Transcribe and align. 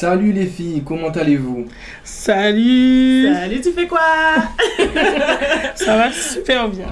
Salut 0.00 0.30
les 0.30 0.46
filles, 0.46 0.84
comment 0.86 1.08
allez-vous? 1.08 1.64
Salut 2.04 3.34
Salut, 3.34 3.60
tu 3.60 3.72
fais 3.72 3.88
quoi? 3.88 3.98
Ça 5.74 5.96
va 5.96 6.12
super 6.12 6.68
bien. 6.68 6.86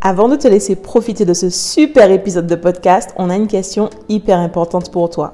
Avant 0.00 0.28
de 0.28 0.36
te 0.36 0.46
laisser 0.46 0.76
profiter 0.76 1.24
de 1.24 1.34
ce 1.34 1.50
super 1.50 2.12
épisode 2.12 2.46
de 2.46 2.54
podcast, 2.54 3.12
on 3.16 3.30
a 3.30 3.34
une 3.34 3.48
question 3.48 3.90
hyper 4.08 4.38
importante 4.38 4.92
pour 4.92 5.10
toi. 5.10 5.32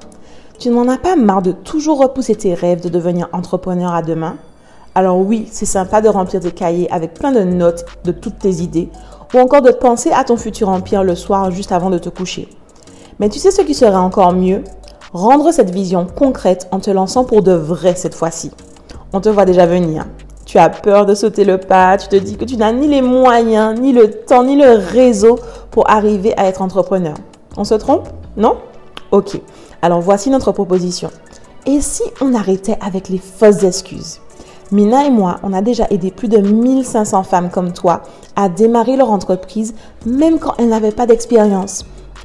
Tu 0.57 0.69
n'en 0.69 0.87
as 0.87 0.97
pas 0.97 1.15
marre 1.15 1.43
de 1.43 1.51
toujours 1.51 1.99
repousser 1.99 2.33
tes 2.33 2.55
rêves 2.55 2.81
de 2.81 2.89
devenir 2.89 3.29
entrepreneur 3.31 3.93
à 3.93 4.01
demain? 4.01 4.37
Alors 4.95 5.19
oui, 5.19 5.47
c'est 5.51 5.67
sympa 5.67 6.01
de 6.01 6.09
remplir 6.09 6.41
tes 6.41 6.49
cahiers 6.49 6.91
avec 6.91 7.13
plein 7.13 7.31
de 7.31 7.43
notes 7.43 7.85
de 8.05 8.11
toutes 8.11 8.39
tes 8.39 8.63
idées 8.63 8.89
ou 9.35 9.37
encore 9.37 9.61
de 9.61 9.69
penser 9.69 10.11
à 10.11 10.23
ton 10.23 10.35
futur 10.35 10.69
empire 10.69 11.03
le 11.03 11.13
soir 11.13 11.51
juste 11.51 11.71
avant 11.71 11.91
de 11.91 11.99
te 11.99 12.09
coucher. 12.09 12.49
Mais 13.19 13.29
tu 13.29 13.39
sais 13.39 13.51
ce 13.51 13.61
qui 13.61 13.73
serait 13.73 13.95
encore 13.95 14.33
mieux? 14.33 14.63
Rendre 15.11 15.51
cette 15.51 15.71
vision 15.71 16.05
concrète 16.05 16.67
en 16.71 16.79
te 16.79 16.91
lançant 16.91 17.23
pour 17.23 17.41
de 17.41 17.53
vrai 17.53 17.95
cette 17.95 18.13
fois-ci. 18.13 18.51
On 19.13 19.21
te 19.21 19.29
voit 19.29 19.45
déjà 19.45 19.65
venir. 19.65 20.05
Tu 20.45 20.59
as 20.59 20.69
peur 20.69 21.05
de 21.05 21.15
sauter 21.15 21.43
le 21.43 21.57
pas, 21.57 21.97
tu 21.97 22.07
te 22.07 22.15
dis 22.15 22.37
que 22.37 22.45
tu 22.45 22.57
n'as 22.57 22.71
ni 22.71 22.87
les 22.87 23.01
moyens, 23.01 23.79
ni 23.79 23.91
le 23.91 24.11
temps, 24.11 24.43
ni 24.43 24.55
le 24.55 24.71
réseau 24.71 25.39
pour 25.71 25.89
arriver 25.89 26.37
à 26.37 26.45
être 26.45 26.61
entrepreneur. 26.61 27.15
On 27.57 27.63
se 27.63 27.73
trompe? 27.73 28.07
Non? 28.37 28.57
Ok. 29.11 29.41
Alors 29.81 30.01
voici 30.01 30.29
notre 30.29 30.51
proposition. 30.51 31.09
Et 31.65 31.81
si 31.81 32.03
on 32.21 32.33
arrêtait 32.33 32.77
avec 32.85 33.09
les 33.09 33.17
fausses 33.17 33.63
excuses? 33.63 34.19
Mina 34.71 35.05
et 35.05 35.09
moi, 35.09 35.37
on 35.43 35.53
a 35.53 35.61
déjà 35.61 35.87
aidé 35.89 36.11
plus 36.11 36.27
de 36.27 36.37
1500 36.37 37.23
femmes 37.23 37.49
comme 37.49 37.73
toi 37.73 38.03
à 38.35 38.47
démarrer 38.47 38.95
leur 38.95 39.09
entreprise, 39.11 39.73
même 40.05 40.39
quand 40.39 40.53
elles 40.59 40.69
n'avaient 40.69 40.91
pas 40.91 41.07
d'expérience. 41.07 41.85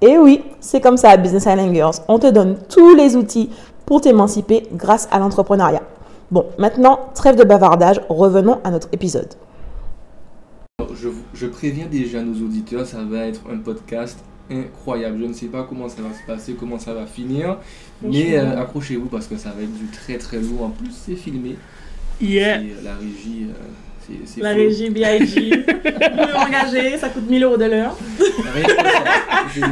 Et 0.00 0.18
oui, 0.18 0.42
c'est 0.60 0.80
comme 0.80 0.96
ça 0.96 1.10
à 1.10 1.16
Business 1.16 1.44
Island 1.44 1.74
Girls. 1.74 1.94
On 2.08 2.18
te 2.18 2.26
donne 2.26 2.56
tous 2.68 2.94
les 2.94 3.16
outils 3.16 3.50
pour 3.86 4.00
t'émanciper 4.00 4.64
grâce 4.72 5.08
à 5.10 5.18
l'entrepreneuriat. 5.18 5.82
Bon, 6.30 6.46
maintenant, 6.58 7.10
trêve 7.14 7.36
de 7.36 7.44
bavardage, 7.44 8.00
revenons 8.08 8.58
à 8.64 8.70
notre 8.70 8.88
épisode. 8.92 9.34
je, 10.94 11.08
je, 11.34 11.46
préviens 11.46 11.86
déjà 11.86 12.20
nos 12.20 12.34
auditeurs, 12.44 12.84
ça 12.84 12.98
va 13.04 13.26
être 13.26 13.42
un 13.50 13.58
podcast 13.58 14.18
incroyable. 14.50 15.18
Je 15.20 15.24
ne 15.24 15.32
sais 15.32 15.46
pas 15.46 15.62
comment 15.62 15.88
ça 15.88 16.02
va 16.02 16.12
se 16.12 16.26
passer, 16.26 16.54
comment 16.54 16.78
ça 16.78 16.92
va 16.94 17.06
finir, 17.06 17.58
mais 18.02 18.36
euh, 18.36 18.60
accrochez-vous 18.60 19.06
parce 19.06 19.26
que 19.26 19.36
ça 19.36 19.50
va 19.50 19.62
être 19.62 19.72
du 19.72 19.86
très 19.86 20.18
très 20.18 20.40
lourd. 20.40 20.64
En 20.64 20.70
plus, 20.70 20.90
c'est 20.90 21.16
filmé. 21.16 21.56
Yeah. 22.20 22.60
la 22.82 22.94
régie. 22.94 23.48
Euh, 23.48 23.52
la 24.38 24.50
régie 24.50 24.90
BIG. 24.90 25.64
Vous 25.66 26.38
engagé, 26.38 26.96
ça 26.98 27.08
coûte 27.08 27.28
1000 27.28 27.42
euros 27.42 27.56
de 27.56 27.64
l'heure. 27.64 27.96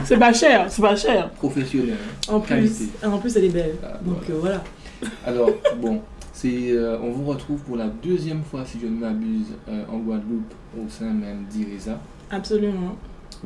c'est 0.05 0.19
pas 0.19 0.33
cher, 0.33 0.67
c'est 0.69 0.83
pas 0.83 0.97
cher. 0.97 1.31
Professionnel. 1.31 1.97
En 2.29 2.41
plus, 2.41 2.89
en 3.05 3.19
plus, 3.19 3.37
elle 3.37 3.45
est 3.45 3.49
belle. 3.49 3.75
Ah, 3.83 3.99
Donc 4.03 4.23
voilà. 4.41 4.63
Euh, 5.03 5.07
Alors, 5.27 5.51
bon, 5.81 6.01
c'est, 6.33 6.71
euh, 6.73 6.99
on 7.03 7.11
vous 7.11 7.25
retrouve 7.25 7.61
pour 7.61 7.77
la 7.77 7.87
deuxième 7.87 8.43
fois, 8.43 8.65
si 8.65 8.79
je 8.81 8.87
ne 8.87 8.99
m'abuse, 8.99 9.53
euh, 9.69 9.85
en 9.91 9.99
Guadeloupe, 9.99 10.53
au 10.77 10.89
sein 10.89 11.13
même 11.13 11.45
d'Iresa. 11.51 11.99
Absolument. 12.31 12.97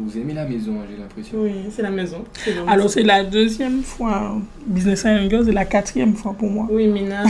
Vous 0.01 0.17
aimez 0.17 0.33
la 0.33 0.45
maison, 0.47 0.75
hein, 0.81 0.85
j'ai 0.89 0.97
l'impression. 0.97 1.39
Oui, 1.41 1.53
c'est 1.71 1.83
la 1.83 1.91
maison. 1.91 2.25
Alors, 2.69 2.89
c'est 2.89 3.03
la 3.03 3.25
deuxième 3.25 3.83
fois. 3.83 4.37
Business 4.67 5.05
and 5.05 5.29
Girls, 5.29 5.47
c'est 5.47 5.53
la 5.53 5.65
quatrième 5.65 6.15
fois 6.15 6.35
pour 6.39 6.49
moi. 6.49 6.69
Oui, 6.71 6.87
Mina, 6.87 7.25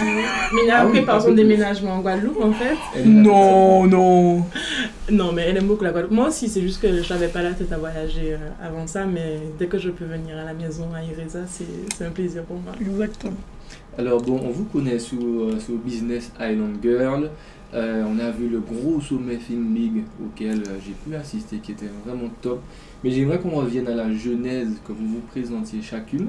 Mina 0.52 0.80
a 0.80 0.86
pris 0.86 1.02
par 1.02 1.22
son 1.22 1.32
déménagement 1.32 1.94
en 1.94 2.00
Guadeloupe, 2.00 2.42
en 2.42 2.52
fait. 2.52 2.76
Non, 3.06 3.86
non. 3.86 4.44
Non, 5.10 5.32
mais 5.32 5.42
elle 5.48 5.56
aime 5.56 5.66
beaucoup 5.66 5.84
la 5.84 5.92
Guadeloupe. 5.92 6.12
Moi 6.12 6.28
aussi, 6.28 6.48
c'est 6.48 6.60
juste 6.60 6.82
que 6.82 7.02
je 7.02 7.12
n'avais 7.12 7.28
pas 7.28 7.42
la 7.42 7.52
tête 7.52 7.72
à 7.72 7.78
voyager 7.78 8.34
euh, 8.34 8.50
avant 8.62 8.86
ça, 8.86 9.06
mais 9.06 9.38
dès 9.58 9.66
que 9.66 9.78
je 9.78 9.88
peux 9.88 10.04
venir 10.04 10.36
à 10.36 10.44
la 10.44 10.52
maison 10.52 10.88
à 10.94 11.02
Ireza, 11.02 11.40
c'est 11.48 12.04
un 12.04 12.10
plaisir 12.10 12.42
pour 12.42 12.56
moi. 12.56 12.74
Exactement. 12.80 13.38
Alors, 13.96 14.20
bon, 14.20 14.40
on 14.44 14.50
vous 14.50 14.64
connaît 14.64 14.98
sous, 14.98 15.40
euh, 15.40 15.58
sous 15.58 15.78
Business 15.78 16.30
Island 16.38 16.76
Girl. 16.82 17.30
Euh, 17.74 18.02
on 18.08 18.18
a 18.18 18.30
vu 18.30 18.48
le 18.48 18.60
gros 18.60 19.00
sommet 19.00 19.36
Film 19.36 19.74
League 19.74 20.04
auquel 20.24 20.62
euh, 20.62 20.78
j'ai 20.84 20.92
pu 20.92 21.14
assister, 21.14 21.58
qui 21.58 21.72
était 21.72 21.90
vraiment 22.04 22.30
top. 22.40 22.60
Mais 23.04 23.10
j'aimerais 23.10 23.38
qu'on 23.38 23.50
revienne 23.50 23.88
à 23.88 23.94
la 23.94 24.12
genèse, 24.12 24.80
que 24.86 24.92
vous 24.92 25.06
vous 25.06 25.20
présentiez 25.30 25.82
chacune. 25.82 26.28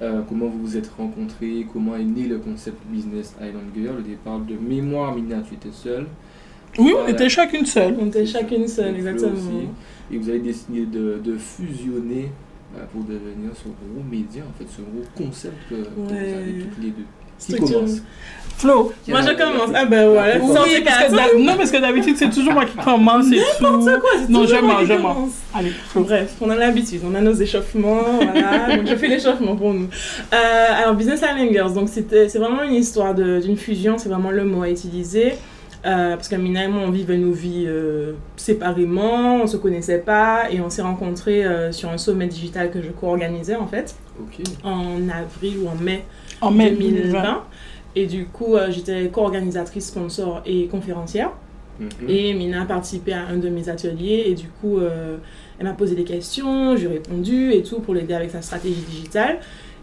Euh, 0.00 0.22
comment 0.28 0.46
vous 0.46 0.58
vous 0.60 0.76
êtes 0.76 0.90
rencontrés, 0.98 1.66
comment 1.72 1.94
est 1.94 2.02
né 2.02 2.26
le 2.26 2.38
concept 2.38 2.78
Business 2.90 3.36
Island 3.40 3.66
Girl. 3.76 3.98
Au 3.98 4.02
départ 4.02 4.40
de 4.40 4.56
mémoire, 4.56 5.14
Mina, 5.14 5.40
tu 5.42 5.54
étais 5.54 5.70
seule. 5.70 6.06
Oui, 6.78 6.92
on 6.98 7.06
était 7.06 7.28
chacune 7.28 7.66
seule. 7.66 7.94
On 8.00 8.06
était 8.06 8.26
chacune 8.26 8.66
seule, 8.66 8.96
exactement. 8.96 9.38
Et 10.10 10.18
vous 10.18 10.28
avez 10.28 10.40
décidé 10.40 10.86
de, 10.86 11.20
de 11.22 11.36
fusionner 11.36 12.30
pour 12.92 13.04
devenir 13.04 13.50
ce 13.54 13.64
gros 13.64 14.02
média, 14.10 14.42
en 14.48 14.58
fait, 14.58 14.68
ce 14.68 14.80
gros 14.80 15.04
concept 15.14 15.68
que, 15.68 15.74
vous 15.74 16.12
avez 16.12 16.60
toutes 16.60 16.82
les 16.82 16.90
deux. 16.90 17.04
Qui 17.46 17.56
commence? 17.56 18.02
Flo. 18.58 18.92
Moi 19.08 19.20
je 19.22 19.32
commence. 19.32 19.70
Ah 19.74 19.84
ben 19.86 20.08
voilà. 20.08 20.38
Oui, 20.38 20.82
parce 20.84 21.08
que 21.08 21.38
non, 21.38 21.56
parce 21.56 21.70
que 21.70 21.78
d'habitude 21.78 22.16
c'est 22.16 22.30
toujours 22.30 22.52
moi 22.52 22.64
qui 22.64 22.76
commence 22.76 23.26
et 23.32 23.38
tout. 23.58 23.64
N'importe 23.64 24.00
quoi. 24.00 24.10
Non, 24.28 24.46
je 24.46 24.54
mens, 24.56 24.84
je 24.84 24.92
mens. 24.92 25.28
Allez, 25.54 25.70
Flo. 25.70 26.04
Bref, 26.04 26.34
on 26.40 26.50
a 26.50 26.56
l'habitude, 26.56 27.00
on 27.04 27.14
a 27.14 27.20
nos 27.20 27.34
échauffements, 27.34 28.02
voilà. 28.20 28.76
donc 28.76 28.86
je 28.86 28.94
fais 28.94 29.08
l'échauffement 29.08 29.56
pour 29.56 29.74
nous. 29.74 29.88
Euh, 30.32 30.82
alors 30.82 30.94
Business 30.94 31.22
donc 31.74 31.88
c'est 31.88 32.38
vraiment 32.38 32.62
une 32.62 32.74
histoire 32.74 33.14
d'une 33.14 33.56
fusion, 33.56 33.98
c'est 33.98 34.08
vraiment 34.08 34.30
le 34.30 34.44
mot 34.44 34.62
à 34.62 34.70
utiliser. 34.70 35.34
Euh, 35.84 36.14
parce 36.14 36.28
que 36.28 36.36
Mina 36.36 36.64
et 36.64 36.68
moi, 36.68 36.82
on 36.86 36.90
vivait 36.90 37.16
nos 37.16 37.32
vies 37.32 37.64
euh, 37.66 38.12
séparément, 38.36 39.42
on 39.42 39.46
se 39.48 39.56
connaissait 39.56 39.98
pas 39.98 40.48
et 40.50 40.60
on 40.60 40.70
s'est 40.70 40.82
rencontrés 40.82 41.44
euh, 41.44 41.72
sur 41.72 41.88
un 41.88 41.98
sommet 41.98 42.28
digital 42.28 42.70
que 42.70 42.80
je 42.80 42.90
co-organisais 42.90 43.56
en 43.56 43.66
fait, 43.66 43.96
en 44.62 45.08
avril 45.08 45.58
ou 45.58 45.68
en 45.68 45.74
mai, 45.74 46.04
en 46.42 46.50
mai 46.50 46.72
2020. 46.72 47.44
Et 47.94 48.06
du 48.06 48.26
coup, 48.26 48.56
j'étais 48.70 49.08
co-organisatrice, 49.08 49.86
sponsor 49.86 50.42
et 50.46 50.66
conférencière. 50.66 51.30
Mhm. 51.78 51.88
Et 52.08 52.34
Mina 52.34 52.62
a 52.62 52.64
participé 52.66 53.12
à 53.12 53.26
un 53.26 53.36
de 53.36 53.48
mes 53.48 53.68
ateliers 53.68 54.24
et 54.26 54.34
du 54.34 54.48
coup, 54.48 54.78
elle 55.58 55.66
m'a 55.66 55.72
posé 55.72 55.94
des 55.94 56.04
questions, 56.04 56.76
j'ai 56.76 56.88
répondu 56.88 57.52
et 57.52 57.62
tout 57.62 57.80
pour 57.80 57.94
l'aider 57.94 58.14
avec 58.14 58.30
sa 58.30 58.42
stratégie 58.42 58.82
digitale. 58.82 59.38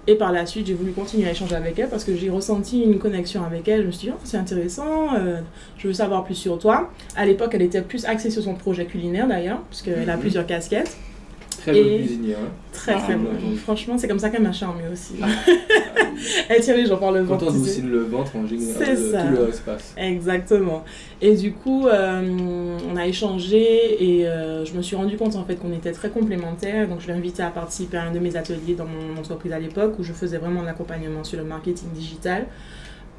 Et 0.10 0.16
par 0.16 0.32
la 0.32 0.48
suite, 0.48 0.66
j'ai 0.66 0.74
voulu 0.74 0.92
continuer 0.92 1.28
à 1.28 1.32
échanger 1.32 1.56
avec 1.56 1.78
elle 1.78 1.88
parce 1.88 2.04
que 2.04 2.16
j'ai 2.16 2.32
ressenti 2.32 2.82
une 2.82 2.98
connexion 2.98 3.44
avec 3.44 3.68
elle. 3.68 3.82
Je 3.82 3.86
me 3.86 3.92
suis 3.92 4.08
dit, 4.08 4.14
oh, 4.16 4.20
c'est 4.24 4.38
intéressant, 4.38 5.14
euh, 5.16 5.42
je 5.78 5.88
veux 5.88 5.94
savoir 5.94 6.24
plus 6.24 6.34
sur 6.34 6.58
toi. 6.58 6.90
À 7.16 7.26
l'époque, 7.28 7.52
elle 7.54 7.62
était 7.62 7.84
plus 7.84 8.06
axée 8.06 8.32
sur 8.32 8.42
son 8.42 8.56
projet 8.56 8.86
culinaire 8.86 9.28
d'ailleurs, 9.28 9.60
puisqu'elle 9.70 10.10
a 10.10 10.16
mhm. 10.16 10.22
plusieurs 10.22 10.48
casquettes. 10.48 10.98
Très 11.72 11.84
bonne 11.84 11.98
cuisinière. 12.00 12.38
Hein. 12.40 12.52
Très 12.72 12.94
très 12.94 13.14
ah, 13.14 13.18
bonne. 13.18 13.56
Franchement, 13.58 13.98
c'est 13.98 14.08
comme 14.08 14.20
ça 14.20 14.30
qu'elle 14.30 14.44
m'a 14.44 14.52
charmé 14.52 14.84
aussi. 14.92 15.16
Elle 16.50 16.62
tire 16.62 16.76
les 16.76 16.86
gens 16.86 16.98
par 16.98 17.12
le 17.12 17.22
ventre. 17.22 17.46
Quand 17.46 17.52
on 17.52 17.60
dessine 17.60 17.90
le 17.90 18.04
ventre, 18.04 18.36
en 18.36 18.46
général, 18.46 18.98
ça. 18.98 19.24
tout 19.24 19.36
le 19.36 19.50
espace. 19.50 19.94
Exactement. 19.98 20.84
Et 21.22 21.36
du 21.36 21.54
coup, 21.54 21.88
euh, 21.88 22.78
on 22.92 22.96
a 22.96 23.08
échangé 23.08 24.04
et 24.04 24.28
euh, 24.28 24.66
je 24.66 24.74
me 24.74 24.82
suis 24.82 24.96
rendu 24.96 25.18
compte 25.18 25.36
en 25.36 25.46
fait 25.46 25.56
qu'on 25.56 25.74
était 25.74 25.92
très 25.92 26.10
complémentaires. 26.10 26.88
Donc, 26.88 27.02
je 27.02 27.08
l'ai 27.08 27.14
invitée 27.14 27.44
à 27.44 27.50
participer 27.50 27.98
à 27.98 28.04
un 28.04 28.12
de 28.12 28.20
mes 28.20 28.36
ateliers 28.36 28.76
dans 28.76 28.86
mon 28.86 29.20
entreprise 29.20 29.52
à 29.54 29.60
l'époque 29.60 29.96
où 30.00 30.04
je 30.04 30.14
faisais 30.14 30.38
vraiment 30.38 30.62
de 30.62 30.66
l'accompagnement 30.66 31.24
sur 31.24 31.38
le 31.38 31.46
marketing 31.46 31.90
digital. 31.94 32.46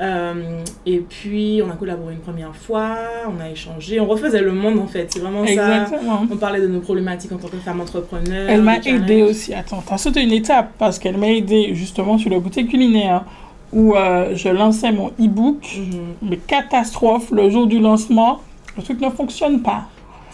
Euh, 0.01 0.63
et 0.87 0.99
puis, 0.99 1.61
on 1.65 1.71
a 1.71 1.75
collaboré 1.75 2.15
une 2.15 2.21
première 2.21 2.57
fois, 2.57 2.97
on 3.29 3.41
a 3.41 3.51
échangé, 3.51 4.01
on 4.01 4.07
refaisait 4.07 4.41
le 4.41 4.53
monde 4.53 4.79
en 4.79 4.87
fait. 4.87 5.13
C'est 5.13 5.19
vraiment 5.21 5.45
Exactement. 5.45 6.21
ça. 6.21 6.29
On 6.31 6.37
parlait 6.37 6.61
de 6.61 6.69
nos 6.69 6.81
problématiques 6.81 7.33
en 7.33 7.37
tant 7.37 7.49
que 7.49 7.59
femme 7.59 7.81
entrepreneur. 7.81 8.49
Elle 8.49 8.63
m'a 8.63 8.79
aidé 8.79 9.23
aussi. 9.23 9.53
Attends, 9.53 9.83
t'as 9.87 9.99
sauté 9.99 10.23
une 10.23 10.33
étape 10.33 10.73
parce 10.79 10.99
qu'elle 10.99 11.19
m'a 11.19 11.29
aidé 11.29 11.75
justement 11.75 12.17
sur 12.17 12.31
le 12.31 12.41
boutique 12.41 12.71
culinaire 12.71 13.25
où 13.73 13.95
euh, 13.95 14.35
je 14.35 14.49
lançais 14.49 14.91
mon 14.91 15.09
e-book. 15.21 15.65
Mhm. 15.77 16.31
Mais 16.31 16.37
catastrophe, 16.39 17.31
le 17.31 17.51
jour 17.51 17.67
du 17.67 17.79
lancement, 17.79 18.41
le 18.77 18.83
truc 18.83 19.01
ne 19.01 19.11
fonctionne 19.11 19.61
pas 19.61 19.89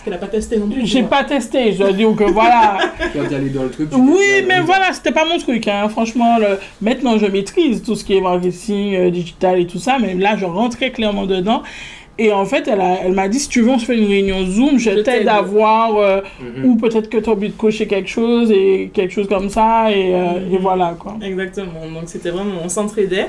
qu'elle 0.06 0.14
n'a 0.14 0.18
pas 0.20 0.28
testé 0.28 0.56
non 0.58 0.68
plus. 0.68 0.86
J'ai 0.86 1.02
pas 1.02 1.24
testé, 1.24 1.72
je 1.72 1.84
dis 1.92 2.04
que 2.16 2.24
voilà. 2.24 2.78
dans 3.14 3.62
le 3.64 3.70
truc. 3.70 3.88
Oui, 3.92 4.44
mais 4.46 4.60
voilà, 4.60 4.92
c'était 4.92 5.12
pas 5.12 5.24
mon 5.24 5.38
truc. 5.38 5.66
Hein. 5.68 5.88
Franchement, 5.88 6.38
le... 6.38 6.58
maintenant 6.80 7.18
je 7.18 7.26
maîtrise 7.26 7.82
tout 7.82 7.94
ce 7.96 8.04
qui 8.04 8.16
est 8.16 8.20
marketing 8.20 8.94
euh, 8.94 9.10
digital 9.10 9.58
et 9.60 9.66
tout 9.66 9.78
ça, 9.78 9.98
mais 10.00 10.14
là 10.14 10.36
je 10.36 10.44
rentrais 10.44 10.90
clairement 10.92 11.26
dedans. 11.26 11.62
Et 12.18 12.32
en 12.32 12.46
fait, 12.46 12.66
elle, 12.66 12.80
a- 12.80 13.00
elle 13.04 13.12
m'a 13.12 13.28
dit, 13.28 13.38
si 13.38 13.48
tu 13.50 13.60
veux, 13.60 13.68
on 13.68 13.78
se 13.78 13.84
fait 13.84 13.98
une 13.98 14.06
réunion 14.08 14.42
Zoom, 14.46 14.78
je, 14.78 14.88
Je 14.90 14.94
t'aide 15.00 15.04
t'aide. 15.04 15.28
à 15.28 15.42
voir, 15.42 15.96
euh, 15.98 16.20
Mhm. 16.40 16.64
ou 16.64 16.76
peut-être 16.76 17.10
que 17.10 17.18
tu 17.18 17.28
as 17.28 17.32
envie 17.34 17.48
de 17.50 17.52
cocher 17.54 17.86
quelque 17.86 18.08
chose, 18.08 18.50
et 18.50 18.90
quelque 18.94 19.12
chose 19.12 19.28
comme 19.28 19.50
ça, 19.50 19.90
et, 19.90 20.14
euh, 20.14 20.40
Mhm. 20.48 20.54
et 20.54 20.56
voilà, 20.56 20.96
quoi. 20.98 21.16
Exactement. 21.22 21.80
Donc 21.92 22.04
c'était 22.06 22.30
vraiment, 22.30 22.54
on 22.64 22.70
s'entraidait. 22.70 23.26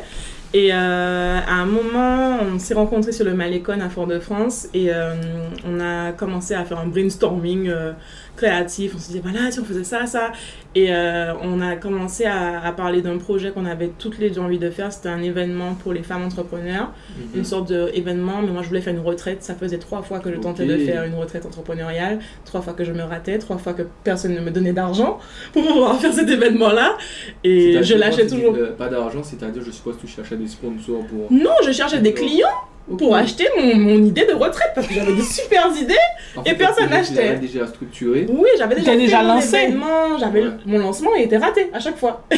Et 0.54 0.74
euh, 0.74 1.40
à 1.46 1.54
un 1.54 1.66
moment, 1.66 2.40
on 2.42 2.58
s'est 2.58 2.74
rencontrés 2.74 3.12
sur 3.12 3.26
le 3.26 3.34
Malécon 3.34 3.82
à 3.82 3.90
Fort-de-France 3.90 4.70
et 4.74 4.94
euh, 4.94 5.14
on 5.68 5.80
a 5.80 6.14
commencé 6.14 6.54
à 6.54 6.64
faire 6.64 6.80
un 6.80 6.88
brainstorming 6.88 7.68
euh, 7.68 7.92
créatif. 8.38 8.94
On 8.96 9.00
se 9.00 9.08
disait, 9.08 9.22
voilà, 9.22 9.52
si 9.52 9.60
on 9.60 9.66
faisait 9.66 9.84
ça, 9.84 10.06
ça. 10.06 10.32
Et 10.76 10.94
euh, 10.94 11.34
on 11.42 11.60
a 11.60 11.76
commencé 11.76 12.26
à, 12.26 12.62
à 12.64 12.72
parler 12.72 13.02
d'un 13.02 13.18
projet 13.18 13.52
qu'on 13.52 13.66
avait 13.66 13.92
toutes 13.98 14.20
les 14.20 14.30
deux 14.30 14.40
envie 14.40 14.60
de 14.60 14.70
faire. 14.70 14.94
C'était 14.94 15.10
un 15.10 15.22
événement 15.24 15.74
pour 15.74 15.92
les 15.92 16.04
femmes 16.04 16.24
entrepreneurs, 16.24 16.92
Mhm. 17.18 17.40
une 17.40 17.44
sorte 17.46 17.68
d'événement. 17.72 18.42
Mais 18.44 18.52
moi, 18.52 18.62
je 18.62 18.68
voulais 18.70 18.82
faire 18.82 18.94
une 18.94 19.00
retraite. 19.02 19.44
Ça 19.44 19.56
faisait 19.56 19.80
trois 19.80 20.02
fois 20.04 20.20
que 20.20 20.32
je 20.32 20.38
tentais 20.38 20.66
de 20.66 20.78
faire 20.78 21.04
une 21.04 21.16
retraite 21.16 21.46
entrepreneuriale, 21.46 22.20
trois 22.46 22.62
fois 22.62 22.74
que 22.74 22.84
je 22.84 22.92
me 22.94 23.02
ratais, 23.04 23.38
trois 23.40 23.58
fois 23.58 23.74
que 23.74 23.84
personne 24.04 24.34
ne 24.36 24.40
me 24.42 24.52
donnait 24.52 24.74
d'argent 24.74 25.20
pour 25.52 25.66
pouvoir 25.66 26.00
faire 26.00 26.14
cet 26.14 26.30
événement-là. 26.30 26.98
Et 27.44 27.82
je 27.82 27.96
lâchais 27.96 28.28
toujours. 28.28 28.56
Pas 28.78 28.88
d'argent, 28.88 29.24
c'est-à-dire, 29.24 29.64
je 29.66 29.72
suppose 29.72 29.96
que 29.98 30.02
tu 30.02 30.08
cherchais 30.08 30.36
des 30.38 30.48
sponsors 30.48 31.04
pour. 31.08 31.32
Non, 31.32 31.52
je 31.66 31.72
cherchais 31.72 32.00
des 32.00 32.14
clients 32.14 32.48
pour 32.98 33.16
acheter 33.16 33.46
mon, 33.58 33.76
mon 33.76 34.04
idée 34.04 34.26
de 34.26 34.34
retraite 34.34 34.72
parce 34.76 34.88
que 34.88 34.94
j'avais 34.94 35.14
des 35.14 35.22
super 35.22 35.68
idées. 35.80 35.94
En 36.36 36.44
et 36.44 36.54
personne 36.54 36.90
n'achetait. 36.90 37.36
déjà 37.38 37.68
structuré. 37.68 38.26
Oui, 38.30 38.48
j'avais 38.58 38.76
déjà, 38.76 38.96
déjà 38.96 39.22
mon 39.24 39.36
lancé. 39.36 39.58
j'avais 40.20 40.42
Ouais. 40.44 40.50
mon 40.66 40.80
lancement 40.80 41.10
il 41.18 41.24
était 41.24 41.38
raté 41.38 41.70
à 41.74 41.80
chaque 41.80 41.98
fois. 41.98 42.24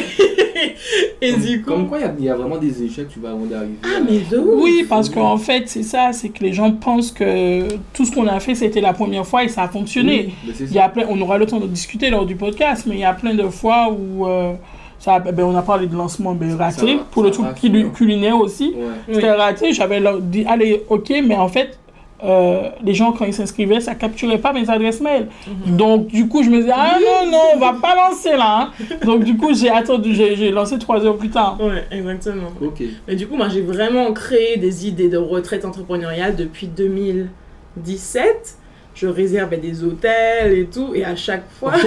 et 1.20 1.30
Comme- 1.32 1.40
du 1.42 1.62
coup. 1.62 1.70
Comme 1.70 1.88
quoi, 1.88 1.98
il 1.98 2.02
y 2.02 2.04
a- 2.04 2.14
il 2.18 2.24
y, 2.24 2.28
a 2.28 2.34
vraiment 2.34 2.56
des 2.56 2.82
échecs, 2.82 3.08
tu 3.08 3.20
vas 3.20 3.30
avant 3.30 3.44
d'arriver. 3.46 3.74
Ah, 3.84 3.98
à- 3.98 4.00
mais 4.00 4.18
de 4.30 4.38
ouf! 4.38 4.62
Oui, 4.62 4.86
parce 4.88 5.08
qu'en 5.08 5.36
fait, 5.36 5.64
c'est 5.68 5.82
ça, 5.82 6.10
c'est 6.12 6.30
que 6.30 6.42
les 6.42 6.52
gens 6.52 6.70
pensent 6.72 7.12
que 7.12 7.68
tout 7.94 8.04
ce 8.04 8.12
qu'on 8.12 8.26
a 8.26 8.40
fait, 8.40 8.54
c'était 8.54 8.80
la 8.80 8.92
première 8.92 9.26
fois 9.26 9.44
et 9.44 9.48
ça 9.48 9.62
a 9.62 9.68
fonctionné. 9.68 10.34
Oui, 10.46 10.54
Il 10.60 10.72
y 10.72 10.78
a 10.78 10.88
plein, 10.88 11.04
on 11.08 11.20
aura 11.20 11.38
le 11.38 11.46
temps 11.46 11.60
de 11.60 11.66
discuter 11.66 12.10
lors 12.10 12.26
du 12.26 12.36
podcast, 12.36 12.84
mais 12.86 12.94
il 12.96 13.00
y 13.00 13.04
a 13.04 13.12
plein 13.12 13.34
de 13.34 13.48
fois 13.48 13.88
où 13.90 14.26
euh, 14.26 14.52
ça, 15.00 15.14
a- 15.14 15.20
ben, 15.20 15.44
on 15.44 15.56
a 15.56 15.62
parlé 15.62 15.86
de 15.88 15.96
lancement 15.96 16.34
ben, 16.34 16.54
raté, 16.56 16.96
va, 16.98 17.02
pour 17.10 17.22
le 17.24 17.30
truc 17.32 17.46
culinaire 17.94 18.38
aussi. 18.38 18.74
Ouais. 18.76 18.84
Oui. 19.08 19.14
C'était 19.16 19.32
raté, 19.32 19.72
j'avais 19.72 19.98
leur 19.98 20.20
dit, 20.20 20.44
allez, 20.46 20.84
ok, 20.88 21.12
mais 21.26 21.34
en 21.36 21.48
fait, 21.48 21.76
euh, 22.22 22.68
les 22.84 22.92
gens, 22.92 23.12
quand 23.12 23.24
ils 23.24 23.32
s'inscrivaient, 23.32 23.80
ça 23.80 23.94
capturait 23.94 24.36
pas 24.36 24.52
mes 24.52 24.68
adresses 24.68 25.00
mail. 25.00 25.28
Mhm. 25.66 25.76
Donc, 25.78 26.06
du 26.08 26.28
coup, 26.28 26.42
je 26.42 26.50
me 26.50 26.58
disais, 26.58 26.72
ah 26.74 26.98
non, 27.00 27.30
non, 27.32 27.38
on 27.54 27.58
va 27.58 27.72
pas 27.80 27.94
lancer 27.96 28.36
là. 28.36 28.70
hein. 28.80 28.96
Donc, 29.06 29.24
du 29.24 29.38
coup, 29.38 29.54
j'ai 29.54 29.70
attendu, 29.70 30.14
j'ai 30.14 30.50
lancé 30.50 30.78
trois 30.78 31.02
heures 31.06 31.16
plus 31.16 31.30
tard. 31.30 31.56
Ouais, 31.58 31.86
exactement. 31.90 32.48
Ok. 32.60 32.82
Et 33.08 33.16
du 33.16 33.26
coup, 33.26 33.36
moi, 33.36 33.48
j'ai 33.48 33.62
vraiment 33.62 34.12
créé 34.12 34.58
des 34.58 34.86
idées 34.86 35.08
de 35.08 35.16
retraite 35.16 35.64
entrepreneuriale 35.64 36.36
depuis 36.36 36.66
2017. 36.66 38.56
Je 39.00 39.06
réservais 39.06 39.56
des 39.56 39.82
hôtels 39.82 40.52
et 40.58 40.66
tout, 40.66 40.92
et 40.94 41.04
à 41.06 41.16
chaque 41.16 41.44
fois, 41.58 41.72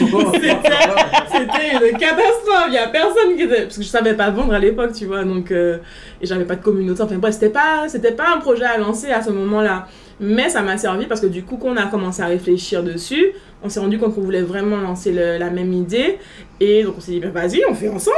C'était 0.00 1.90
une 1.90 1.98
catastrophe. 1.98 2.66
Il 2.68 2.74
y 2.74 2.78
a 2.78 2.88
personne 2.88 3.36
qui 3.36 3.42
était. 3.42 3.62
Parce 3.64 3.76
que 3.76 3.82
je 3.82 3.88
savais 3.88 4.14
pas 4.14 4.30
vendre 4.30 4.54
à 4.54 4.58
l'époque, 4.58 4.92
tu 4.92 5.06
vois. 5.06 5.24
Donc, 5.24 5.50
euh, 5.50 5.78
et 6.22 6.26
j'avais 6.26 6.44
pas 6.44 6.56
de 6.56 6.62
communauté. 6.62 7.02
Enfin, 7.02 7.16
bref, 7.16 7.34
c'était 7.34 7.50
pas, 7.50 7.84
c'était 7.88 8.12
pas 8.12 8.34
un 8.34 8.38
projet 8.38 8.64
à 8.64 8.78
lancer 8.78 9.10
à 9.10 9.22
ce 9.22 9.30
moment-là. 9.30 9.86
Mais 10.20 10.48
ça 10.48 10.62
m'a 10.62 10.76
servi 10.78 11.06
parce 11.06 11.20
que 11.20 11.26
du 11.26 11.44
coup, 11.44 11.56
quand 11.58 11.68
on 11.68 11.76
a 11.76 11.86
commencé 11.86 12.22
à 12.22 12.26
réfléchir 12.26 12.82
dessus, 12.82 13.32
on 13.62 13.68
s'est 13.68 13.80
rendu 13.80 13.98
compte 13.98 14.14
qu'on 14.14 14.20
voulait 14.22 14.42
vraiment 14.42 14.76
lancer 14.78 15.12
le- 15.12 15.38
la 15.38 15.50
même 15.50 15.72
idée. 15.72 16.18
Et 16.60 16.82
donc, 16.82 16.94
on 16.98 17.00
s'est 17.00 17.12
dit, 17.12 17.20
ben 17.20 17.30
vas-y, 17.30 17.60
on 17.70 17.74
fait 17.74 17.88
ensemble. 17.88 18.16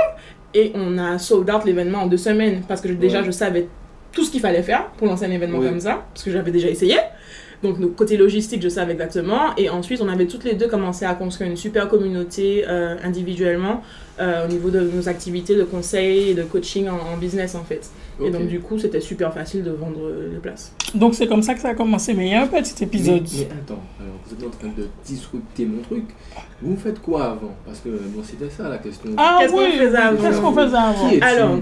Et 0.55 0.73
on 0.75 0.97
a 0.99 1.19
sold 1.19 1.51
out 1.51 1.65
l'événement 1.65 2.03
en 2.03 2.07
deux 2.07 2.17
semaines 2.17 2.63
parce 2.67 2.81
que 2.81 2.89
je- 2.89 2.95
déjà, 2.95 3.19
Ouais. 3.21 3.27
je 3.27 3.31
savais 3.33 3.67
tout 4.13 4.25
ce 4.25 4.31
qu'il 4.31 4.41
fallait 4.41 4.63
faire 4.63 4.87
pour 4.97 5.07
lancer 5.09 5.27
un 5.27 5.31
événement 5.31 5.59
Ouais. 5.59 5.69
comme 5.69 5.81
ça. 5.81 6.05
Parce 6.15 6.25
que 6.25 6.31
j'avais 6.31 6.51
déjà 6.51 6.69
essayé. 6.69 6.97
Donc, 7.63 7.79
nos- 7.79 7.89
côté 7.89 8.17
logistique, 8.17 8.63
je 8.63 8.69
savais 8.71 8.93
exactement. 8.93 9.55
Et 9.59 9.69
ensuite, 9.69 10.01
on 10.01 10.09
avait 10.09 10.27
toutes 10.27 10.45
les 10.45 10.55
deux 10.55 10.67
commencé 10.69 11.05
à 11.05 11.13
construire 11.15 11.51
une 11.51 11.57
super 11.57 11.89
communauté 11.89 12.65
euh, 12.67 12.97
individuellement 13.05 13.83
euh, 14.19 14.47
au 14.47 14.49
niveau 14.49 14.71
de 14.71 14.81
nos 14.81 15.09
activités 15.11 15.55
de 15.57 15.65
conseil 15.65 16.31
et 16.31 16.35
de 16.35 16.43
coaching 16.43 16.89
en, 16.89 16.95
en 17.15 17.17
business, 17.19 17.55
en 17.55 17.63
fait. 17.65 17.91
Et 18.23 18.31
donc, 18.31 18.49
du 18.49 18.61
coup, 18.61 18.79
c'était 18.79 19.01
super 19.01 19.33
facile 19.33 19.63
de 19.63 19.71
vendre 19.71 20.01
euh, 20.03 20.31
les 20.33 20.39
places. 20.39 20.75
Donc, 20.95 21.15
c'est 21.15 21.27
comme 21.27 21.43
ça 21.43 21.55
que 21.55 21.61
ça 21.61 21.69
a 21.71 21.75
commencé. 21.75 22.13
Mais 22.15 22.27
il 22.29 22.33
y 22.33 22.35
a 22.35 22.43
un 22.43 22.47
petit 22.47 22.83
épisode. 22.85 23.23
Mais, 23.23 23.39
mais 23.41 23.49
attends, 23.63 23.83
alors 23.99 24.15
vous 24.27 24.35
êtes 24.35 24.45
en 24.47 24.51
train 24.51 24.69
de 24.77 24.87
disrupter 25.07 25.65
mon 25.67 25.83
truc. 25.83 26.05
Vous 26.63 26.77
faites 26.77 27.01
quoi 27.01 27.25
avant? 27.25 27.55
Parce 27.67 27.81
que 27.81 27.89
bon, 27.91 28.23
c'était 28.23 28.51
ça 28.51 28.69
la 28.69 28.79
question. 28.79 29.11
Ah 29.17 29.39
Qu'est-ce 29.41 29.53
qu'on 29.53 29.59
oui, 29.65 29.73
faisait 29.79 29.97
avant 29.97 30.23
qu'est-ce 30.23 30.41
qu'on 30.41 30.53
faisait 30.53 30.77
avant? 30.77 31.09
Qui 31.11 31.21
Alors, 31.23 31.59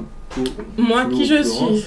Moi, 0.76 1.04
qui 1.06 1.26
je 1.26 1.42
suis? 1.42 1.84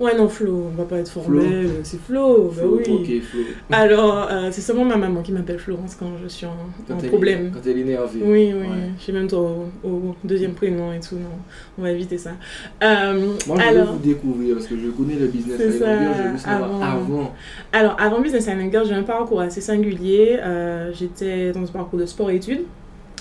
Ouais, 0.00 0.16
non, 0.16 0.28
Flo, 0.28 0.66
on 0.72 0.76
va 0.76 0.84
pas 0.84 0.98
être 0.98 1.10
formel. 1.10 1.68
C'est 1.82 2.00
Flo, 2.00 2.52
bah 2.54 2.62
Flo, 2.62 2.80
oui. 2.86 3.18
ok, 3.18 3.22
Flo. 3.24 3.40
Alors, 3.72 4.28
euh, 4.30 4.48
c'est 4.52 4.60
seulement 4.60 4.84
ma 4.84 4.96
maman 4.96 5.22
qui 5.22 5.32
m'appelle 5.32 5.58
Florence 5.58 5.96
quand 5.98 6.12
je 6.22 6.28
suis 6.28 6.46
en, 6.46 6.54
Quand 6.86 6.96
problème. 7.08 7.50
Quand 7.52 7.60
elle 7.68 7.78
est 7.78 7.80
énervée. 7.80 8.20
Oui, 8.22 8.52
oui, 8.54 8.60
Ouais. 8.60 8.90
j'ai 9.04 9.12
même 9.12 9.26
toi 9.26 9.40
au, 9.40 9.88
au 9.88 10.14
deuxième 10.22 10.52
prénom 10.52 10.92
et 10.92 11.00
tout, 11.00 11.16
non, 11.16 11.30
on 11.78 11.82
va 11.82 11.90
éviter 11.90 12.16
ça. 12.16 12.30
Euh, 12.82 13.32
Moi, 13.46 13.56
je 13.58 13.62
alors, 13.68 13.86
veux 13.86 13.92
vous 13.94 13.98
découvrir 13.98 14.54
parce 14.54 14.68
que 14.68 14.76
je 14.78 14.88
connais 14.90 15.14
le 15.16 15.26
business 15.26 15.58
ça, 15.58 15.64
Lambert, 15.94 16.14
je 16.26 16.28
veux 16.32 16.38
savoir 16.38 16.70
avant. 16.82 16.82
avant. 16.82 17.34
alors, 17.72 17.96
avant 17.98 18.20
Business 18.20 18.48
Girl, 18.70 18.86
j'ai 18.86 18.94
un 18.94 19.02
parcours 19.02 19.40
assez 19.40 19.60
singulier. 19.60 20.38
Euh, 20.40 20.92
J'étais 20.94 21.50
dans 21.52 21.62
un 21.62 21.66
parcours 21.66 21.98
de 21.98 22.06
sport-études, 22.06 22.62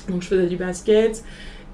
donc 0.09 0.21
je 0.21 0.27
faisais 0.27 0.45
du 0.47 0.57
basket. 0.57 1.23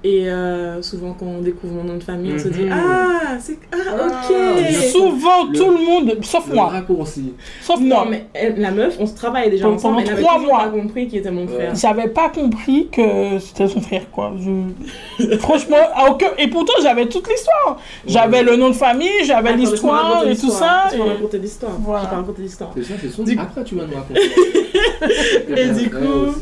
Et 0.06 0.28
euh, 0.28 0.82
souvent, 0.82 1.16
quand 1.18 1.24
on 1.24 1.40
découvre 1.40 1.72
mon 1.72 1.84
nom 1.84 1.94
de 1.96 2.02
famille, 2.02 2.32
on 2.34 2.38
se 2.38 2.48
dit 2.48 2.64
Mhm. 2.64 2.72
Ah, 2.74 3.38
c'est. 3.40 3.56
Ah, 3.72 3.76
Ah, 3.88 4.06
ok! 4.30 4.36
bien 4.68 4.80
Souvent, 4.82 5.44
Le- 5.50 5.58
tout 5.58 5.70
le 5.70 5.82
monde, 5.82 6.18
sauf 6.22 6.46
Le 6.46 6.54
moi, 6.56 6.66
raccourci. 6.66 7.32
sauf 7.62 7.80
Non, 7.80 7.86
moi. 7.86 8.06
mais 8.10 8.26
elle- 8.34 8.60
la 8.60 8.70
meuf, 8.70 8.96
on 9.00 9.06
se 9.06 9.14
travaillait 9.14 9.48
déjà 9.48 9.64
Pendant 9.64 9.76
ensemble, 9.76 10.00
avait 10.00 10.20
trois 10.20 10.38
mois. 10.38 10.58
pas 10.64 10.68
compris 10.68 11.08
qui 11.08 11.16
était 11.16 11.30
mon 11.30 11.46
Ouais. 11.46 11.54
frère. 11.54 11.74
J'avais 11.74 12.08
pas 12.08 12.28
compris 12.28 12.88
que 12.92 13.38
c'était 13.38 13.66
son 13.66 13.80
frère, 13.80 14.10
quoi. 14.12 14.32
Je- 14.38 15.36
Franchement, 15.38 15.78
à 15.94 16.10
aucun- 16.10 16.32
et 16.36 16.48
pourtant 16.48 16.74
j'avais 16.82 17.06
toute 17.08 17.26
l'histoire. 17.26 17.78
J'avais 18.06 18.42
le 18.42 18.56
nom 18.56 18.68
de 18.68 18.74
famille, 18.74 19.08
j'avais 19.24 19.54
l'histoire 19.56 20.16
raconter 20.16 20.32
et 20.32 20.36
tout 20.36 20.50
ça. 20.50 20.84
Laisse-moi 20.90 21.06
et- 21.06 21.10
raconter 21.12 21.38
l'histoire. 21.38 21.72
Voilà. 21.80 22.02
Raconté 22.08 22.42
l'histoire. 22.42 22.72
C'est 22.76 22.82
ça, 22.82 22.94
c'est 23.00 23.08
son. 23.08 23.22
Du- 23.22 23.38
Après, 23.38 23.64
tu 23.64 23.74
vas 23.76 23.84
nous 23.86 23.94
raconter. 23.94 24.20
Et 25.48 25.66
du 25.68 25.84
Ouais, 25.84 25.90
coup-. 25.90 26.34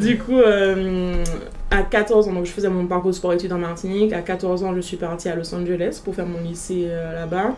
Du 0.00 0.18
coup, 0.18 0.38
euh, 0.38 1.22
à 1.70 1.82
14 1.82 2.28
ans, 2.28 2.32
donc 2.32 2.46
je 2.46 2.50
faisais 2.50 2.68
mon 2.68 2.86
parcours 2.86 3.14
sport-études 3.14 3.52
en 3.52 3.58
Martinique. 3.58 4.12
À 4.12 4.22
14 4.22 4.64
ans, 4.64 4.74
je 4.74 4.80
suis 4.80 4.96
partie 4.96 5.28
à 5.28 5.36
Los 5.36 5.54
Angeles 5.54 6.00
pour 6.02 6.14
faire 6.14 6.26
mon 6.26 6.40
lycée 6.40 6.86
euh, 6.88 7.14
là-bas. 7.14 7.56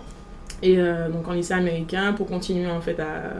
Et 0.62 0.78
euh, 0.78 1.08
donc 1.08 1.26
en 1.26 1.32
lycée 1.32 1.54
américain 1.54 2.12
pour 2.12 2.26
continuer 2.26 2.70
en 2.70 2.82
fait 2.82 2.98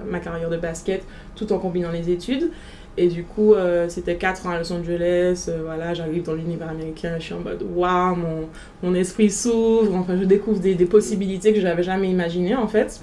ma 0.08 0.20
carrière 0.20 0.49
de 0.49 0.56
basket 0.56 1.05
tout 1.37 1.52
en 1.52 1.58
combinant 1.58 1.90
les 1.90 2.11
études. 2.11 2.50
Et 2.96 3.08
du 3.08 3.25
coup, 3.25 3.55
euh, 3.55 3.88
c'était 3.88 4.17
4 4.17 4.46
ans 4.46 4.50
à 4.50 4.58
Los 4.58 4.72
Angeles. 4.72 5.50
voilà, 5.64 5.93
j'arrive 5.93 6.22
dans 6.22 6.34
l'univers 6.34 6.70
américain. 6.70 7.17
Je 7.19 7.25
suis 7.25 7.34
en 7.34 7.41
mode 7.41 7.65
waouh, 7.74 8.17
mon, 8.17 8.48
mon 8.82 8.94
esprit 8.94 9.31
s'ouvre. 9.31 9.94
Enfin, 9.94 10.17
je 10.19 10.24
découvre 10.24 10.60
des, 10.60 10.74
des 10.74 10.86
possibilités 10.86 11.53
que 11.53 11.60
j'avais 11.60 11.82
jamais 11.82 12.08
imaginées 12.10 12.56
en 12.56 12.69
fait. 12.69 13.00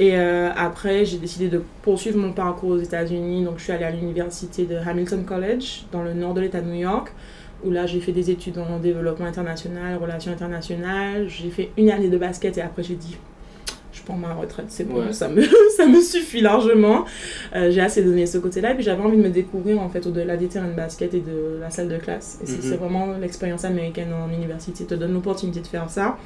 Et 0.00 0.16
euh, 0.16 0.50
après, 0.56 1.04
j'ai 1.04 1.18
décidé 1.18 1.48
de 1.48 1.62
poursuivre 1.82 2.18
mon 2.18 2.32
parcours 2.32 2.70
aux 2.70 2.78
États-Unis. 2.78 3.44
Donc, 3.44 3.58
je 3.58 3.64
suis 3.64 3.72
allée 3.72 3.84
à 3.84 3.90
l'université 3.90 4.64
de 4.64 4.76
Hamilton 4.76 5.24
College, 5.24 5.84
dans 5.92 6.02
le 6.02 6.12
nord 6.14 6.34
de 6.34 6.40
l'État 6.40 6.60
de 6.60 6.66
New 6.68 6.80
York, 6.80 7.12
où 7.64 7.70
là, 7.70 7.86
j'ai 7.86 8.00
fait 8.00 8.12
des 8.12 8.30
études 8.30 8.58
en 8.58 8.78
développement 8.78 9.26
international, 9.26 9.98
relations 10.00 10.32
internationales. 10.32 11.28
J'ai 11.28 11.50
fait 11.50 11.70
une 11.76 11.90
année 11.90 12.08
de 12.08 12.16
basket 12.18 12.58
et 12.58 12.62
après, 12.62 12.82
j'ai 12.82 12.94
dit, 12.96 13.16
je 13.92 14.02
prends 14.02 14.16
ma 14.16 14.32
retraite, 14.32 14.64
c'est 14.68 14.84
bon, 14.88 14.96
Ouais. 15.00 15.12
ça, 15.12 15.28
me, 15.28 15.42
ça 15.76 15.86
me 15.86 16.00
suffit 16.00 16.40
largement. 16.40 17.04
Euh, 17.54 17.70
j'ai 17.70 17.82
assez 17.82 18.02
donné 18.02 18.24
ce 18.26 18.38
côté-là. 18.38 18.72
Et 18.72 18.74
puis, 18.74 18.82
j'avais 18.82 19.02
envie 19.02 19.18
de 19.18 19.22
me 19.22 19.28
découvrir, 19.30 19.78
en 19.80 19.88
fait, 19.90 20.04
au-delà 20.06 20.36
des 20.38 20.48
terrains 20.48 20.68
de 20.68 20.74
basket 20.74 21.12
et 21.14 21.20
de 21.20 21.58
la 21.60 21.70
salle 21.70 21.88
de 21.88 21.98
classe. 21.98 22.40
Et 22.42 22.46
c'est 22.46 22.56
Mhm. 22.56 22.62
c'est 22.62 22.76
vraiment 22.76 23.06
l'expérience 23.20 23.64
américaine 23.66 24.08
en 24.12 24.32
université 24.32 24.84
te 24.84 24.94
donne 24.94 25.12
l'opportunité 25.12 25.60
de 25.60 25.66
faire 25.66 25.88
ça, 25.90 26.16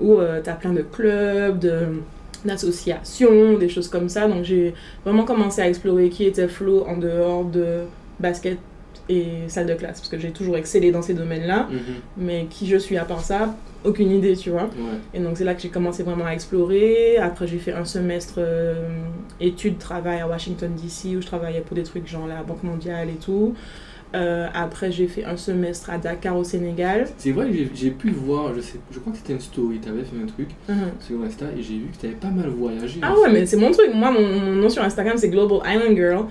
où 0.00 0.16
tu 0.42 0.50
as 0.50 0.54
plein 0.54 0.72
de 0.72 0.82
clubs, 0.82 1.58
de 1.58 1.80
d'associations, 2.46 3.58
des 3.58 3.68
choses 3.68 3.88
comme 3.88 4.08
ça. 4.08 4.28
Donc 4.28 4.44
j'ai 4.44 4.74
vraiment 5.04 5.24
commencé 5.24 5.60
à 5.62 5.68
explorer 5.68 6.08
qui 6.08 6.24
était 6.24 6.48
Flo 6.48 6.84
en 6.86 6.96
dehors 6.96 7.44
de 7.44 7.82
basket 8.18 8.58
et 9.08 9.48
salle 9.48 9.66
de 9.66 9.74
classe, 9.74 9.98
parce 9.98 10.08
que 10.08 10.18
j'ai 10.18 10.30
toujours 10.30 10.56
excellé 10.56 10.92
dans 10.92 11.02
ces 11.02 11.14
domaines-là, 11.14 11.66
Mhm. 11.70 11.78
mais 12.16 12.46
qui 12.48 12.68
je 12.68 12.76
suis 12.76 12.96
à 12.96 13.04
part 13.04 13.22
ça, 13.22 13.56
aucune 13.84 14.10
idée, 14.12 14.36
tu 14.36 14.50
vois. 14.50 14.64
Ouais. 14.64 14.98
Et 15.14 15.18
donc 15.18 15.36
c'est 15.36 15.42
là 15.44 15.54
que 15.54 15.62
j'ai 15.62 15.68
commencé 15.68 16.04
vraiment 16.04 16.26
à 16.26 16.30
explorer. 16.32 17.16
Après 17.16 17.48
j'ai 17.48 17.58
fait 17.58 17.72
un 17.72 17.84
semestre 17.84 18.34
euh, 18.38 18.88
études, 19.40 19.78
travail 19.78 20.20
à 20.20 20.28
Washington 20.28 20.70
DC, 20.80 21.16
où 21.16 21.22
je 21.22 21.26
travaillais 21.26 21.60
pour 21.60 21.74
des 21.74 21.82
trucs 21.82 22.06
genre 22.06 22.28
la 22.28 22.42
Banque 22.44 22.62
mondiale 22.62 23.08
et 23.08 23.18
tout. 23.24 23.54
Euh, 24.14 24.48
après 24.54 24.90
j'ai 24.90 25.06
fait 25.06 25.24
un 25.24 25.36
semestre 25.36 25.88
à 25.90 25.98
Dakar 25.98 26.36
au 26.36 26.42
Sénégal. 26.42 27.06
C'est 27.16 27.30
vrai 27.32 27.48
que 27.48 27.56
j'ai- 27.74 27.90
pu 27.90 28.10
voir, 28.10 28.52
je, 28.54 28.60
sais, 28.60 28.78
je 28.90 28.98
crois 28.98 29.12
que 29.12 29.18
c'était 29.18 29.34
une 29.34 29.40
story, 29.40 29.78
tu 29.82 29.88
avais 29.88 30.02
fait 30.02 30.16
un 30.22 30.26
truc 30.26 30.48
Mhm. 30.68 30.90
sur 31.00 31.22
Insta 31.24 31.46
et 31.56 31.62
j'ai 31.62 31.74
vu 31.74 31.86
que 31.94 32.00
tu 32.00 32.06
avais 32.06 32.16
pas 32.16 32.28
mal 32.30 32.48
voyagé. 32.48 32.98
Ah 33.02 33.14
ouais, 33.14 33.26
fait. 33.26 33.32
mais 33.32 33.46
c'est 33.46 33.56
mon 33.56 33.70
truc. 33.70 33.90
Moi, 33.94 34.10
mon, 34.10 34.20
mon 34.26 34.52
nom 34.56 34.68
sur 34.68 34.82
Instagram, 34.82 35.16
c'est 35.16 35.28
Global 35.28 35.58
Island 35.64 35.96
Girl. 35.96 36.24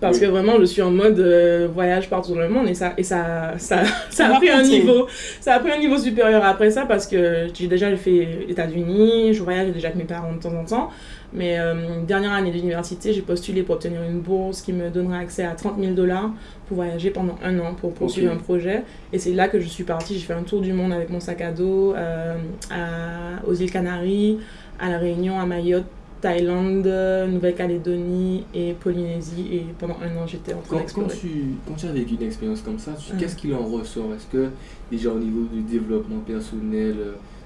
Parce 0.00 0.20
que 0.20 0.26
vraiment, 0.26 0.60
je 0.60 0.64
suis 0.64 0.80
en 0.80 0.92
mode 0.92 1.18
euh, 1.18 1.66
voyage 1.74 2.08
partout 2.08 2.32
dans 2.32 2.38
le 2.40 2.48
monde 2.48 2.68
et 2.68 2.74
ça, 2.74 2.92
et 2.96 3.02
ça, 3.02 3.54
ça, 3.58 3.82
ça, 4.10 4.28
a 4.28 4.36
pris 4.36 4.48
un 4.48 4.62
niveau, 4.62 5.08
ça 5.40 5.54
a 5.54 5.58
pris 5.58 5.72
un 5.72 5.78
niveau 5.80 5.98
supérieur 5.98 6.44
après 6.44 6.70
ça 6.70 6.86
parce 6.86 7.04
que 7.08 7.48
j'ai 7.52 7.66
déjà 7.66 7.94
fait 7.96 8.46
États-Unis, 8.48 9.34
je 9.34 9.42
voyage 9.42 9.72
déjà 9.72 9.88
avec 9.88 9.98
mes 9.98 10.04
parents 10.04 10.32
de 10.32 10.38
temps 10.40 10.54
en 10.54 10.64
temps. 10.64 10.90
Mais 11.32 11.58
euh, 11.58 12.02
dernière 12.06 12.32
année 12.32 12.50
d'université, 12.50 13.12
j'ai 13.12 13.20
postulé 13.20 13.62
pour 13.62 13.74
obtenir 13.74 14.02
une 14.02 14.20
bourse 14.20 14.62
qui 14.62 14.72
me 14.72 14.88
donnerait 14.88 15.18
accès 15.18 15.44
à 15.44 15.52
30 15.52 15.78
000 15.78 15.92
dollars 15.92 16.30
pour 16.66 16.76
voyager 16.76 17.10
pendant 17.10 17.36
un 17.44 17.58
an 17.58 17.74
pour 17.74 17.92
poursuivre 17.92 18.32
un 18.32 18.36
projet. 18.36 18.84
Et 19.12 19.18
c'est 19.18 19.32
là 19.32 19.48
que 19.48 19.60
je 19.60 19.68
suis 19.68 19.84
partie. 19.84 20.14
J'ai 20.14 20.26
fait 20.26 20.32
un 20.32 20.42
tour 20.42 20.62
du 20.62 20.72
monde 20.72 20.92
avec 20.92 21.10
mon 21.10 21.20
sac 21.20 21.40
à 21.42 21.52
dos 21.52 21.94
euh, 21.94 22.36
à, 22.70 23.46
aux 23.46 23.54
îles 23.54 23.70
Canaries, 23.70 24.38
à 24.78 24.88
La 24.88 24.98
Réunion, 24.98 25.38
à 25.38 25.44
Mayotte, 25.44 25.84
Thaïlande, 26.22 26.90
Nouvelle-Calédonie 27.28 28.44
et 28.54 28.72
Polynésie. 28.72 29.48
Et 29.52 29.66
pendant 29.78 29.98
un 30.02 30.16
an, 30.16 30.26
j'étais 30.26 30.54
en 30.54 30.60
train 30.60 30.78
d'explorer. 30.78 31.08
Quand 31.08 31.14
tu, 31.14 31.28
quand 31.66 31.74
tu 31.74 31.86
as 31.86 31.92
vécu 31.92 32.14
une 32.14 32.22
expérience 32.22 32.62
comme 32.62 32.78
ça, 32.78 32.92
qu'est-ce 33.18 33.36
qu'il 33.36 33.54
en 33.54 33.64
ressort? 33.64 34.14
Est-ce 34.14 34.26
que, 34.26 34.48
déjà 34.90 35.10
au 35.10 35.18
niveau 35.18 35.44
du 35.52 35.60
développement 35.60 36.20
personnel, 36.26 36.96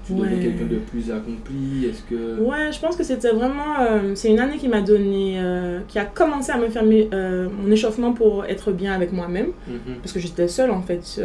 tu 0.05 0.13
deviens 0.13 0.37
quelqu'un 0.37 0.65
de 0.65 0.77
plus 0.77 1.11
accompli 1.11 1.85
Est-ce 1.85 2.03
que... 2.03 2.39
Ouais, 2.41 2.71
je 2.71 2.79
pense 2.79 2.95
que 2.95 3.03
c'était 3.03 3.31
vraiment... 3.31 3.79
Euh, 3.79 4.11
c'est 4.15 4.29
une 4.29 4.39
année 4.39 4.57
qui 4.57 4.67
m'a 4.67 4.81
donné... 4.81 5.35
Euh, 5.37 5.79
qui 5.87 5.97
a 5.97 6.05
commencé 6.05 6.51
à 6.51 6.57
me 6.57 6.67
faire 6.69 6.83
euh, 6.85 7.47
mon 7.49 7.71
échauffement 7.71 8.11
pour 8.11 8.45
être 8.45 8.71
bien 8.71 8.93
avec 8.93 9.13
moi-même. 9.13 9.51
Mhm. 9.67 9.95
Parce 10.01 10.11
que 10.11 10.19
j'étais 10.19 10.47
seule, 10.47 10.71
en 10.71 10.81
fait, 10.81 11.21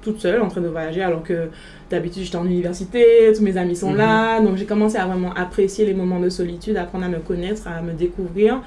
toute 0.00 0.20
seule, 0.20 0.40
en 0.40 0.48
train 0.48 0.60
de 0.60 0.68
voyager, 0.68 1.02
alors 1.02 1.22
que 1.22 1.48
d'habitude, 1.90 2.24
j'étais 2.24 2.36
en 2.36 2.46
université, 2.46 3.32
tous 3.36 3.42
mes 3.42 3.56
amis 3.56 3.76
sont 3.76 3.92
mhm. 3.92 3.98
là. 3.98 4.40
Donc, 4.40 4.56
j'ai 4.56 4.66
commencé 4.66 4.96
à 4.96 5.06
vraiment 5.06 5.34
apprécier 5.34 5.84
les 5.84 5.94
moments 5.94 6.20
de 6.20 6.30
solitude, 6.30 6.76
apprendre 6.76 7.04
à 7.04 7.08
me 7.08 7.18
connaître, 7.18 7.68
à 7.68 7.82
me 7.82 7.92
découvrir. 7.92 8.62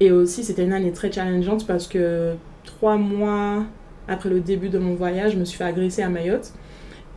Et 0.00 0.10
aussi, 0.10 0.42
c'était 0.42 0.64
une 0.64 0.72
année 0.72 0.92
très 0.92 1.12
challengeante 1.12 1.66
parce 1.66 1.86
que 1.86 2.32
trois 2.64 2.96
mois 2.96 3.64
après 4.08 4.30
le 4.30 4.40
début 4.40 4.70
de 4.70 4.78
mon 4.78 4.94
voyage, 4.94 5.32
je 5.32 5.38
me 5.38 5.44
suis 5.44 5.58
fait 5.58 5.64
agresser 5.64 6.02
à 6.02 6.08
Mayotte. 6.08 6.52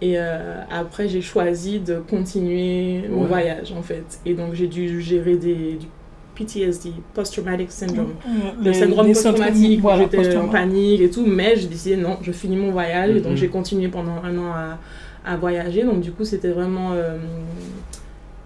Et 0.02 0.16
euh, 0.18 0.62
après, 0.70 1.08
j'ai 1.08 1.22
choisi 1.22 1.80
de 1.80 1.98
continuer 1.98 3.08
mon 3.10 3.26
voyage, 3.26 3.72
en 3.72 3.82
fait. 3.82 4.20
Et 4.26 4.34
donc, 4.34 4.54
j'ai 4.54 4.68
dû 4.68 5.02
gérer 5.02 5.38
des, 5.38 5.74
du 5.74 5.88
PTSD, 6.36 6.92
Post-Traumatic 7.14 7.72
Syndrome, 7.72 8.14
le 8.62 8.74
syndrome 8.74 9.08
post-traumatique, 9.08 9.84
où 9.84 9.90
j'étais 9.98 10.36
en 10.36 10.50
panique 10.50 11.02
et 11.02 11.10
tout. 11.10 11.26
Mais 11.26 11.56
j'ai 11.56 11.68
décidé, 11.68 11.96
non, 11.96 12.18
je 12.22 12.32
finis 12.32 12.58
mon 12.58 12.72
voyage. 12.72 13.16
Et 13.16 13.22
donc, 13.22 13.34
mm-hmm. 13.34 13.38
j'ai 13.38 13.48
continué 13.48 13.88
pendant 13.88 14.22
un 14.24 14.38
an 14.38 14.52
à, 14.52 14.80
à, 15.26 15.38
voyager. 15.38 15.84
Donc, 15.84 16.02
du 16.02 16.12
coup, 16.12 16.26
c'était 16.26 16.50
vraiment... 16.50 16.92
Euh, 16.94 17.18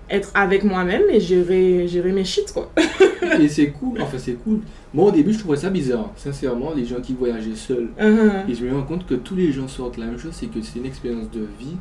être 0.09 0.31
avec 0.33 0.63
moi-même 0.63 1.03
et 1.11 1.19
gérer, 1.19 1.87
gérer 1.87 2.11
mes 2.11 2.23
shit, 2.23 2.51
quoi. 2.53 2.71
et 3.39 3.47
c'est 3.47 3.71
cool, 3.71 4.01
enfin 4.01 4.17
c'est 4.17 4.35
cool. 4.43 4.59
Moi 4.93 5.05
au 5.05 5.11
début 5.11 5.33
je 5.33 5.39
trouvais 5.39 5.57
ça 5.57 5.69
bizarre, 5.69 6.11
sincèrement, 6.15 6.73
les 6.73 6.85
gens 6.85 7.01
qui 7.01 7.13
voyageaient 7.13 7.55
seuls. 7.55 7.89
Uh-huh. 7.99 8.49
Et 8.49 8.55
je 8.55 8.65
me 8.65 8.73
rends 8.73 8.83
compte 8.83 9.05
que 9.05 9.15
tous 9.15 9.35
les 9.35 9.51
gens 9.51 9.67
sortent 9.67 9.97
la 9.97 10.05
même 10.05 10.17
chose, 10.17 10.33
c'est 10.33 10.47
que 10.47 10.61
c'est 10.61 10.79
une 10.79 10.85
expérience 10.85 11.29
de 11.31 11.41
vie. 11.59 11.75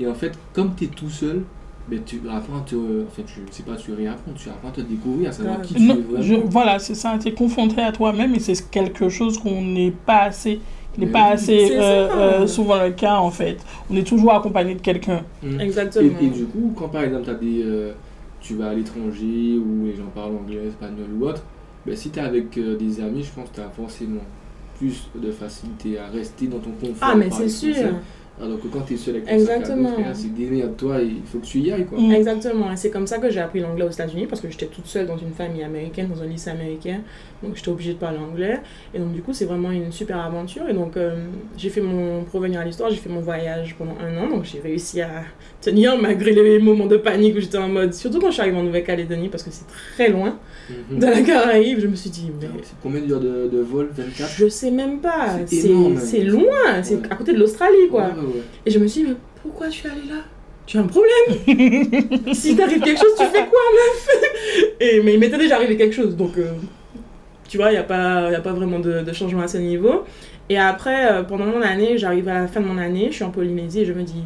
Et 0.00 0.06
en 0.06 0.14
fait, 0.14 0.32
comme 0.52 0.74
tu 0.76 0.84
es 0.84 0.88
tout 0.88 1.10
seul, 1.10 1.42
mais 1.88 1.96
ben, 1.96 2.04
tu 2.04 2.20
apprends 2.30 2.58
à 2.58 2.60
te. 2.60 2.76
Enfin, 2.76 3.22
tu 3.26 3.40
sais 3.50 3.62
pas, 3.64 3.76
tu 3.76 3.92
réapprends, 3.92 4.32
tu 4.36 4.48
apprends 4.48 4.68
à 4.68 4.72
te 4.72 4.80
découvrir, 4.80 5.30
à 5.30 5.32
savoir 5.32 5.60
qui 5.62 5.74
tu 5.74 5.90
es 5.90 5.94
vraiment. 5.94 6.44
voilà, 6.48 6.78
c'est 6.78 6.94
ça, 6.94 7.18
tu 7.20 7.28
es 7.28 7.32
confronté 7.32 7.80
à 7.82 7.92
toi-même 7.92 8.34
et 8.34 8.40
c'est 8.40 8.70
quelque 8.70 9.08
chose 9.08 9.38
qu'on 9.38 9.62
n'est 9.62 9.90
pas 9.90 10.22
assez 10.22 10.60
n'est 10.98 11.06
pas 11.06 11.28
assez 11.30 11.70
euh, 11.72 11.80
euh, 11.80 12.46
souvent 12.46 12.82
le 12.82 12.90
cas 12.90 13.16
en 13.16 13.30
fait. 13.30 13.58
On 13.90 13.96
est 13.96 14.06
toujours 14.06 14.34
accompagné 14.34 14.74
de 14.74 14.80
quelqu'un. 14.80 15.22
Mm. 15.42 15.60
Exactement. 15.60 16.18
Et, 16.20 16.28
du 16.28 16.44
coup, 16.44 16.72
quand 16.76 16.88
par 16.88 17.02
exemple 17.02 17.30
as 17.30 17.34
des, 17.34 17.62
euh, 17.64 17.92
tu 18.40 18.54
vas 18.54 18.70
à 18.70 18.74
l'étranger 18.74 19.58
ou 19.58 19.86
les 19.86 19.94
gens 19.94 20.10
parlent 20.14 20.36
anglais, 20.36 20.66
espagnol 20.68 21.06
ou 21.18 21.26
autre, 21.26 21.42
ben, 21.86 21.96
si 21.96 22.10
tu 22.10 22.18
es 22.18 22.22
avec 22.22 22.58
des 22.58 23.00
amis, 23.00 23.22
je 23.22 23.32
pense 23.32 23.50
que 23.50 23.56
tu 23.56 23.60
as 23.60 23.70
forcément 23.70 24.22
plus 24.78 25.08
de 25.14 25.30
facilité 25.30 25.98
à 25.98 26.06
rester 26.08 26.46
dans 26.46 26.58
ton 26.58 26.70
confort. 26.72 26.96
Ah, 27.12 27.14
mais 27.14 27.30
c'est 27.30 27.48
sûr. 27.48 27.74
Alors 28.42 28.60
que 28.60 28.66
quand 28.66 28.80
tu 28.80 28.94
es 28.94 28.96
seul 28.96 29.16
avec 29.16 29.30
Exactement. 29.30 29.90
c'est 30.14 30.34
d'aimer 30.34 30.62
à 30.62 30.68
toi, 30.68 31.00
il 31.00 31.22
faut 31.24 31.38
que 31.38 31.46
tu 31.46 31.60
y 31.60 31.70
ailles. 31.70 31.86
Quoi. 31.86 32.00
Mm. 32.00 32.12
Exactement. 32.12 32.72
Et 32.72 32.76
c'est 32.76 32.90
comme 32.90 33.06
ça 33.06 33.18
que 33.18 33.30
j'ai 33.30 33.40
appris 33.40 33.60
l'anglais 33.60 33.84
aux 33.84 33.90
États-Unis 33.90 34.26
parce 34.26 34.40
que 34.40 34.50
j'étais 34.50 34.66
toute 34.66 34.86
seule 34.86 35.06
dans 35.06 35.16
une 35.16 35.32
famille 35.32 35.62
américaine, 35.62 36.08
dans 36.08 36.20
un 36.22 36.26
lycée 36.26 36.50
américain. 36.50 37.00
Donc 37.42 37.54
j'étais 37.54 37.68
obligée 37.68 37.92
de 37.92 37.98
parler 37.98 38.18
anglais. 38.18 38.60
Et 38.94 38.98
donc 38.98 39.12
du 39.12 39.22
coup, 39.22 39.32
c'est 39.32 39.44
vraiment 39.44 39.70
une 39.70 39.92
super 39.92 40.18
aventure. 40.18 40.68
Et 40.68 40.74
donc 40.74 40.96
euh, 40.96 41.24
j'ai 41.56 41.70
fait 41.70 41.80
mon, 41.80 42.24
pour 42.24 42.40
revenir 42.40 42.60
à 42.60 42.64
l'histoire, 42.64 42.90
j'ai 42.90 42.96
fait 42.96 43.10
mon 43.10 43.20
voyage 43.20 43.76
pendant 43.76 43.94
un 44.00 44.16
an. 44.18 44.28
Donc 44.28 44.44
j'ai 44.44 44.58
réussi 44.58 45.00
à 45.00 45.22
tenir 45.62 45.96
malgré 45.96 46.32
les 46.32 46.58
moments 46.58 46.86
de 46.86 46.96
panique 46.96 47.36
où 47.36 47.40
j'étais 47.40 47.58
en 47.58 47.68
mode, 47.68 47.94
surtout 47.94 48.20
quand 48.20 48.28
je 48.28 48.32
suis 48.32 48.42
arrivée 48.42 48.58
en 48.58 48.64
Nouvelle-Calédonie 48.64 49.28
parce 49.28 49.42
que 49.42 49.50
c'est 49.50 49.66
très 49.94 50.10
loin 50.10 50.38
mhm. 50.68 50.98
de 50.98 51.06
la 51.06 51.22
Caraïbe. 51.22 51.78
Je 51.80 51.86
me 51.86 51.94
suis 51.94 52.10
dit, 52.10 52.30
mais. 52.40 52.48
C'est 52.62 52.74
combien 52.82 53.00
d'heures 53.00 53.20
de, 53.20 53.48
de, 53.50 53.60
vol 53.60 53.88
24 53.96 54.34
Je 54.36 54.48
sais 54.48 54.70
même 54.70 55.00
pas. 55.00 55.38
C'est 55.46 56.24
loin. 56.24 56.82
C'est 56.82 57.00
à 57.10 57.14
côté 57.14 57.32
de 57.32 57.38
l'Australie, 57.38 57.88
quoi. 57.90 58.10
Et 58.66 58.70
je 58.70 58.78
me 58.78 58.86
suis 58.86 59.02
dit, 59.02 59.08
mais 59.08 59.16
pourquoi 59.42 59.68
je 59.68 59.74
suis 59.74 59.88
allée 59.88 60.08
là? 60.08 60.22
Tu 60.66 60.78
as 60.78 60.80
un 60.80 60.86
problème? 60.86 61.12
Si 62.34 62.56
t'arrive 62.56 62.80
quelque 62.80 63.00
chose, 63.00 63.14
tu 63.18 63.24
fais 63.24 63.46
quoi, 63.46 63.60
meuf 63.74 64.08
Et, 64.80 65.00
Mais 65.02 65.14
il 65.14 65.20
m'était 65.20 65.38
déjà 65.38 65.56
arrivé 65.56 65.76
quelque 65.76 65.94
chose, 65.94 66.16
donc 66.16 66.38
euh, 66.38 66.52
tu 67.48 67.56
vois, 67.56 67.70
il 67.70 67.72
n'y 67.72 67.78
a, 67.78 67.82
pas, 67.82 68.30
y 68.30 68.34
a 68.34 68.40
pas 68.40 68.52
vraiment 68.52 68.78
de, 68.78 69.00
de, 69.00 69.12
changement 69.12 69.42
à 69.42 69.48
ce 69.48 69.58
niveau. 69.58 70.04
Et 70.48 70.58
après, 70.58 71.12
euh, 71.12 71.22
pendant 71.22 71.46
mon 71.46 71.62
année, 71.62 71.98
j'arrive 71.98 72.28
à 72.28 72.42
la 72.42 72.46
fin 72.46 72.60
de 72.60 72.66
mon 72.66 72.78
année, 72.78 73.08
je 73.10 73.16
suis 73.16 73.24
en 73.24 73.30
Polynésie 73.30 73.80
et 73.80 73.84
je 73.84 73.92
me 73.92 74.02
dis, 74.02 74.22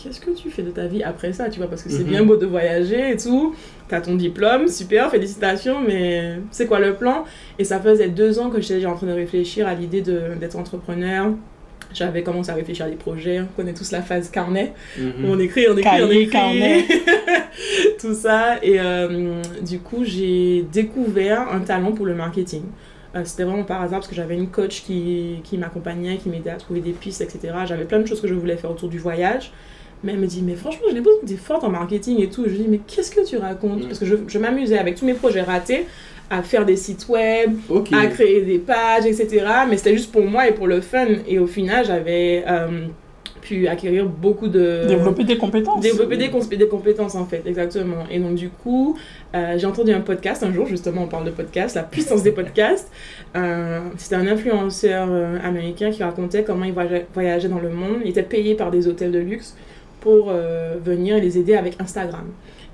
qu'est-ce 0.00 0.20
que 0.20 0.30
tu 0.30 0.50
fais 0.50 0.62
de 0.62 0.70
ta 0.70 0.86
vie 0.86 1.02
après 1.02 1.32
ça, 1.32 1.50
tu 1.50 1.58
vois, 1.58 1.68
parce 1.68 1.82
que 1.82 1.90
c'est 1.90 2.04
mhm. 2.04 2.08
bien 2.08 2.24
beau 2.24 2.36
de 2.36 2.46
voyager 2.46 3.10
et 3.10 3.16
tout, 3.16 3.54
t'as 3.88 4.00
ton 4.00 4.14
diplôme, 4.14 4.68
super, 4.68 5.10
félicitations, 5.10 5.80
mais 5.80 6.36
c'est 6.50 6.66
quoi 6.66 6.78
le 6.78 6.94
plan? 6.94 7.24
Et 7.58 7.64
ça 7.64 7.80
faisait 7.80 8.08
deux 8.08 8.38
ans 8.38 8.50
que 8.50 8.60
j'étais 8.60 8.74
déjà 8.74 8.90
en 8.90 8.96
train 8.96 9.08
de 9.08 9.12
réfléchir 9.12 9.66
à 9.66 9.74
l'idée 9.74 10.02
d'être 10.02 10.56
entrepreneur, 10.56 11.32
j'avais 11.92 12.22
commencé 12.22 12.50
à 12.50 12.54
réfléchir 12.54 12.86
à 12.86 12.90
des 12.90 12.96
projets. 12.96 13.40
On 13.40 13.46
connaît 13.56 13.72
tous 13.72 13.90
la 13.92 14.02
phase 14.02 14.30
carnet. 14.30 14.74
Mhm. 14.98 15.24
On 15.24 15.38
écrit, 15.38 15.66
on 15.68 15.76
écrit, 15.76 16.02
on 16.02 16.10
écrit. 16.10 16.28
Carnet. 16.28 16.84
tout 18.00 18.14
ça. 18.14 18.62
Et 18.62 18.78
euh, 18.78 19.42
du 19.62 19.78
coup, 19.80 20.04
j'ai 20.04 20.66
découvert 20.70 21.50
un 21.50 21.60
talent 21.60 21.92
pour 21.92 22.06
le 22.06 22.14
marketing. 22.14 22.64
Euh, 23.16 23.22
c'était 23.24 23.44
vraiment 23.44 23.64
par 23.64 23.80
hasard 23.80 24.00
parce 24.00 24.08
que 24.08 24.14
j'avais 24.14 24.34
une 24.34 24.48
coach 24.48 24.82
qui, 24.82 25.40
qui 25.44 25.56
m'accompagnait, 25.56 26.18
qui 26.18 26.28
m'aidait 26.28 26.50
à 26.50 26.56
trouver 26.56 26.80
des 26.80 26.92
pistes, 26.92 27.22
etc. 27.22 27.54
J'avais 27.64 27.84
plein 27.84 28.00
de 28.00 28.06
choses 28.06 28.20
que 28.20 28.28
je 28.28 28.34
voulais 28.34 28.56
faire 28.56 28.70
autour 28.70 28.90
du 28.90 28.98
voyage. 28.98 29.52
Mais 30.04 30.12
elle 30.12 30.20
me 30.20 30.26
dit, 30.26 30.42
mais 30.42 30.54
franchement, 30.54 30.86
je 30.88 30.94
n'ai 30.94 31.02
pas 31.02 31.10
des 31.24 31.36
fortes 31.36 31.64
en 31.64 31.70
marketing 31.70 32.22
et 32.22 32.28
tout. 32.28 32.44
je 32.44 32.50
lui 32.50 32.58
dis, 32.58 32.68
mais 32.68 32.80
qu'est-ce 32.86 33.10
que 33.10 33.26
tu 33.26 33.36
racontes? 33.36 33.86
Parce 33.86 33.98
que 33.98 34.06
je, 34.06 34.16
je 34.26 34.38
m'amusais 34.38 34.78
avec 34.78 34.94
tous 34.94 35.04
mes 35.04 35.14
projets 35.14 35.42
ratés 35.42 35.86
à 36.30 36.42
faire 36.42 36.66
des 36.66 36.76
sites 36.76 37.08
web, 37.08 37.56
à 37.92 38.06
créer 38.06 38.42
des 38.42 38.58
pages, 38.58 39.06
etc. 39.06 39.46
Mais 39.68 39.76
c'était 39.76 39.94
juste 39.94 40.12
pour 40.12 40.24
moi 40.24 40.48
et 40.48 40.52
pour 40.52 40.66
le 40.66 40.80
fun. 40.80 41.06
Et 41.26 41.38
au 41.38 41.46
final, 41.46 41.86
j'avais 41.86 42.44
euh, 42.46 42.86
pu 43.40 43.66
acquérir 43.66 44.06
beaucoup 44.06 44.48
de... 44.48 44.86
Développer 44.86 45.24
des 45.24 45.38
compétences. 45.38 45.80
Développer 45.80 46.16
des, 46.18 46.56
des 46.56 46.68
compétences, 46.68 47.14
en 47.14 47.24
fait, 47.24 47.42
exactement. 47.46 48.04
Et 48.10 48.18
donc, 48.18 48.34
du 48.34 48.50
coup, 48.50 48.98
euh, 49.34 49.54
j'ai 49.56 49.66
entendu 49.66 49.92
un 49.92 50.00
podcast 50.00 50.42
un 50.42 50.52
jour, 50.52 50.66
justement, 50.66 51.04
on 51.04 51.08
parle 51.08 51.24
de 51.24 51.30
podcast, 51.30 51.76
la 51.76 51.82
puissance 51.82 52.22
des 52.22 52.32
podcasts. 52.32 52.90
Euh, 53.34 53.80
c'était 53.96 54.16
un 54.16 54.26
influenceur 54.26 55.08
américain 55.42 55.90
qui 55.90 56.02
racontait 56.02 56.44
comment 56.44 56.66
il 56.66 56.74
voyageait 57.14 57.48
dans 57.48 57.60
le 57.60 57.70
monde. 57.70 58.00
Il 58.04 58.10
était 58.10 58.22
payé 58.22 58.54
par 58.54 58.70
des 58.70 58.86
hôtels 58.86 59.12
de 59.12 59.18
luxe 59.18 59.56
pour 60.00 60.32
venir 60.84 61.20
les 61.20 61.38
aider 61.38 61.54
avec 61.54 61.80
Instagram. 61.80 62.26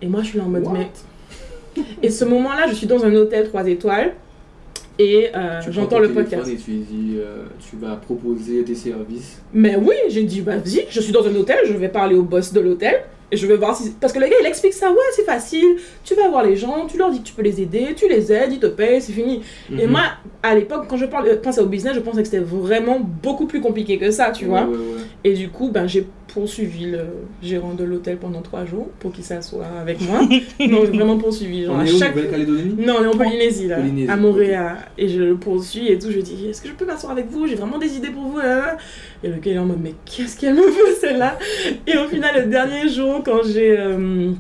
Et 0.03 0.07
moi, 0.07 0.23
je 0.23 0.29
suis 0.29 0.39
là 0.39 0.45
en 0.45 0.49
mode, 0.49 0.67
mais 0.73 0.89
et 2.03 2.11
ce 2.11 2.25
moment-là, 2.25 2.67
je 2.69 2.75
suis 2.75 2.87
dans 2.87 3.05
un 3.05 3.15
hôtel 3.15 3.49
3 3.49 3.67
étoiles 3.69 4.15
et 4.99 5.31
euh, 5.35 5.61
j'entends 5.71 5.99
le 5.99 6.13
podcast. 6.13 6.49
Et 6.49 6.57
tu 6.57 6.73
dis, 6.73 7.17
euh, 7.17 7.45
tu 7.59 7.77
vas 7.77 7.97
proposer 7.97 8.63
tes 8.63 8.75
services. 8.75 9.41
Mais 9.53 9.77
oui, 9.77 9.95
j'ai 10.09 10.23
dit, 10.25 10.41
vas-y, 10.41 10.87
je 10.89 11.01
suis 11.01 11.13
dans 11.13 11.27
un 11.27 11.35
hôtel, 11.35 11.59
je 11.67 11.73
vais 11.73 11.89
parler 11.89 12.15
au 12.15 12.23
boss 12.23 12.53
de 12.53 12.61
l'hôtel. 12.61 13.03
Et 13.31 13.37
je 13.37 13.47
vais 13.47 13.57
voir 13.57 13.77
si. 13.77 13.91
Parce 14.01 14.13
que 14.13 14.19
le 14.19 14.27
gars, 14.27 14.37
il 14.41 14.47
explique 14.47 14.73
ça, 14.73 14.91
ouais, 14.91 14.97
c'est 15.13 15.25
facile. 15.25 15.77
Tu 16.05 16.15
vas 16.15 16.29
voir 16.29 16.45
les 16.45 16.57
gens, 16.57 16.87
tu 16.87 16.99
leur 16.99 17.11
dis 17.11 17.21
que 17.21 17.27
tu 17.27 17.35
peux 17.35 17.43
les 17.43 17.61
aider, 17.61 17.95
tu 17.97 18.09
les 18.09 18.33
aides, 18.33 18.53
ils 18.53 18.61
te 18.61 18.67
payent, 18.67 19.01
c'est 19.01 19.13
fini. 19.13 19.43
Et 19.71 19.87
mhm. 19.87 19.93
moi, 19.93 20.03
à 20.43 20.55
l'époque, 20.55 20.87
quand 20.89 20.97
je 20.97 21.07
parle, 21.07 21.41
pensais 21.41 21.61
au 21.61 21.67
business, 21.67 21.95
je 21.95 22.01
pensais 22.01 22.23
que 22.23 22.29
c'était 22.29 22.45
vraiment 22.45 23.01
beaucoup 23.01 23.47
plus 23.47 23.61
compliqué 23.61 23.99
que 23.99 24.11
ça, 24.11 24.31
tu 24.31 24.45
vois. 24.45 24.69
Et 25.25 25.33
du 25.33 25.49
coup, 25.49 25.71
ben, 25.71 25.87
j'ai 25.87 26.07
poursuivi 26.35 26.87
le 26.87 27.01
gérant 27.43 27.75
de 27.75 27.85
l'hôtel 27.85 28.17
pendant 28.17 28.43
trois 28.43 28.65
jours 28.65 28.89
pour 28.99 29.13
qu'il 29.13 29.23
s'assoie 29.23 29.67
avec 29.81 30.01
moi. 30.01 30.21
non, 30.69 30.83
vraiment 30.85 31.17
poursuivi. 31.17 31.65
Genre, 31.65 31.77
on 31.79 31.85
est 31.85 31.95
à 31.95 31.99
chaque... 31.99 32.31
calédonie 32.31 32.75
Non, 32.77 32.97
on 33.01 33.05
est 33.05 33.07
en 33.07 33.17
Polynésie, 33.17 33.69
là, 33.69 33.79
à 34.09 34.17
Montréal. 34.17 34.77
Et 34.99 35.09
je 35.09 35.23
le 35.23 35.37
poursuis 35.37 35.89
et 35.89 35.99
tout. 35.99 36.11
Je 36.11 36.21
dis, 36.21 36.49
est-ce 36.49 36.61
que 36.61 36.69
je 36.69 36.75
peux 36.75 36.85
m'asseoir 36.85 37.13
avec 37.13 37.31
vous? 37.31 37.47
J'ai 37.47 37.55
vraiment 37.55 37.79
des 37.79 37.97
idées 37.97 38.11
pour 38.11 38.25
vous. 38.25 38.39
Hein 38.39 38.77
et 39.25 39.29
le 39.29 39.37
gars, 39.37 39.51
il 39.53 39.55
est 39.55 39.59
en 39.59 39.65
mode, 39.65 39.81
mais 39.83 39.95
qu'est-ce 40.05 40.39
qu'elle 40.39 40.55
me 40.55 40.67
veut, 40.67 40.95
celle-là? 41.01 41.39
Et 41.87 41.97
au 41.97 42.07
final, 42.09 42.45
le 42.45 42.51
dernier 42.51 42.89
jour, 42.89 43.23
quand 43.25 43.43
j'ai... 43.43 43.77
Euh, 43.79 44.33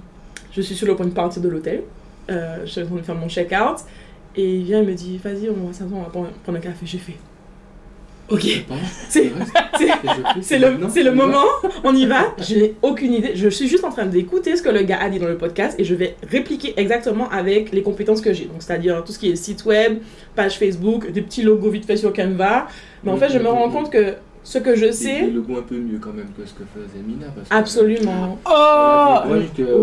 je 0.52 0.60
suis 0.60 0.74
sur 0.74 0.86
le 0.86 0.94
point 0.94 1.06
de 1.06 1.12
partir 1.12 1.42
de 1.42 1.48
l'hôtel, 1.48 1.82
euh, 2.30 2.58
je 2.64 2.70
suis 2.70 2.82
en 2.82 2.86
train 2.86 2.96
de 2.96 3.00
faire 3.02 3.14
mon 3.14 3.28
check-out, 3.28 3.78
et 4.36 4.56
il 4.56 4.64
vient, 4.64 4.82
il 4.82 4.86
me 4.86 4.94
dit, 4.94 5.18
vas-y, 5.18 5.48
on 5.48 5.66
va 5.66 5.72
s'asseoir, 5.72 6.00
on 6.00 6.02
va 6.02 6.28
prendre 6.42 6.58
un 6.58 6.60
café. 6.60 6.84
J'ai 6.84 6.98
fait 6.98 7.16
Ok, 8.30 8.46
c'est 9.10 10.58
le, 10.58 10.70
le 10.78 11.10
moment, 11.10 11.44
on 11.82 11.94
y 11.94 12.06
va. 12.06 12.34
Je 12.38 12.54
n'ai 12.54 12.74
aucune 12.80 13.12
idée. 13.12 13.32
Je 13.34 13.50
suis 13.50 13.68
juste 13.68 13.84
en 13.84 13.90
train 13.90 14.06
d'écouter 14.06 14.56
ce 14.56 14.62
que 14.62 14.70
le 14.70 14.82
gars 14.82 14.98
a 14.98 15.10
dit 15.10 15.18
dans 15.18 15.28
le 15.28 15.36
podcast 15.36 15.78
et 15.78 15.84
je 15.84 15.94
vais 15.94 16.16
répliquer 16.30 16.72
exactement 16.78 17.28
avec 17.28 17.70
les 17.72 17.82
compétences 17.82 18.22
que 18.22 18.32
j'ai. 18.32 18.46
Donc, 18.46 18.62
c'est-à-dire 18.62 19.04
tout 19.04 19.12
ce 19.12 19.18
qui 19.18 19.30
est 19.30 19.36
site 19.36 19.66
web, 19.66 19.98
page 20.34 20.58
Facebook, 20.58 21.12
des 21.12 21.20
petits 21.20 21.42
logos 21.42 21.68
vite 21.68 21.84
fait 21.84 21.98
sur 21.98 22.14
Canva. 22.14 22.66
Mais 23.02 23.10
en 23.10 23.18
fait, 23.18 23.28
je 23.28 23.38
me 23.38 23.48
rends 23.48 23.68
compte 23.68 23.92
que 23.92 24.14
ce 24.44 24.58
que 24.58 24.76
je 24.76 24.92
sais. 24.92 25.22
le 25.22 25.40
goût 25.40 25.56
un 25.56 25.62
peu 25.62 25.76
mieux 25.76 25.98
quand 25.98 26.12
même 26.12 26.28
que 26.38 26.46
ce 26.46 26.52
que 26.52 26.64
faisait 26.74 27.02
Mina. 27.02 27.26
Parce 27.34 27.48
que, 27.48 27.54
Absolument. 27.54 28.38
oh 28.44 29.18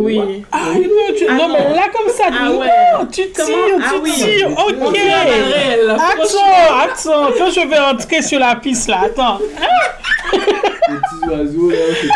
Oui. 0.04 0.46
Ah, 0.52 0.74
non, 0.76 1.16
tu... 1.18 1.26
non, 1.26 1.50
mais 1.50 1.74
là, 1.76 1.90
comme 1.92 2.10
ça, 2.14 2.26
ah, 2.32 2.52
ouais. 2.52 3.08
tu 3.12 3.24
tires, 3.32 3.46
tu 3.46 3.84
ah, 3.84 3.94
oui. 4.02 4.12
tires. 4.12 4.52
Ok. 4.52 4.98
Attends, 5.90 6.84
attends. 6.84 7.34
Quand 7.38 7.50
je 7.50 7.68
vais 7.68 7.80
entrer 7.80 8.22
sur 8.22 8.40
la 8.40 8.56
piste 8.56 8.88
là, 8.88 9.02
attends. 9.06 9.40
Les 10.90 10.96
petits 10.96 11.30
oiseaux 11.30 11.70
là, 11.70 11.78
c'est 12.02 12.08
pas 12.08 12.16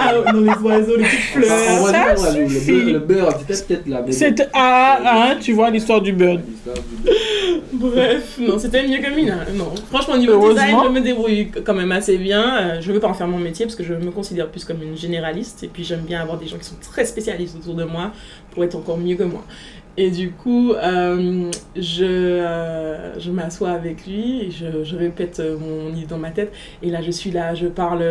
Ah 0.00 0.32
non, 0.32 0.40
les 0.40 0.50
oiseaux, 0.50 0.96
les 0.96 1.04
petites 1.04 1.20
fleurs. 1.20 1.80
On 1.80 1.84
va 1.84 2.16
ça 2.16 2.38
le, 2.38 2.92
le 2.92 2.98
beurre, 2.98 3.38
c'était 3.38 3.74
peut-être 3.74 3.88
là. 3.88 4.02
C'est 4.10 4.48
ah, 4.52 5.00
hein, 5.04 5.36
tu 5.40 5.52
vois 5.52 5.70
l'histoire 5.70 6.00
du 6.00 6.12
beurre. 6.12 6.38
Bref, 7.72 8.38
non, 8.38 8.58
c'était 8.58 8.86
mieux 8.86 8.98
que 8.98 9.14
Mina. 9.14 9.38
Non, 9.54 9.72
franchement, 9.90 10.14
au 10.14 10.18
niveau 10.18 10.50
design, 10.50 10.76
je 10.84 10.88
me 10.88 11.00
débrouille 11.00 11.50
quand 11.64 11.74
même 11.74 11.92
assez 11.92 12.16
bien. 12.16 12.58
Euh, 12.58 12.80
je 12.80 12.92
veux 12.92 13.00
pas 13.00 13.08
en 13.08 13.14
faire 13.14 13.28
mon 13.28 13.38
métier 13.38 13.66
parce 13.66 13.76
que 13.76 13.84
je 13.84 13.94
me 13.94 14.10
considère 14.10 14.48
plus 14.48 14.64
comme 14.64 14.82
une 14.82 14.96
généraliste 14.96 15.62
et 15.64 15.68
puis 15.68 15.84
j'aime 15.84 16.00
bien 16.00 16.20
avoir 16.20 16.38
des 16.38 16.46
gens 16.46 16.58
qui 16.58 16.64
sont 16.64 16.76
très 16.80 17.04
spécialistes 17.04 17.56
autour 17.56 17.74
de 17.74 17.84
moi 17.84 18.12
pour 18.52 18.64
être 18.64 18.76
encore 18.76 18.98
mieux 18.98 19.16
que 19.16 19.24
moi. 19.24 19.44
Et 19.98 20.10
du 20.10 20.30
coup, 20.30 20.72
euh, 20.72 21.50
je, 21.74 22.04
euh, 22.04 23.18
je 23.18 23.30
m'assois 23.30 23.70
avec 23.70 24.06
lui, 24.06 24.42
et 24.42 24.50
je, 24.50 24.84
je, 24.84 24.94
répète 24.94 25.40
mon 25.40 25.94
idée 25.94 26.04
dans 26.06 26.18
ma 26.18 26.30
tête. 26.30 26.52
Et 26.82 26.90
là, 26.90 27.00
je 27.00 27.10
suis 27.10 27.30
là, 27.30 27.54
je 27.54 27.66
parle 27.66 28.04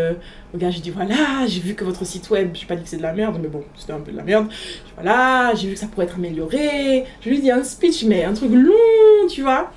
au 0.53 0.57
gars, 0.57 0.71
je 0.71 0.79
dis 0.79 0.89
voilà, 0.89 1.45
j'ai 1.47 1.59
vu 1.59 1.75
que 1.75 1.83
votre 1.83 2.03
site 2.03 2.29
web, 2.31 2.55
je 2.55 2.65
pas 2.65 2.75
dit 2.75 2.83
que 2.83 2.89
c'est 2.89 2.97
de 2.97 3.03
la 3.03 3.13
merde, 3.13 3.37
mais 3.39 3.49
bon, 3.49 3.63
c'était 3.75 3.93
un 3.93 3.99
peu 3.99 4.11
de 4.11 4.17
la 4.17 4.23
merde. 4.23 4.47
voilà, 4.95 5.53
j'ai 5.53 5.67
vu 5.67 5.73
que 5.75 5.79
ça 5.79 5.87
pourrait 5.87 6.07
être 6.07 6.15
amélioré. 6.15 7.05
Je 7.21 7.29
lui 7.29 7.39
dis 7.39 7.51
un 7.51 7.63
speech, 7.63 8.03
mais 8.05 8.23
un 8.23 8.33
truc 8.33 8.51
long, 8.51 9.27
tu 9.29 9.43
vois. 9.43 9.71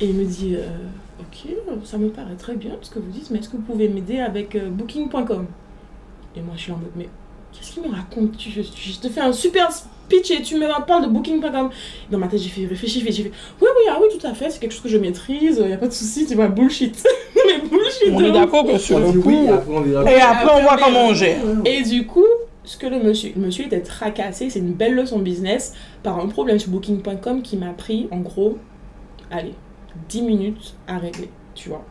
Et 0.00 0.06
il 0.06 0.14
me 0.14 0.24
dit 0.24 0.56
euh, 0.56 0.66
ok, 1.20 1.84
ça 1.84 1.98
me 1.98 2.08
paraît 2.08 2.36
très 2.36 2.56
bien 2.56 2.72
ce 2.80 2.90
que 2.90 2.98
vous 2.98 3.10
dites, 3.10 3.30
mais 3.30 3.40
est-ce 3.40 3.50
que 3.50 3.56
vous 3.56 3.62
pouvez 3.62 3.88
m'aider 3.88 4.20
avec 4.20 4.56
booking.com 4.56 5.46
Et 6.34 6.40
moi, 6.40 6.54
je 6.56 6.62
suis 6.62 6.72
en 6.72 6.78
mode 6.78 6.92
mais 6.96 7.08
qu'est-ce 7.52 7.72
qu'il 7.72 7.82
me 7.82 7.94
raconte? 7.94 8.34
Je, 8.38 8.62
je 8.62 8.98
te 8.98 9.08
fais 9.08 9.20
un 9.20 9.32
super 9.32 9.70
pitch 10.08 10.30
et 10.30 10.42
tu 10.42 10.56
me 10.56 10.66
parles 10.86 11.04
de 11.04 11.08
Booking.com. 11.08 11.70
Dans 12.10 12.18
ma 12.18 12.28
tête, 12.28 12.40
j'ai 12.40 12.48
fait 12.48 12.66
réfléchir, 12.66 13.02
j'ai 13.06 13.22
fait 13.24 13.32
oui, 13.60 13.68
oui, 13.76 13.84
ah 13.90 13.98
oui, 14.00 14.08
tout 14.18 14.26
à 14.26 14.34
fait, 14.34 14.50
c'est 14.50 14.60
quelque 14.60 14.72
chose 14.72 14.82
que 14.82 14.88
je 14.88 14.98
maîtrise, 14.98 15.58
il 15.60 15.66
n'y 15.66 15.72
a 15.72 15.78
pas 15.78 15.88
de 15.88 15.92
souci, 15.92 16.26
tu 16.26 16.34
vois, 16.34 16.48
bullshit. 16.48 17.04
mais 17.46 17.68
bullshit. 17.68 18.10
On 18.12 18.24
est 18.24 18.32
d'accord 18.32 18.66
que 18.66 18.78
sur 18.78 18.98
le 18.98 19.12
coup. 19.20 19.30
Et 19.30 20.20
après, 20.20 20.50
on 20.54 20.62
voit 20.62 20.76
comment 20.76 21.06
on 21.06 21.14
gère. 21.14 21.38
Et 21.64 21.82
du 21.82 22.06
coup, 22.06 22.24
ce 22.64 22.76
que 22.76 22.86
le 22.86 23.02
monsieur, 23.02 23.32
le 23.36 23.42
monsieur 23.42 23.64
était 23.66 23.80
tracassé, 23.80 24.50
c'est 24.50 24.58
une 24.58 24.72
belle 24.72 24.94
leçon 24.94 25.18
business 25.20 25.74
par 26.02 26.18
un 26.18 26.26
problème 26.26 26.58
sur 26.58 26.70
Booking.com 26.70 27.42
qui 27.42 27.56
m'a 27.56 27.72
pris 27.72 28.08
en 28.10 28.18
gros, 28.18 28.58
allez, 29.30 29.54
10 30.08 30.22
minutes 30.22 30.74
à 30.86 30.98
régler, 30.98 31.30
tu 31.54 31.68
vois. 31.68 31.84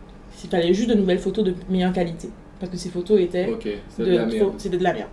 Il 0.43 0.49
fallait 0.49 0.73
juste 0.73 0.89
de 0.89 0.95
nouvelles 0.95 1.19
photos 1.19 1.45
de 1.45 1.55
meilleure 1.69 1.93
qualité. 1.93 2.29
Parce 2.59 2.71
que 2.71 2.77
ces 2.77 2.89
photos 2.89 3.19
étaient. 3.19 3.49
Ok, 3.49 3.67
c'était 3.89 4.11
de, 4.11 4.25
de, 4.25 4.51
C'était 4.57 4.77
de 4.77 4.83
la 4.83 4.93
merde. 4.93 5.09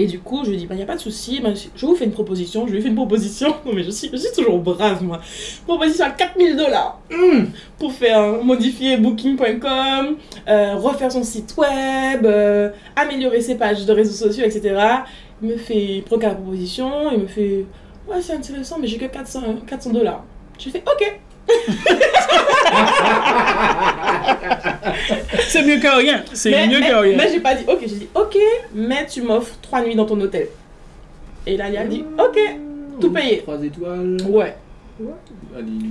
Et 0.00 0.06
du 0.06 0.18
coup, 0.18 0.44
je 0.44 0.50
lui 0.50 0.56
dis, 0.56 0.62
il 0.62 0.66
bah, 0.66 0.74
n'y 0.76 0.82
a 0.82 0.86
pas 0.86 0.94
de 0.94 1.00
souci, 1.00 1.40
bah, 1.42 1.50
je 1.52 1.84
vous 1.84 1.94
fais 1.94 2.06
une 2.06 2.12
proposition. 2.12 2.66
Je 2.66 2.72
lui 2.72 2.80
fais 2.80 2.88
une 2.88 2.94
proposition. 2.94 3.54
Non, 3.66 3.74
mais 3.74 3.82
je 3.82 3.90
suis, 3.90 4.08
je 4.10 4.16
suis 4.16 4.32
toujours 4.34 4.58
brave, 4.58 5.04
moi. 5.04 5.20
Proposition 5.66 6.06
à 6.06 6.10
4000 6.10 6.56
dollars 6.56 6.98
hmm. 7.10 7.44
pour 7.78 7.92
faire 7.92 8.42
modifier 8.42 8.96
booking.com, 8.96 10.16
euh, 10.48 10.74
refaire 10.76 11.12
son 11.12 11.22
site 11.22 11.54
web, 11.58 12.24
euh, 12.24 12.70
améliorer 12.96 13.42
ses 13.42 13.56
pages 13.56 13.84
de 13.84 13.92
réseaux 13.92 14.26
sociaux, 14.26 14.46
etc. 14.46 14.74
Il 15.42 15.50
me 15.50 15.56
fait, 15.58 15.96
il 15.96 16.02
prend 16.02 16.16
la 16.16 16.34
proposition, 16.34 17.12
il 17.12 17.18
me 17.18 17.26
fait, 17.26 17.66
ouais, 18.08 18.22
c'est 18.22 18.32
intéressant, 18.32 18.78
mais 18.80 18.86
j'ai 18.86 18.96
que 18.96 19.04
400 19.04 19.90
dollars. 19.92 20.24
J'ai 20.58 20.70
fait, 20.70 20.82
ok. 20.86 21.20
c'est 25.48 25.62
mieux 25.62 25.78
que 25.78 25.96
rien. 25.96 26.24
C'est 26.32 26.66
mieux 26.66 26.80
que 26.80 26.94
rien. 26.94 27.16
Mais 27.16 27.30
j'ai 27.30 27.40
pas 27.40 27.54
dit 27.54 27.64
ok, 27.66 27.78
j'ai 27.82 27.96
dit 27.96 28.08
ok, 28.14 28.36
mais 28.74 29.06
tu 29.06 29.22
m'offres 29.22 29.56
trois 29.62 29.82
nuits 29.82 29.94
dans 29.94 30.06
ton 30.06 30.20
hôtel. 30.20 30.48
Et 31.46 31.56
là, 31.56 31.68
il 31.68 31.76
a 31.76 31.84
dit 31.84 32.04
ok, 32.18 32.38
tout 33.00 33.10
payé. 33.10 33.38
Trois 33.38 33.62
étoiles. 33.62 34.16
Ouais. 34.28 34.54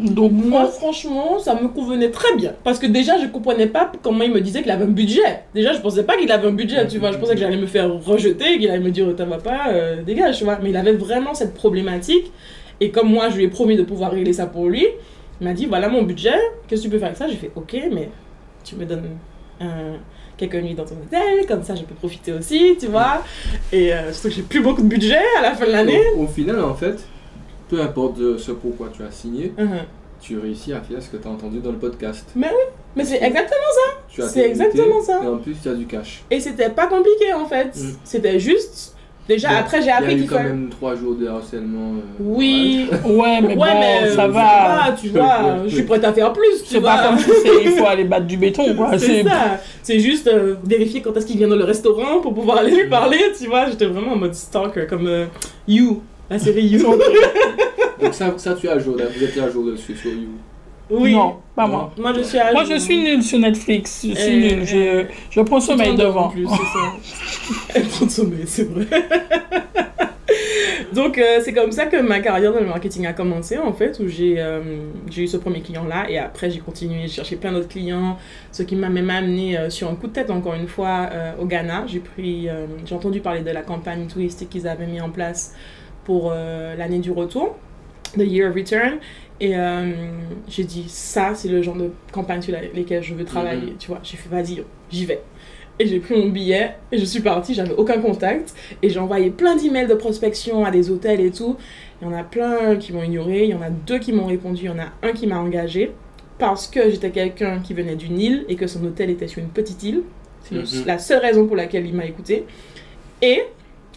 Donc 0.03 0.31
moi 0.31 0.67
franchement 0.67 1.39
ça 1.39 1.55
me 1.55 1.67
convenait 1.67 2.11
très 2.11 2.35
bien 2.35 2.53
parce 2.63 2.79
que 2.79 2.85
déjà 2.85 3.17
je 3.17 3.27
comprenais 3.27 3.65
pas 3.65 3.91
comment 4.03 4.23
il 4.23 4.31
me 4.31 4.39
disait 4.39 4.61
qu'il 4.61 4.71
avait 4.71 4.85
un 4.85 4.89
budget. 4.89 5.43
Déjà 5.53 5.73
je 5.73 5.79
pensais 5.79 6.03
pas 6.03 6.15
qu'il 6.15 6.31
avait 6.31 6.47
un 6.47 6.51
budget, 6.51 6.87
tu 6.87 6.99
vois, 6.99 7.11
je 7.11 7.17
pensais 7.17 7.33
que 7.33 7.39
j'allais 7.39 7.57
me 7.57 7.65
faire 7.65 7.91
rejeter, 7.91 8.59
qu'il 8.59 8.69
allait 8.69 8.79
me 8.79 8.91
dire 8.91 9.07
oh, 9.09 9.13
t'en 9.13 9.25
vas 9.25 9.39
pas, 9.39 9.69
euh, 9.69 10.03
dégage, 10.03 10.37
tu 10.37 10.43
vois. 10.43 10.59
Mais 10.61 10.69
il 10.69 10.77
avait 10.77 10.93
vraiment 10.93 11.33
cette 11.33 11.55
problématique 11.55 12.31
et 12.79 12.91
comme 12.91 13.09
moi 13.09 13.29
je 13.29 13.37
lui 13.37 13.45
ai 13.45 13.47
promis 13.47 13.75
de 13.75 13.83
pouvoir 13.83 14.11
régler 14.11 14.33
ça 14.33 14.45
pour 14.45 14.67
lui, 14.67 14.85
il 15.41 15.47
m'a 15.47 15.53
dit 15.53 15.65
voilà 15.65 15.89
mon 15.89 16.03
budget, 16.03 16.37
qu'est-ce 16.67 16.81
que 16.81 16.87
tu 16.87 16.91
peux 16.91 16.99
faire 16.99 17.07
avec 17.07 17.17
ça? 17.17 17.27
J'ai 17.27 17.35
fait 17.35 17.51
ok, 17.55 17.77
mais 17.91 18.09
tu 18.63 18.75
me 18.75 18.85
donnes 18.85 19.09
quelques 20.37 20.55
nuits 20.55 20.73
dans 20.73 20.85
ton 20.85 20.95
hôtel, 20.95 21.45
comme 21.47 21.63
ça 21.63 21.75
je 21.75 21.83
peux 21.83 21.95
profiter 21.95 22.33
aussi, 22.33 22.77
tu 22.79 22.87
vois. 22.87 23.23
Et 23.71 23.93
euh, 23.93 24.11
surtout 24.11 24.29
que 24.29 24.33
j'ai 24.35 24.41
plus 24.41 24.61
beaucoup 24.61 24.81
de 24.81 24.87
budget 24.87 25.21
à 25.37 25.41
la 25.41 25.55
fin 25.55 25.65
de 25.65 25.71
l'année. 25.71 26.01
Au, 26.17 26.27
final, 26.27 26.63
en 26.63 26.73
fait, 26.73 27.05
peu 27.67 27.81
importe 27.81 28.37
ce 28.37 28.51
pourquoi 28.51 28.89
tu 28.89 29.03
as 29.03 29.11
signé, 29.11 29.53
uh-huh. 29.57 29.83
tu 30.21 30.39
réussis 30.39 30.73
à 30.73 30.81
faire 30.81 31.01
ce 31.01 31.09
que 31.09 31.17
tu 31.17 31.27
as 31.27 31.31
entendu 31.31 31.59
dans 31.59 31.71
le 31.71 31.77
podcast. 31.77 32.29
Mais 32.35 32.47
oui, 32.47 32.73
mais 32.95 33.05
c'est 33.05 33.21
exactement 33.21 33.71
ça. 34.07 34.27
C'est 34.27 34.49
exactement 34.49 35.01
ça. 35.01 35.21
Et 35.23 35.27
en 35.27 35.37
plus, 35.37 35.55
tu 35.61 35.69
as 35.69 35.75
du 35.75 35.85
cash. 35.85 36.23
Et 36.31 36.39
c'était 36.39 36.69
pas 36.69 36.87
compliqué 36.87 37.33
en 37.33 37.45
fait. 37.45 37.75
Mm. 37.75 37.95
C'était 38.03 38.39
juste 38.39 38.95
Déjà, 39.29 39.59
après, 39.59 39.79
j'ai 39.83 39.91
appris 39.91 40.17
qu'il 40.17 40.27
fallait. 40.27 40.41
Il 40.41 40.47
y 40.47 40.49
a 40.49 40.49
eu 40.49 40.49
quand 40.49 40.55
même 40.55 40.69
trois 40.69 40.95
jours 40.95 41.13
de 41.13 41.27
harcèlement. 41.27 41.91
Euh, 41.91 42.19
oui. 42.19 42.89
Ouais, 43.05 43.41
mais 43.41 43.55
bon, 43.55 43.63
ça 44.15 44.27
va. 44.27 44.95
tu 44.99 45.09
vois, 45.09 45.57
je 45.67 45.75
suis 45.75 45.83
prête 45.83 46.03
à 46.03 46.11
faire 46.11 46.33
plus. 46.33 46.63
C'est 46.65 46.81
pas 46.81 47.03
comme 47.07 47.19
si 47.19 47.29
il 47.63 47.71
faut 47.73 47.85
aller 47.87 48.05
battre 48.05 48.25
du 48.25 48.37
béton, 48.37 48.73
quoi. 48.73 48.97
C'est 48.97 49.23
ça. 49.23 49.59
C'est 49.83 49.99
juste 49.99 50.25
euh, 50.25 50.55
vérifier 50.65 51.01
quand 51.03 51.15
est-ce 51.15 51.27
qu'il 51.27 51.37
vient 51.37 51.47
dans 51.47 51.55
le 51.55 51.63
restaurant 51.63 52.21
pour 52.21 52.33
pouvoir 52.33 52.57
aller 52.57 52.71
lui 52.71 52.89
parler, 52.89 53.19
tu 53.39 53.45
vois. 53.45 53.69
J'étais 53.69 53.85
vraiment 53.85 54.13
en 54.13 54.17
mode 54.17 54.33
stalker, 54.33 54.87
comme 54.89 55.05
euh, 55.05 55.25
You, 55.67 56.01
la 56.27 56.39
série 56.39 56.65
You. 56.65 56.79
Donc 58.01 58.15
ça, 58.15 58.33
ça, 58.37 58.55
tu 58.55 58.67
as 58.67 58.73
à 58.73 58.79
jour, 58.79 58.95
vous 58.95 59.23
êtes 59.23 59.37
à 59.37 59.51
jour 59.51 59.63
dessus 59.63 59.95
sur 59.95 60.09
You. 60.09 60.29
Oui. 60.89 61.13
Non, 61.13 61.37
pas 61.55 61.67
moi. 61.67 61.93
Moi, 61.97 62.13
je 62.13 62.21
suis 62.21 62.37
à 62.39 62.51
Moi, 62.51 62.63
je 62.63 62.77
suis 62.77 62.97
nulle 62.97 63.23
sur 63.23 63.39
Netflix. 63.39 64.05
Je 64.07 64.15
suis 64.15 64.37
nulle. 64.37 64.65
Je, 64.65 65.05
je 65.29 65.41
prends 65.41 65.59
sommeil 65.59 65.95
devant. 65.95 66.29
Plus, 66.29 66.47
ça. 66.47 66.55
Elle 67.75 67.87
prend 67.87 68.09
sommeil, 68.09 68.43
c'est 68.45 68.63
vrai. 68.63 68.87
Donc, 70.93 71.17
euh, 71.17 71.39
c'est 71.43 71.53
comme 71.53 71.71
ça 71.71 71.85
que 71.85 71.97
ma 72.01 72.19
carrière 72.19 72.51
dans 72.51 72.59
le 72.59 72.65
marketing 72.65 73.05
a 73.05 73.13
commencé, 73.13 73.57
en 73.57 73.73
fait, 73.73 73.99
où 73.99 74.07
j'ai 74.07 74.35
euh, 74.39 74.61
j'ai 75.09 75.23
eu 75.23 75.27
ce 75.27 75.37
premier 75.37 75.61
client-là. 75.61 76.09
Et 76.09 76.17
après, 76.17 76.49
j'ai 76.49 76.59
continué, 76.59 77.01
j'ai 77.03 77.09
cherché 77.09 77.35
plein 77.35 77.51
d'autres 77.51 77.67
clients. 77.67 78.17
Ce 78.51 78.63
qui 78.63 78.75
m'a 78.75 78.89
même 78.89 79.09
amené 79.09 79.57
euh, 79.57 79.69
sur 79.69 79.89
un 79.89 79.95
coup 79.95 80.07
de 80.07 80.13
tête, 80.13 80.31
encore 80.31 80.55
une 80.55 80.67
fois, 80.67 81.09
au 81.39 81.45
Ghana. 81.45 81.85
J'ai 81.87 81.99
pris, 81.99 82.47
j'ai 82.85 82.95
entendu 82.95 83.19
parler 83.19 83.41
de 83.41 83.51
la 83.51 83.61
campagne 83.61 84.07
touristique 84.07 84.49
qu'ils 84.49 84.67
avaient 84.67 84.87
mis 84.87 85.01
en 85.01 85.09
place 85.09 85.53
pour 86.05 86.31
l'année 86.31 86.99
du 86.99 87.11
retour, 87.11 87.55
The 88.15 88.21
Year 88.21 88.49
of 88.49 88.55
Return. 88.55 88.99
Et 89.39 89.55
euh, 89.55 89.91
j'ai 90.49 90.63
dit, 90.63 90.85
ça, 90.87 91.33
c'est 91.33 91.47
le 91.47 91.61
genre 91.61 91.75
de 91.75 91.91
campagne 92.11 92.41
sur 92.41 92.53
lesquelles 92.73 93.03
je 93.03 93.13
veux 93.13 93.25
travailler. 93.25 93.71
Mhm. 93.71 93.77
Tu 93.79 93.87
vois, 93.87 93.99
j'ai 94.03 94.17
fait, 94.17 94.29
vas-y, 94.29 94.63
j'y 94.91 95.05
vais. 95.05 95.21
Et 95.81 95.87
j'ai 95.87 95.99
pris 95.99 96.19
mon 96.19 96.27
billet 96.27 96.75
et 96.91 96.97
je 96.97 97.05
suis 97.05 97.21
partie, 97.21 97.53
j'avais 97.53 97.73
aucun 97.73 98.01
contact. 98.01 98.53
Et 98.81 98.89
j'ai 98.89 98.99
envoyé 98.99 99.29
plein 99.29 99.55
d'emails 99.55 99.87
de 99.87 99.93
prospection 99.93 100.65
à 100.65 100.71
des 100.71 100.91
hôtels 100.91 101.21
et 101.21 101.31
tout. 101.31 101.55
Il 102.01 102.07
y 102.07 102.11
en 102.11 102.13
a 102.13 102.23
plein 102.23 102.75
qui 102.75 102.91
m'ont 102.91 103.03
ignoré, 103.03 103.45
il 103.45 103.51
y 103.51 103.53
en 103.53 103.61
a 103.61 103.69
deux 103.69 103.99
qui 103.99 104.11
m'ont 104.11 104.25
répondu, 104.25 104.63
il 104.63 104.65
y 104.65 104.69
en 104.69 104.79
a 104.79 104.91
un 105.03 105.13
qui 105.13 105.25
m'a 105.25 105.39
engagé. 105.39 105.91
Parce 106.37 106.67
que 106.67 106.89
j'étais 106.89 107.11
quelqu'un 107.11 107.59
qui 107.59 107.73
venait 107.73 107.95
d'une 107.95 108.19
île 108.19 108.45
et 108.49 108.55
que 108.55 108.67
son 108.67 108.83
hôtel 108.85 109.09
était 109.09 109.27
sur 109.27 109.41
une 109.41 109.49
petite 109.49 109.81
île. 109.83 110.03
C'est 110.43 110.55
mhm. 110.55 110.85
la 110.85 110.99
seule 110.99 111.19
raison 111.19 111.47
pour 111.47 111.55
laquelle 111.55 111.85
il 111.85 111.93
m'a 111.93 112.05
écouté. 112.05 112.45
Et 113.21 113.43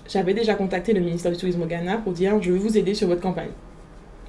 j'avais 0.09 0.35
déjà 0.35 0.55
contacté 0.55 0.93
le 0.93 1.01
ministère 1.01 1.33
du 1.33 1.39
Tourisme 1.39 1.63
au 1.63 1.67
Ghana 1.67 1.99
pour 1.99 2.13
dire, 2.13 2.41
je 2.41 2.53
veux 2.53 2.59
vous 2.59 2.79
aider 2.79 2.95
sur 2.95 3.09
votre 3.09 3.21
campagne. 3.21 3.51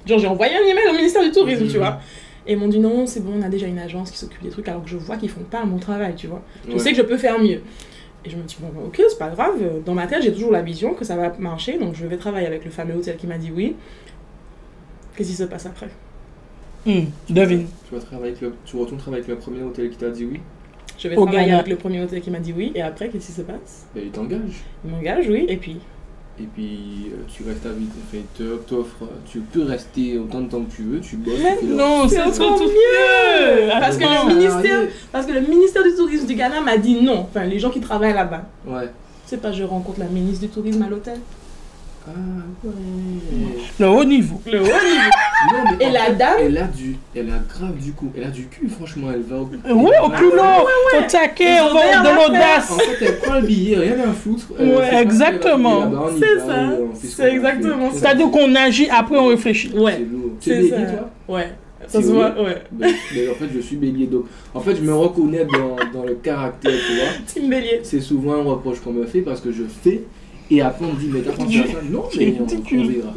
Genre, 0.06 0.18
j'ai 0.18 0.26
envoyé 0.26 0.54
un 0.54 0.64
email 0.64 0.88
au 0.90 0.94
ministère 0.94 1.22
du 1.22 1.30
Tourisme, 1.30 1.66
tu 1.66 1.74
mhm. 1.74 1.78
vois. 1.78 2.00
Et 2.46 2.52
ils 2.52 2.58
m'ont 2.58 2.68
dit 2.68 2.78
non, 2.78 3.06
c'est 3.06 3.20
bon, 3.20 3.32
on 3.38 3.42
a 3.42 3.48
déjà 3.48 3.66
une 3.66 3.78
agence 3.78 4.10
qui 4.10 4.18
s'occupe 4.18 4.42
des 4.42 4.50
trucs, 4.50 4.68
alors 4.68 4.82
que 4.82 4.90
je 4.90 4.96
vois 4.96 5.16
qu'ils 5.16 5.30
font 5.30 5.44
pas 5.50 5.64
mon 5.64 5.78
travail, 5.78 6.14
tu 6.14 6.26
vois. 6.26 6.42
Je 6.68 6.76
sais 6.76 6.90
que 6.90 6.96
je 6.96 7.02
peux 7.02 7.16
faire 7.16 7.38
mieux. 7.38 7.62
Et 8.26 8.30
je 8.30 8.36
me 8.36 8.42
dis, 8.42 8.56
bon, 8.58 8.68
bah, 8.74 8.80
ok, 8.86 9.02
c'est 9.08 9.18
pas 9.18 9.30
grave. 9.30 9.82
Dans 9.84 9.94
ma 9.94 10.06
tête, 10.06 10.22
j'ai 10.22 10.32
toujours 10.32 10.52
la 10.52 10.62
vision 10.62 10.94
que 10.94 11.04
ça 11.04 11.16
va 11.16 11.34
marcher, 11.38 11.78
donc 11.78 11.94
je 11.94 12.06
vais 12.06 12.16
travailler 12.16 12.46
avec 12.46 12.64
le 12.64 12.70
fameux 12.70 12.94
hôtel 12.94 13.16
qui 13.16 13.26
m'a 13.26 13.38
dit 13.38 13.50
oui. 13.54 13.76
Qu'est-ce 15.16 15.28
qui 15.30 15.36
se 15.36 15.44
passe 15.44 15.66
après? 15.66 15.88
Devine. 17.30 17.66
Tu, 17.88 17.94
vas 17.94 18.00
travailler 18.00 18.32
avec 18.32 18.40
le... 18.42 18.54
tu 18.64 18.76
retournes 18.76 18.98
travailler 18.98 19.24
avec 19.24 19.34
le 19.34 19.40
premier 19.40 19.62
hôtel 19.62 19.90
qui 19.90 19.96
t'a 19.96 20.10
dit 20.10 20.24
oui? 20.24 20.40
Je 20.98 21.08
vais 21.08 21.16
travailler 21.16 21.52
avec 21.52 21.68
le 21.68 21.76
premier 21.76 22.02
hôtel 22.02 22.20
qui 22.20 22.30
m'a 22.30 22.40
dit 22.40 22.52
oui, 22.56 22.72
et 22.74 22.82
après, 22.82 23.08
qu'est-ce 23.08 23.26
qui 23.26 23.32
se 23.32 23.42
passe? 23.42 23.86
Ben, 23.94 24.02
Il 24.04 24.10
t'engage. 24.10 24.62
Il 24.84 24.90
m'engage, 24.90 25.28
oui, 25.28 25.46
et 25.48 25.56
puis 25.56 25.78
et 26.40 26.44
puis 26.44 27.10
euh, 27.12 27.22
tu 27.32 27.44
restes 27.44 27.64
à 27.64 27.70
8 27.70 27.88
enfin, 28.08 28.58
t'offres, 28.66 29.04
tu 29.30 29.38
peux 29.40 29.62
rester 29.62 30.18
autant 30.18 30.40
de 30.40 30.48
temps 30.48 30.62
que 30.62 30.74
tu 30.74 30.82
veux, 30.82 31.00
tu 31.00 31.16
bosses. 31.16 31.34
Tu 31.60 31.66
non, 31.66 32.08
c'est 32.08 32.22
encore 32.22 32.58
tout 32.58 32.68
mieux 32.68 33.68
parce 33.68 33.96
que, 33.96 34.04
le 34.04 34.34
ministère, 34.34 34.80
parce 35.12 35.26
que 35.26 35.32
le 35.32 35.40
ministère 35.42 35.84
du 35.84 35.94
Tourisme 35.94 36.26
du 36.26 36.34
Ghana 36.34 36.60
m'a 36.60 36.76
dit 36.76 37.00
non. 37.02 37.20
Enfin, 37.20 37.44
les 37.44 37.58
gens 37.58 37.70
qui 37.70 37.80
travaillent 37.80 38.14
là-bas. 38.14 38.42
Ouais. 38.66 38.90
C'est 39.26 39.40
pas, 39.40 39.52
je 39.52 39.62
rencontre 39.62 40.00
la 40.00 40.06
ministre 40.06 40.40
du 40.40 40.48
Tourisme 40.48 40.82
à 40.82 40.88
l'hôtel. 40.88 41.18
Ah 42.06 42.10
ouais. 42.64 42.72
Le 43.80 43.88
haut 43.88 44.04
niveau. 44.04 44.40
Le 44.46 44.60
haut 44.60 44.64
niveau. 44.64 44.70
Non, 45.52 45.78
Et 45.78 45.90
la 45.90 46.04
fait, 46.06 46.14
dame 46.14 46.34
Elle 46.40 46.56
a 46.58 46.62
du. 46.64 46.96
Elle 47.14 47.28
a 47.28 47.38
grave 47.46 47.76
du 47.76 47.92
coup. 47.92 48.10
Elle 48.16 48.24
a 48.24 48.28
du 48.30 48.46
cul, 48.46 48.66
franchement, 48.68 49.08
elle 49.12 49.22
va 49.22 49.36
au. 49.36 49.50
Oui, 49.74 49.92
au 50.02 50.08
culot, 50.08 50.32
au 50.32 51.02
taquet, 51.06 51.60
on 51.60 51.74
va 51.74 52.02
de 52.02 52.14
l'audace. 52.14 52.70
En 52.70 52.78
fait, 52.78 53.04
elle 53.04 53.18
prend 53.18 53.34
le 53.34 53.46
billet, 53.46 53.76
rien 53.76 53.96
à 54.08 54.12
foutre. 54.12 54.46
elle 54.58 54.68
Ouais, 54.74 55.02
exactement. 55.02 55.90
C'est 56.18 56.38
ça. 56.38 56.70
C'est 56.94 57.32
exactement 57.34 57.90
ça. 57.90 57.98
C'est-à-dire 57.98 58.30
qu'on 58.30 58.54
agit, 58.54 58.88
après 58.88 59.18
on 59.18 59.26
réfléchit. 59.26 59.72
Ouais, 59.76 60.06
C'est 60.40 60.68
ça. 60.70 60.76
toi 60.76 61.10
Ouais, 61.28 61.48
ça 61.86 62.00
se 62.00 62.06
voit, 62.06 62.34
ouais. 62.42 62.62
Mais 62.78 63.28
en 63.28 63.34
fait, 63.34 63.48
je 63.54 63.60
suis 63.60 63.76
bélier. 63.76 64.06
Donc, 64.06 64.24
en 64.54 64.60
fait, 64.60 64.76
je 64.76 64.82
me 64.82 64.94
reconnais 64.94 65.44
dans, 65.44 65.76
dans 65.92 66.06
le 66.06 66.14
caractère, 66.14 66.72
tu 66.72 66.94
vois. 66.94 67.08
Team 67.26 67.50
Bélier. 67.50 67.80
C'est 67.82 68.00
souvent 68.00 68.34
un 68.34 68.42
reproche 68.44 68.80
qu'on 68.80 68.92
me 68.92 69.04
fait 69.04 69.20
parce 69.20 69.40
que 69.40 69.52
je 69.52 69.64
fais 69.64 70.02
et 70.50 70.60
après 70.60 70.84
on 70.84 70.92
me 70.94 70.98
dit, 71.00 71.08
mais 71.12 71.20
t'as 71.20 71.32
pensé 71.32 71.60
à 71.60 71.66
ça? 71.66 71.78
Non, 71.90 72.04
mais 72.16 72.34
on, 72.40 72.44
verra. 72.86 73.14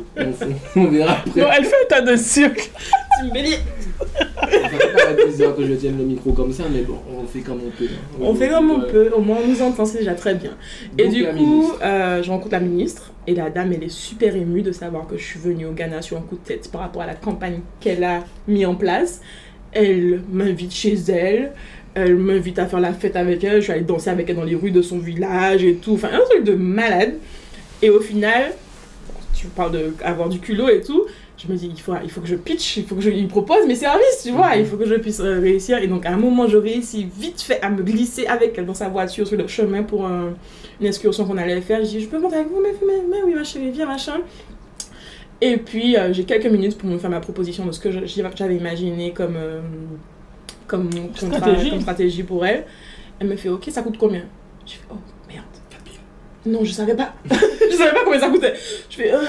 On, 0.76 0.80
on 0.82 0.88
verra 0.90 1.12
après. 1.26 1.42
Non, 1.42 1.48
elle 1.58 1.66
fait 1.66 1.76
un 1.84 1.88
tas 1.90 2.02
de 2.02 2.16
cirque. 2.16 2.72
Team 3.20 3.32
Bélier. 3.34 3.58
Ça 4.00 4.48
fait 4.70 4.94
pas 4.94 5.14
plaisir 5.24 5.56
que 5.56 5.66
je 5.66 5.74
tienne 5.74 5.98
le 5.98 6.04
micro 6.04 6.32
comme 6.32 6.52
ça, 6.54 6.64
mais 6.72 6.82
bon, 6.82 6.98
on 7.20 7.26
fait 7.26 7.40
comme 7.40 7.60
on 7.66 7.72
peut. 7.72 7.86
hein. 7.86 8.18
On 8.22 8.36
fait 8.36 8.50
comme 8.50 8.70
on 8.72 8.82
peut, 8.82 9.10
au 9.16 9.22
moins 9.22 9.38
on 9.44 9.48
nous 9.48 9.62
entend, 9.62 9.86
c'est 9.86 10.00
déjà 10.00 10.14
très 10.14 10.36
bien. 10.36 10.52
Et 10.98 11.06
Donc, 11.06 11.14
du 11.14 11.26
coup, 11.28 11.72
euh, 11.82 12.22
je 12.22 12.30
rencontre 12.30 12.52
la 12.54 12.60
ministre 12.60 13.12
et 13.26 13.34
la 13.36 13.50
dame, 13.50 13.74
elle 13.74 13.84
est 13.84 13.90
super 13.92 14.36
émue 14.36 14.62
de 14.62 14.72
savoir 14.72 15.08
que 15.08 15.18
je 15.18 15.24
suis 15.24 15.40
venue 15.40 15.66
au 15.66 15.72
Ghana 15.72 16.02
sur 16.02 16.18
un 16.18 16.22
coup 16.22 16.36
de 16.36 16.42
tête 16.48 16.70
par 16.72 16.82
rapport 16.82 17.02
à 17.02 17.08
la 17.08 17.16
campagne 17.16 17.60
qu'elle 17.80 18.04
a 18.04 18.24
mis 18.48 18.66
en 18.66 18.76
place. 18.76 19.22
Elle 19.74 20.22
m'invite 20.32 20.74
chez 20.74 20.96
elle, 21.10 21.52
elle 21.98 22.16
m'invite 22.16 22.60
à 22.60 22.66
faire 22.68 22.80
la 22.80 22.94
fête 22.94 23.16
avec 23.16 23.44
elle, 23.44 23.58
je 23.60 23.64
suis 23.66 23.72
allée 23.74 23.82
danser 23.82 24.10
avec 24.10 24.30
elle 24.30 24.36
dans 24.36 24.44
les 24.44 24.56
rues 24.56 24.72
de 24.72 24.82
son 24.82 25.00
village 25.00 25.64
et 25.64 25.76
tout, 25.76 25.94
enfin 25.94 26.10
un 26.14 26.20
truc 26.30 26.44
de 26.44 26.54
malade. 26.54 27.16
Et 27.82 27.90
au 27.90 28.00
final, 28.00 28.54
tu 29.34 29.48
parles 29.48 29.72
d'avoir 30.00 30.30
du 30.30 30.40
culot 30.40 30.70
et 30.70 30.82
tout, 30.82 31.04
je 31.38 31.52
me 31.52 31.56
dis, 31.58 31.70
il 31.74 31.80
faut, 31.80 31.94
il 32.04 32.10
faut 32.10 32.22
que 32.22 32.28
je 32.28 32.36
pitch, 32.36 32.78
il 32.78 32.86
faut 32.86 32.96
que 32.96 33.02
je 33.02 33.10
lui 33.12 33.24
propose 33.28 33.68
mes 33.68 33.76
services, 33.76 34.24
tu 34.24 34.32
vois, 34.32 34.56
il 34.56 34.66
faut 34.66 34.78
que 34.78 34.88
je 34.88 34.96
puisse 34.96 35.20
euh, 35.20 35.40
réussir. 35.40 35.78
Et 35.78 35.86
donc, 35.88 36.06
à 36.08 36.12
un 36.12 36.18
moment, 36.18 36.48
je 36.48 36.58
réussis 36.58 37.08
vite 37.20 37.42
fait 37.42 37.62
à 37.62 37.70
me 37.70 37.84
glisser 37.84 38.26
avec 38.26 38.58
elle 38.58 38.66
dans 38.66 38.74
sa 38.74 38.90
voiture 38.90 39.28
sur 39.28 39.38
le 39.38 39.48
chemin 39.48 39.84
pour 39.84 40.06
un- 40.08 40.34
une 40.82 40.88
excursion 40.88 41.26
qu'on 41.26 41.38
allait 41.38 41.62
faire. 41.62 41.80
Je 41.86 41.90
dis, 41.90 42.02
je 42.02 42.08
peux 42.08 42.18
monter 42.20 42.38
avec 42.38 42.48
vous, 42.50 42.60
mais, 42.64 42.74
mais, 42.88 43.02
mais 43.10 43.18
oui, 43.26 43.34
ma 43.36 43.44
chérie, 43.44 43.70
viens, 43.72 43.86
machin. 43.86 44.18
Et 45.40 45.58
puis, 45.58 45.96
euh, 45.96 46.12
j'ai 46.14 46.24
quelques 46.24 46.48
minutes 46.48 46.76
pour 46.80 46.90
me 46.90 46.98
faire 46.98 47.12
ma 47.12 47.20
proposition 47.20 47.64
de 47.68 47.72
ce 47.72 47.80
que 47.80 47.90
j'avais 47.92 48.56
imaginé 48.56 49.12
comme, 49.12 49.36
euh, 50.74 50.78
comme, 50.78 50.90
contrat- 50.90 51.38
Stratégie. 51.38 51.70
comme 51.72 51.82
stratégie 51.82 52.24
pour 52.24 52.46
elle. 52.46 52.66
Elle 53.20 53.28
me 53.28 53.36
fait, 53.36 53.50
ok, 53.50 53.66
ça 53.72 53.82
coûte 53.82 53.98
combien? 53.98 54.24
Je 54.66 54.74
fais, 54.74 54.80
oh 54.92 54.96
merde. 55.28 55.44
Non, 56.46 56.64
je 56.64 56.72
savais 56.72 56.96
pas. 56.96 57.14
je 57.30 57.76
savais 57.76 57.92
pas 57.92 58.04
combien 58.06 58.20
ça 58.20 58.30
coûtait. 58.30 58.54
Je 58.90 58.96
fais, 58.96 59.12
euh, 59.14 59.20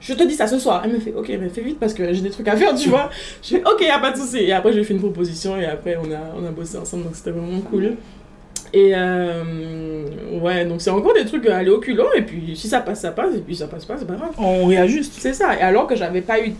je 0.00 0.14
te 0.14 0.22
dis 0.22 0.34
ça 0.34 0.46
ce 0.46 0.58
soir. 0.58 0.80
Elle 0.84 0.92
me 0.92 0.98
fait, 1.00 1.12
ok, 1.12 1.28
mais 1.40 1.48
fais 1.50 1.60
vite 1.60 1.78
parce 1.78 1.92
que 1.92 2.12
j'ai 2.14 2.22
des 2.22 2.30
trucs 2.30 2.48
à 2.48 2.56
faire, 2.56 2.74
tu 2.74 2.88
vois. 2.90 3.10
Je 3.42 3.48
fais, 3.56 3.62
ok, 3.64 3.80
y 3.82 3.88
a 3.88 3.98
pas 3.98 4.12
de 4.12 4.16
souci. 4.16 4.38
Et 4.38 4.52
après, 4.52 4.72
j'ai 4.72 4.82
fait 4.84 4.94
une 4.94 5.00
proposition 5.00 5.58
et 5.60 5.66
après, 5.66 5.96
on 5.96 6.10
a, 6.12 6.34
on 6.42 6.46
a 6.46 6.50
bossé 6.50 6.78
ensemble, 6.78 7.04
donc 7.04 7.16
c'était 7.16 7.32
vraiment 7.32 7.60
cool. 7.60 7.96
Et 8.72 8.92
euh, 8.94 10.04
ouais, 10.40 10.64
donc 10.64 10.80
c'est 10.80 10.90
encore 10.90 11.12
des 11.12 11.24
trucs 11.24 11.46
à 11.48 11.56
aller 11.58 11.70
au 11.70 11.80
culot, 11.80 12.06
et 12.16 12.22
puis 12.22 12.54
si 12.56 12.68
ça 12.68 12.80
passe, 12.80 13.00
ça 13.00 13.10
passe, 13.10 13.34
et 13.34 13.40
puis 13.40 13.56
ça 13.56 13.66
passe 13.66 13.84
pas, 13.84 13.96
c'est 13.98 14.06
pas 14.06 14.14
grave. 14.14 14.30
On 14.38 14.66
réajuste. 14.66 15.12
C'est 15.18 15.32
ça. 15.34 15.56
Et 15.56 15.60
alors 15.60 15.88
que 15.88 15.96
j'avais 15.96 16.20
pas 16.20 16.40
eu 16.40 16.52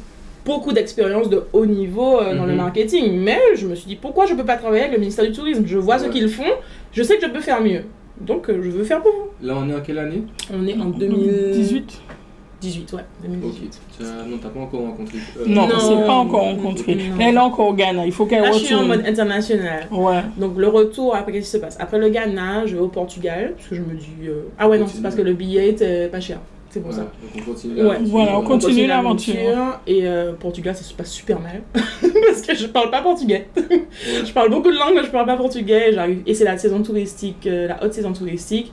beaucoup 0.50 0.72
d'expérience 0.72 1.28
de 1.30 1.44
haut 1.52 1.66
niveau 1.66 2.18
euh, 2.20 2.36
dans 2.36 2.44
le 2.44 2.52
Mhm. 2.52 2.58
marketing, 2.64 3.04
mais 3.20 3.38
je 3.54 3.66
me 3.66 3.74
suis 3.74 3.86
dit 3.86 3.96
pourquoi 3.96 4.26
je 4.26 4.34
peux 4.34 4.44
pas 4.44 4.56
travailler 4.56 4.82
avec 4.82 4.94
le 4.94 4.98
ministère 5.00 5.24
du 5.24 5.32
Tourisme? 5.32 5.64
Je 5.66 5.78
vois 5.78 5.98
ce 5.98 6.06
qu'ils 6.08 6.28
font, 6.28 6.52
je 6.92 7.02
sais 7.02 7.16
que 7.18 7.26
je 7.26 7.30
peux 7.30 7.40
faire 7.40 7.60
mieux. 7.62 7.82
Donc 8.20 8.48
euh, 8.50 8.60
je 8.62 8.70
veux 8.70 8.84
faire 8.84 9.00
pour 9.00 9.12
vous. 9.12 9.46
Là, 9.46 9.54
on 9.58 9.68
est 9.70 9.74
en 9.74 9.80
quelle 9.80 9.98
année? 9.98 10.22
On 10.52 10.66
est 10.66 10.74
en 10.78 10.86
2018. 10.86 12.00
18. 12.60 12.92
ouais, 12.92 13.04
2018. 13.22 13.80
Ok. 14.00 14.04
Ça- 14.06 14.12
non, 14.28 14.36
t'as 14.42 14.50
pas 14.50 14.60
encore 14.60 14.80
rencontré. 14.80 15.16
euh, 15.38 15.44
Non, 15.46 15.66
Non. 15.66 15.78
c'est 15.78 16.06
pas 16.06 16.12
encore 16.12 16.42
rencontré. 16.42 16.94
Non. 16.94 17.02
Elle 17.18 17.34
est 17.36 17.38
encore 17.38 17.68
au 17.68 17.72
Ghana. 17.72 18.04
Il 18.04 18.12
faut 18.12 18.26
qu'elle 18.26 18.42
Là, 18.42 18.52
je 18.52 18.58
suis 18.58 18.74
en 18.74 18.80
retourne. 18.80 18.98
mode 18.98 19.06
international. 19.06 19.86
Ouais. 19.90 20.20
Donc 20.36 20.58
le 20.58 20.68
retour, 20.68 21.16
après, 21.16 21.32
qu'est-ce 21.32 21.46
qui 21.46 21.50
se 21.52 21.56
passe? 21.56 21.78
Après 21.80 21.98
le 21.98 22.10
Ghana, 22.10 22.66
je 22.66 22.74
vais 22.76 22.82
au 22.82 22.88
Portugal, 22.88 23.54
parce 23.56 23.68
que 23.68 23.76
je 23.76 23.80
me 23.80 23.94
dis... 23.94 24.28
euh, 24.28 24.42
Ah 24.58 24.68
ouais, 24.68 24.76
non, 24.78 24.86
c'est 24.86 25.00
parce 25.02 25.14
que 25.14 25.22
le 25.22 25.32
billet 25.32 25.70
était 25.70 26.08
pas 26.08 26.20
cher. 26.20 26.38
C'est 26.70 26.80
pour 26.80 26.92
ça. 26.92 27.00
donc 27.00 27.10
on 27.36 27.40
continue. 27.40 27.84
Ouais. 27.84 27.98
Voilà, 28.04 28.38
on 28.38 28.42
On 28.42 28.46
continue 28.46 28.86
l'aventure. 28.86 29.80
Et 29.88 30.06
euh, 30.06 30.32
Portugal, 30.34 30.74
ça 30.76 30.84
se 30.84 30.94
passe 30.94 31.10
super 31.10 31.40
mal. 31.40 31.62
parce 31.72 32.42
que 32.42 32.54
je 32.54 32.66
parle 32.68 32.90
pas 32.90 33.02
portugais. 33.02 33.48
Ouais. 33.56 33.86
Je 34.24 34.32
parle 34.32 34.50
beaucoup 34.50 34.70
de 34.70 34.78
langues, 34.78 34.94
mais 34.94 35.02
je 35.02 35.10
parle 35.10 35.26
pas 35.26 35.36
portugais. 35.36 35.92
J'arrive 35.92 36.22
et 36.26 36.34
c'est 36.34 36.44
la 36.44 36.56
saison 36.58 36.80
touristique, 36.82 37.46
euh, 37.46 37.66
la 37.66 37.84
haute 37.84 37.92
saison 37.92 38.12
touristique. 38.12 38.72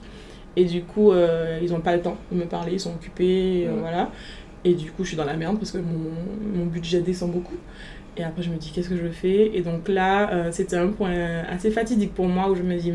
Et 0.56 0.64
du 0.64 0.82
coup, 0.82 1.10
euh, 1.10 1.58
ils 1.60 1.74
ont 1.74 1.80
pas 1.80 1.96
le 1.96 2.02
temps 2.02 2.16
de 2.32 2.38
me 2.38 2.44
parler, 2.44 2.72
ils 2.74 2.80
sont 2.80 2.94
occupés, 2.94 3.66
euh, 3.66 3.74
voilà. 3.80 4.10
Et 4.64 4.74
du 4.74 4.90
coup, 4.90 5.02
je 5.02 5.08
suis 5.08 5.16
dans 5.16 5.24
la 5.24 5.36
merde 5.36 5.56
parce 5.58 5.72
que 5.72 5.78
mon, 5.78 6.58
mon 6.58 6.66
budget 6.66 7.00
descend 7.00 7.32
beaucoup. 7.32 7.56
Et 8.16 8.24
après, 8.24 8.42
je 8.42 8.50
me 8.50 8.56
dis, 8.56 8.72
qu'est-ce 8.72 8.88
que 8.88 8.96
je 8.96 9.08
fais? 9.08 9.56
Et 9.56 9.62
donc 9.62 9.86
là, 9.88 10.50
c'était 10.50 10.76
un 10.76 10.88
point 10.88 11.44
assez 11.48 11.70
fatidique 11.70 12.12
pour 12.12 12.26
moi 12.26 12.50
où 12.50 12.56
je 12.56 12.62
me 12.62 12.76
dis, 12.76 12.92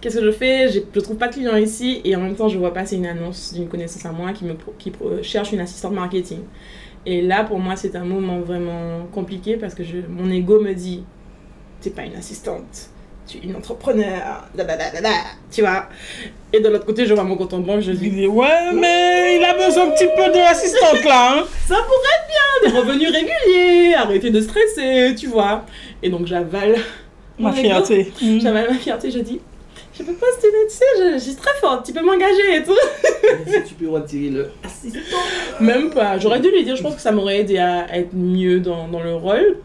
qu'est-ce 0.00 0.18
que 0.18 0.24
je 0.24 0.30
fais? 0.30 0.68
Je 0.68 1.00
trouve 1.00 1.16
pas 1.16 1.28
de 1.28 1.34
clients 1.34 1.56
ici 1.56 2.00
et 2.04 2.16
en 2.16 2.20
même 2.20 2.34
temps, 2.34 2.48
je 2.48 2.58
vois 2.58 2.72
passer 2.72 2.96
une 2.96 3.06
annonce 3.06 3.54
d'une 3.54 3.68
connaissance 3.68 4.04
à 4.04 4.12
moi 4.12 4.32
qui, 4.32 4.44
me, 4.44 4.54
qui 4.78 4.92
cherche 5.22 5.52
une 5.52 5.60
assistante 5.60 5.92
marketing. 5.92 6.40
Et 7.04 7.22
là, 7.22 7.44
pour 7.44 7.58
moi, 7.58 7.76
c'est 7.76 7.94
un 7.94 8.04
moment 8.04 8.40
vraiment 8.40 9.06
compliqué 9.12 9.56
parce 9.56 9.74
que 9.74 9.84
je, 9.84 9.98
mon 10.08 10.30
ego 10.30 10.60
me 10.60 10.74
dit, 10.74 11.04
t'es 11.80 11.90
pas 11.90 12.02
une 12.02 12.16
assistante, 12.16 12.90
tu 13.28 13.38
es 13.38 13.40
une 13.42 13.54
entrepreneur, 13.54 14.44
da, 14.56 14.64
da, 14.64 14.76
da, 14.76 15.10
tu 15.50 15.60
vois? 15.60 15.88
Et 16.52 16.60
de 16.60 16.68
l'autre 16.68 16.84
côté, 16.84 17.06
je 17.06 17.14
vois 17.14 17.22
mon 17.22 17.36
compte 17.36 17.54
en 17.54 17.60
banque, 17.60 17.82
je 17.82 17.92
dis, 17.92 18.26
ouais, 18.26 18.72
mais 18.74 19.36
il 19.36 19.44
a 19.44 19.54
besoin 19.54 19.86
un 19.86 19.90
petit 19.90 20.08
peu 20.16 20.32
de 20.32 20.38
l'assistante 20.38 21.04
là. 21.04 21.38
Hein. 21.38 21.44
ça 21.68 21.76
pourrait 21.76 22.16
être 22.16 22.70
bien, 22.72 22.72
des 22.72 22.78
revenus 22.78 23.10
réguliers, 23.10 23.94
arrêtez 23.94 24.30
de 24.30 24.40
stresser, 24.40 25.14
tu 25.16 25.28
vois? 25.28 25.64
Et 26.02 26.10
donc, 26.10 26.26
j'avale 26.26 26.76
Ma 27.38 27.52
fierté. 27.52 28.12
Mm. 28.20 28.40
J'avale 28.40 28.70
ma 28.70 28.78
fierté, 28.78 29.10
je 29.10 29.18
dis, 29.18 29.40
je 29.98 30.02
peux 30.02 30.12
postuler, 30.12 30.66
tu 30.68 30.74
sais, 30.76 30.84
je, 30.98 31.14
je 31.14 31.18
suis 31.18 31.34
très 31.36 31.54
forte, 31.60 31.86
tu 31.86 31.92
peux 31.92 32.04
m'engager 32.04 32.56
et 32.56 32.62
tout. 32.62 32.76
Si 33.46 33.64
tu 33.64 33.74
peux 33.74 33.88
retirer 33.88 34.30
le 34.30 34.50
assistant. 34.64 35.16
Même 35.60 35.90
pas. 35.90 36.18
J'aurais 36.18 36.40
dû 36.40 36.50
lui 36.50 36.64
dire, 36.64 36.76
je 36.76 36.82
pense 36.82 36.94
que 36.94 37.00
ça 37.00 37.12
m'aurait 37.12 37.40
aidé 37.40 37.58
à 37.58 37.94
être 37.96 38.14
mieux 38.14 38.60
dans, 38.60 38.88
dans 38.88 39.02
le 39.02 39.14
rôle. 39.14 39.58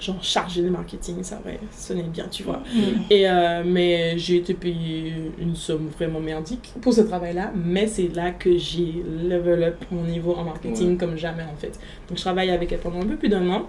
Genre 0.00 0.16
chargé 0.22 0.62
de 0.62 0.70
marketing, 0.70 1.22
ça 1.22 1.38
aurait 1.44 1.60
sonné 1.76 2.02
bien, 2.04 2.26
tu 2.30 2.42
vois. 2.42 2.62
Mm. 2.74 2.80
Et 3.10 3.28
euh, 3.28 3.62
mais 3.66 4.16
j'ai 4.16 4.36
été 4.36 4.54
payée 4.54 5.12
une 5.38 5.54
somme 5.54 5.88
vraiment 5.94 6.20
merdique 6.20 6.72
pour 6.80 6.94
ce 6.94 7.02
travail-là. 7.02 7.52
Mais 7.54 7.86
c'est 7.86 8.08
là 8.14 8.30
que 8.30 8.56
j'ai 8.56 9.02
level 9.28 9.62
up 9.62 9.84
mon 9.90 10.04
niveau 10.04 10.34
en 10.34 10.44
marketing 10.44 10.92
Ouais. 10.92 10.96
comme 10.96 11.18
jamais 11.18 11.42
en 11.42 11.56
fait. 11.60 11.78
Donc 12.08 12.16
je 12.16 12.22
travaille 12.22 12.50
avec 12.50 12.72
elle 12.72 12.78
pendant 12.78 13.00
un 13.02 13.06
peu 13.06 13.16
plus 13.16 13.28
d'un 13.28 13.46
an. 13.50 13.68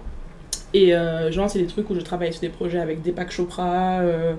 Et 0.74 0.94
euh, 0.94 1.30
genre, 1.30 1.50
c'est 1.50 1.58
des 1.58 1.66
trucs 1.66 1.90
où 1.90 1.94
je 1.94 2.00
travaille 2.00 2.32
sur 2.32 2.40
des 2.40 2.48
projets 2.48 2.78
avec 2.80 3.02
Deepak 3.02 3.30
Chopra, 3.30 4.00
euh, 4.00 4.32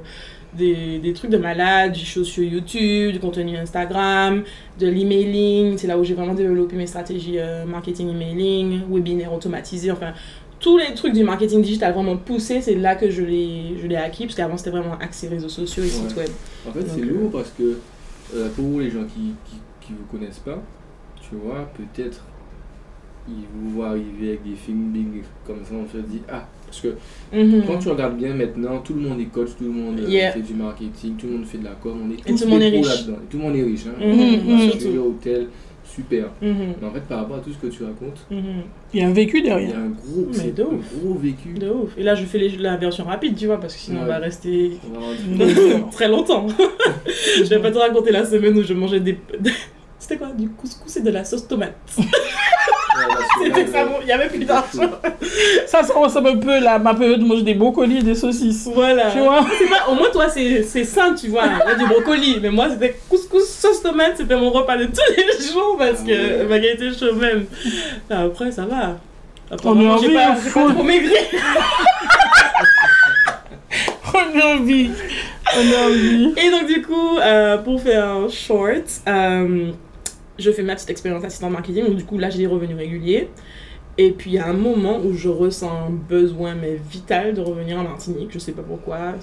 des, 0.57 0.99
des 0.99 1.13
trucs 1.13 1.31
de 1.31 1.37
malade, 1.37 1.93
des 1.93 1.99
choses 1.99 2.27
sur 2.27 2.43
YouTube, 2.43 3.11
du 3.13 3.19
contenu 3.19 3.57
Instagram, 3.57 4.43
de 4.79 4.87
l'emailing. 4.87 5.77
C'est 5.77 5.87
là 5.87 5.97
où 5.97 6.03
j'ai 6.03 6.13
vraiment 6.13 6.33
développé 6.33 6.75
mes 6.75 6.87
stratégies 6.87 7.39
euh, 7.39 7.65
marketing 7.65 8.09
emailing, 8.09 8.81
webinaire 8.89 9.33
automatisé, 9.33 9.91
enfin 9.91 10.13
tous 10.59 10.77
les 10.77 10.93
trucs 10.93 11.11
du 11.13 11.23
marketing 11.25 11.61
digital 11.61 11.93
vraiment 11.93 12.15
poussés, 12.15 12.61
c'est 12.61 12.75
là 12.75 12.95
que 12.95 13.09
je 13.09 13.21
l'ai 13.21 13.75
je 13.81 13.85
l'ai 13.85 13.97
acquis, 13.97 14.25
parce 14.25 14.35
qu'avant 14.35 14.55
c'était 14.55 14.69
vraiment 14.69 14.97
axé 14.99 15.27
réseaux 15.27 15.49
sociaux 15.49 15.83
et 15.83 15.87
sites 15.87 16.15
Ouais. 16.15 16.23
web. 16.23 16.29
En 16.69 16.71
fait, 16.71 16.85
c'est 16.87 17.01
Donc, 17.01 17.09
euh, 17.09 17.13
lourd 17.19 17.31
parce 17.31 17.49
que 17.51 17.79
euh, 18.35 18.49
pour 18.55 18.79
les 18.79 18.89
gens 18.89 19.03
qui, 19.03 19.33
qui, 19.45 19.57
qui 19.81 19.91
vous 19.91 20.05
connaissent 20.17 20.39
pas, 20.39 20.61
tu 21.21 21.35
vois, 21.35 21.69
peut-être 21.75 22.23
ils 23.27 23.45
vous 23.53 23.71
voient 23.71 23.89
arriver 23.89 24.29
avec 24.29 24.43
des 24.43 24.55
films 24.55 24.91
big 24.91 25.23
comme 25.45 25.63
ça, 25.65 25.73
on 25.73 25.87
se 25.91 25.97
dit 25.97 26.21
ah. 26.31 26.47
Parce 26.73 26.81
que 26.81 27.37
Mhm. 27.37 27.63
quand 27.67 27.77
tu 27.77 27.89
regardes 27.89 28.17
bien 28.17 28.33
maintenant, 28.33 28.79
tout 28.79 28.95
le 28.95 29.01
monde 29.01 29.19
est 29.19 29.25
coach, 29.25 29.49
tout 29.57 29.63
le 29.65 29.69
monde 29.69 29.99
euh, 29.99 30.09
Yeah. 30.09 30.31
fait 30.31 30.39
du 30.41 30.55
marketing, 30.55 31.15
tout 31.17 31.27
le 31.27 31.33
monde 31.33 31.45
fait 31.45 31.59
de 31.59 31.65
la 31.65 31.71
com, 31.71 31.99
on 32.03 32.09
est 32.09 32.15
Et 32.15 32.31
tous 32.31 32.39
tout 32.39 32.45
le 32.45 32.49
monde 32.49 32.61
est 32.63 32.71
pros 32.71 32.81
riche. 32.81 32.87
là-dedans. 33.05 33.17
Et 33.23 33.29
Tout 33.31 33.37
le 33.37 33.43
monde 33.43 33.55
est 33.55 33.63
riche. 33.63 33.83
Hein. 33.87 33.99
Mhm, 33.99 34.95
Mhm, 34.95 34.99
hôtel, 34.99 35.47
super. 35.85 36.25
Mhm. 36.41 36.55
Mais 36.81 36.87
en 36.87 36.91
fait, 36.91 37.01
par 37.01 37.19
rapport 37.19 37.35
à 37.37 37.39
tout 37.41 37.51
ce 37.51 37.57
que 37.59 37.67
tu 37.71 37.83
racontes. 37.83 38.25
Il 38.31 38.99
y 38.99 39.03
a 39.03 39.07
un 39.07 39.13
vécu 39.13 39.37
il 39.37 39.45
y 39.45 39.49
a 39.51 39.55
derrière. 39.55 39.77
un 39.77 39.89
gros, 39.89 40.25
Mais 40.35 40.49
de 40.51 40.63
un 40.63 40.65
ouf. 40.65 40.93
gros 40.99 41.13
vécu. 41.13 41.49
De 41.53 41.69
ouf. 41.69 41.91
Et 41.95 42.01
là, 42.01 42.15
je 42.15 42.25
fais 42.25 42.39
les- 42.39 42.57
la 42.57 42.75
version 42.77 43.03
rapide, 43.03 43.35
tu 43.35 43.45
vois, 43.45 43.59
parce 43.59 43.75
que 43.75 43.79
sinon 43.79 44.01
on 44.01 44.05
va 44.05 44.17
rester 44.17 44.71
On 44.89 44.99
va 44.99 45.05
rentrer- 45.05 45.83
très 45.91 46.07
longtemps. 46.07 46.47
je 47.37 47.43
vais 47.43 47.59
pas 47.59 47.69
te 47.71 47.77
raconter 47.77 48.11
la 48.11 48.25
semaine 48.25 48.57
où 48.57 48.63
je 48.63 48.73
mangeais 48.73 48.99
des. 48.99 49.17
C'était 49.99 50.17
quoi? 50.17 50.31
Du 50.31 50.49
couscous 50.49 50.97
et 50.97 51.01
de 51.01 51.11
la 51.11 51.23
sauce 51.23 51.47
tomate. 51.47 51.75
C'était 53.43 53.67
ça, 53.67 53.85
il 54.01 54.05
n'y 54.05 54.11
avait 54.11 54.29
plus 54.29 54.45
d'argent. 54.45 54.81
Ça, 55.67 55.83
ça 55.83 55.93
ressemble 55.93 56.29
un 56.29 56.37
peu 56.37 56.67
à 56.67 56.77
ma 56.77 56.93
période 56.93 57.19
de 57.19 57.25
manger 57.25 57.41
des 57.41 57.55
brocolis 57.55 57.99
et 57.99 58.03
des 58.03 58.15
saucisses. 58.15 58.69
Voilà. 58.73 59.09
Tu 59.11 59.19
vois? 59.19 59.41
Pas, 59.41 59.89
Au 59.89 59.95
moins, 59.95 60.09
toi, 60.11 60.27
c'est 60.29 60.83
sain, 60.83 61.15
tu 61.15 61.29
vois. 61.29 61.43
Il 61.45 61.69
y 61.69 61.71
a 61.71 61.75
du 61.75 61.85
brocoli. 61.85 62.37
Mais 62.41 62.51
moi, 62.51 62.69
c'était 62.69 62.95
couscous 63.09 63.47
sauce 63.47 63.81
tomate. 63.81 64.13
C'était 64.17 64.35
mon 64.35 64.51
repas 64.51 64.77
de 64.77 64.85
tous 64.85 65.01
les 65.17 65.51
jours 65.51 65.75
parce 65.77 66.01
que 66.01 66.45
ma 66.45 66.57
était 66.57 66.93
chaud 66.93 67.15
même. 67.15 67.45
Après, 68.09 68.51
ça 68.51 68.65
va. 68.65 68.97
Après, 69.49 69.69
on 69.69 69.75
moi, 69.75 69.97
j'ai 70.01 70.13
pas, 70.13 70.35
pas 70.53 70.73
trop 70.73 70.83
maigri. 70.83 71.13
on 74.13 74.39
a 74.39 74.45
envie. 74.55 74.89
On 75.55 75.59
a 75.59 75.87
envie. 75.87 76.33
Et 76.37 76.51
donc, 76.51 76.67
du 76.67 76.81
coup, 76.81 77.17
euh, 77.17 77.57
pour 77.57 77.81
faire 77.81 78.05
un 78.05 78.29
short, 78.29 78.83
euh, 79.07 79.71
je 80.39 80.51
fais 80.51 80.63
ma 80.63 80.75
petite 80.75 80.89
expérience 80.89 81.23
assistant 81.23 81.49
marketing. 81.49 81.85
Donc, 81.85 81.95
du 81.95 82.05
coup, 82.05 82.17
là, 82.17 82.29
j'ai 82.29 82.39
des 82.39 82.47
revenus 82.47 82.77
réguliers. 82.77 83.29
Et 83.97 84.11
puis, 84.11 84.31
il 84.31 84.33
y 84.33 84.39
a 84.39 84.47
un 84.47 84.53
moment 84.53 84.99
où 85.03 85.13
je 85.13 85.29
ressens 85.29 85.69
un 85.69 85.89
besoin, 85.91 86.55
mais 86.55 86.79
vital, 86.89 87.35
de 87.35 87.41
revenir 87.41 87.79
en 87.79 87.83
Martinique. 87.83 88.29
Je 88.31 88.39
sais 88.39 88.51
pas 88.51 88.63
pourquoi. 88.63 89.13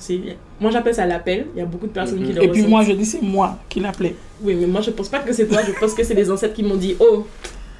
Moi, 0.60 0.70
j'appelle 0.70 0.94
ça 0.94 1.06
l'appel. 1.06 1.46
Il 1.54 1.58
y 1.58 1.62
a 1.62 1.66
beaucoup 1.66 1.88
de 1.88 1.92
personnes 1.92 2.24
qui 2.24 2.32
le 2.32 2.44
Et 2.44 2.48
puis, 2.48 2.62
moi, 2.62 2.82
je 2.84 2.92
dis 2.92 3.04
c'est 3.04 3.22
moi 3.22 3.58
qui 3.68 3.80
l'appelais. 3.80 4.14
Oui, 4.42 4.54
mais 4.54 4.66
moi, 4.66 4.80
je 4.80 4.90
pense 4.90 5.08
pas 5.08 5.18
que 5.18 5.32
c'est 5.32 5.48
toi. 5.48 5.60
Je 5.66 5.72
pense 5.78 5.94
que 5.94 6.04
c'est 6.04 6.14
les 6.14 6.30
ancêtres 6.30 6.54
qui 6.54 6.62
m'ont 6.62 6.76
dit 6.76 6.94
Oh, 7.00 7.26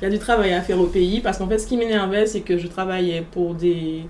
il 0.00 0.04
y 0.04 0.08
a 0.08 0.10
du 0.10 0.18
travail 0.18 0.52
à 0.52 0.62
faire 0.62 0.80
au 0.80 0.86
pays. 0.86 1.20
Parce 1.20 1.38
qu'en 1.38 1.46
fait, 1.46 1.58
ce 1.58 1.66
qui 1.66 1.76
m'énervait, 1.76 2.26
c'est 2.26 2.40
que 2.40 2.58
je 2.58 2.66
travaillais 2.66 3.24
pour 3.30 3.54
des 3.54 4.02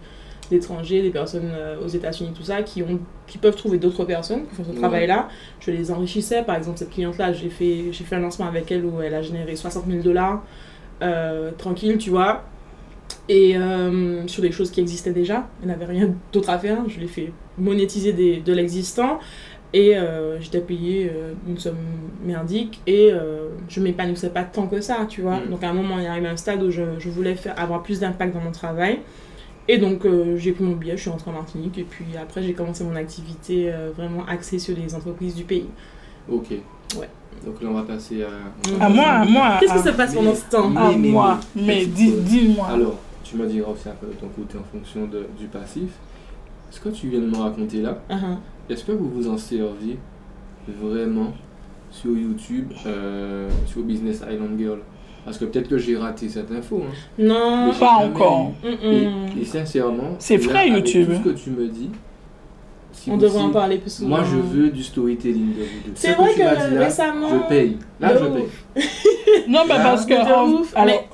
étrangers, 0.52 1.02
des 1.02 1.10
personnes 1.10 1.50
euh, 1.52 1.84
aux 1.84 1.88
États-Unis, 1.88 2.32
tout 2.34 2.42
ça, 2.42 2.62
qui, 2.62 2.82
ont, 2.82 3.00
qui 3.26 3.38
peuvent 3.38 3.56
trouver 3.56 3.78
d'autres 3.78 4.04
personnes 4.04 4.46
qui 4.46 4.54
font 4.56 4.64
ce 4.64 4.76
travail-là. 4.76 5.28
Je 5.60 5.70
les 5.70 5.90
enrichissais. 5.90 6.42
Par 6.42 6.56
exemple, 6.56 6.78
cette 6.78 6.90
cliente-là, 6.90 7.32
j'ai 7.32 7.50
fait, 7.50 7.92
fait 7.92 8.16
un 8.16 8.20
lancement 8.20 8.46
avec 8.46 8.70
elle 8.70 8.84
où 8.84 9.00
elle 9.00 9.14
a 9.14 9.22
généré 9.22 9.56
60 9.56 9.86
000 9.86 10.02
dollars. 10.02 10.42
Euh, 11.02 11.50
tranquille, 11.56 11.98
tu 11.98 12.10
vois. 12.10 12.44
Et 13.28 13.56
euh, 13.56 14.26
sur 14.26 14.42
des 14.42 14.50
choses 14.50 14.70
qui 14.70 14.80
existaient 14.80 15.12
déjà, 15.12 15.48
elle 15.62 15.68
n'avait 15.68 15.84
rien 15.84 16.10
d'autre 16.32 16.50
à 16.50 16.58
faire. 16.58 16.78
Je 16.88 16.98
l'ai 16.98 17.06
fait 17.06 17.32
monétiser 17.58 18.12
des, 18.12 18.40
de 18.40 18.52
l'existant. 18.52 19.20
Et 19.72 19.96
euh, 19.96 20.40
j'étais 20.40 20.60
payé 20.60 21.08
euh, 21.14 21.32
une 21.46 21.56
somme 21.56 21.76
merdique 22.24 22.80
et 22.88 23.12
je 23.68 23.80
m'épanouissais 23.80 24.30
pas 24.30 24.42
tant 24.42 24.66
que 24.66 24.80
ça, 24.80 25.06
tu 25.08 25.22
vois. 25.22 25.36
Mm. 25.36 25.50
Donc 25.50 25.62
à 25.62 25.70
un 25.70 25.72
moment, 25.72 25.98
il 25.98 26.04
y 26.04 26.06
arrivé 26.08 26.26
un 26.26 26.36
stade 26.36 26.62
où 26.62 26.70
je, 26.70 26.82
je 26.98 27.08
voulais 27.08 27.36
faire, 27.36 27.56
avoir 27.56 27.82
plus 27.84 28.00
d'impact 28.00 28.34
dans 28.34 28.40
mon 28.40 28.50
travail. 28.50 28.98
Et 29.72 29.78
donc 29.78 30.04
j'ai 30.36 30.50
pris 30.50 30.64
mon 30.64 30.74
billet, 30.74 30.96
je 30.96 31.02
suis 31.02 31.10
rentrée 31.10 31.30
en 31.30 31.34
Martinique 31.34 31.78
et 31.78 31.84
puis 31.84 32.04
après 32.20 32.42
j'ai 32.42 32.54
commencé 32.54 32.82
mon 32.82 32.96
activité 32.96 33.72
vraiment 33.96 34.26
axée 34.26 34.58
sur 34.58 34.76
les 34.76 34.96
entreprises 34.96 35.36
du 35.36 35.44
pays. 35.44 35.68
Ok. 36.28 36.50
Ouais. 36.98 37.08
Donc 37.46 37.62
là 37.62 37.68
on 37.70 37.74
va 37.74 37.82
passer 37.84 38.24
à... 38.24 38.84
À 38.84 38.88
moi, 38.88 39.06
à 39.06 39.24
moi. 39.24 39.58
Qu'est-ce 39.60 39.74
qui 39.74 39.88
se 39.88 39.90
passe 39.90 40.12
pendant 40.12 40.34
ce 40.34 40.50
temps 40.50 40.74
À 40.74 40.90
moi. 40.90 41.38
Mais 41.54 41.86
dis-moi. 41.86 42.66
Alors, 42.66 42.98
tu 43.22 43.36
m'as 43.36 43.46
dit 43.46 43.60
aussi 43.60 43.88
un 43.88 43.92
peu 43.92 44.08
ton 44.08 44.26
côté 44.26 44.58
en 44.58 44.76
fonction 44.76 45.06
de, 45.06 45.26
du 45.38 45.46
passif. 45.46 45.90
Ce 46.72 46.80
que 46.80 46.88
tu 46.88 47.06
viens 47.06 47.20
de 47.20 47.26
me 47.26 47.36
raconter 47.36 47.80
là, 47.80 48.02
uh-huh. 48.10 48.72
est-ce 48.72 48.84
que 48.84 48.90
vous 48.90 49.08
vous 49.08 49.28
en 49.28 49.38
servez 49.38 49.98
vraiment 50.66 51.32
sur 51.92 52.10
YouTube, 52.10 52.72
euh, 52.86 53.48
sur 53.66 53.82
Business 53.82 54.24
Island 54.28 54.58
Girl? 54.58 54.80
Parce 55.24 55.38
que 55.38 55.44
peut-être 55.44 55.68
que 55.68 55.78
j'ai 55.78 55.96
raté 55.96 56.28
cette 56.28 56.50
info. 56.50 56.82
Hein. 56.86 56.94
Non, 57.18 57.72
pas 57.78 57.96
encore. 57.96 58.52
Et, 58.64 59.44
sincèrement, 59.44 60.16
c'est 60.18 60.36
vrai 60.36 60.68
YouTube. 60.68 61.08
Tout 61.08 61.14
ce 61.14 61.34
que 61.34 61.38
tu 61.44 61.50
me 61.50 61.68
dis, 61.68 61.90
on 63.08 63.16
devrait 63.16 63.42
en 63.42 63.50
parler 63.50 63.78
plus 63.78 63.90
souvent. 63.90 64.08
Moi, 64.08 64.24
je 64.30 64.36
veux 64.36 64.70
du 64.70 64.82
storytelling 64.82 65.54
de 65.54 65.62
vous 65.62 65.80
deux. 65.86 65.92
C'est 65.94 66.12
vrai 66.12 66.34
que, 66.34 66.78
récemment. 66.78 67.28
Je 67.28 67.48
paye. 67.48 67.76
Là, 68.00 68.12
je 68.16 68.24
paye. 68.24 68.48
non, 69.48 69.60
mais 69.68 69.74
parce 69.74 70.06
que. 70.06 70.14
Alors... 70.14 70.48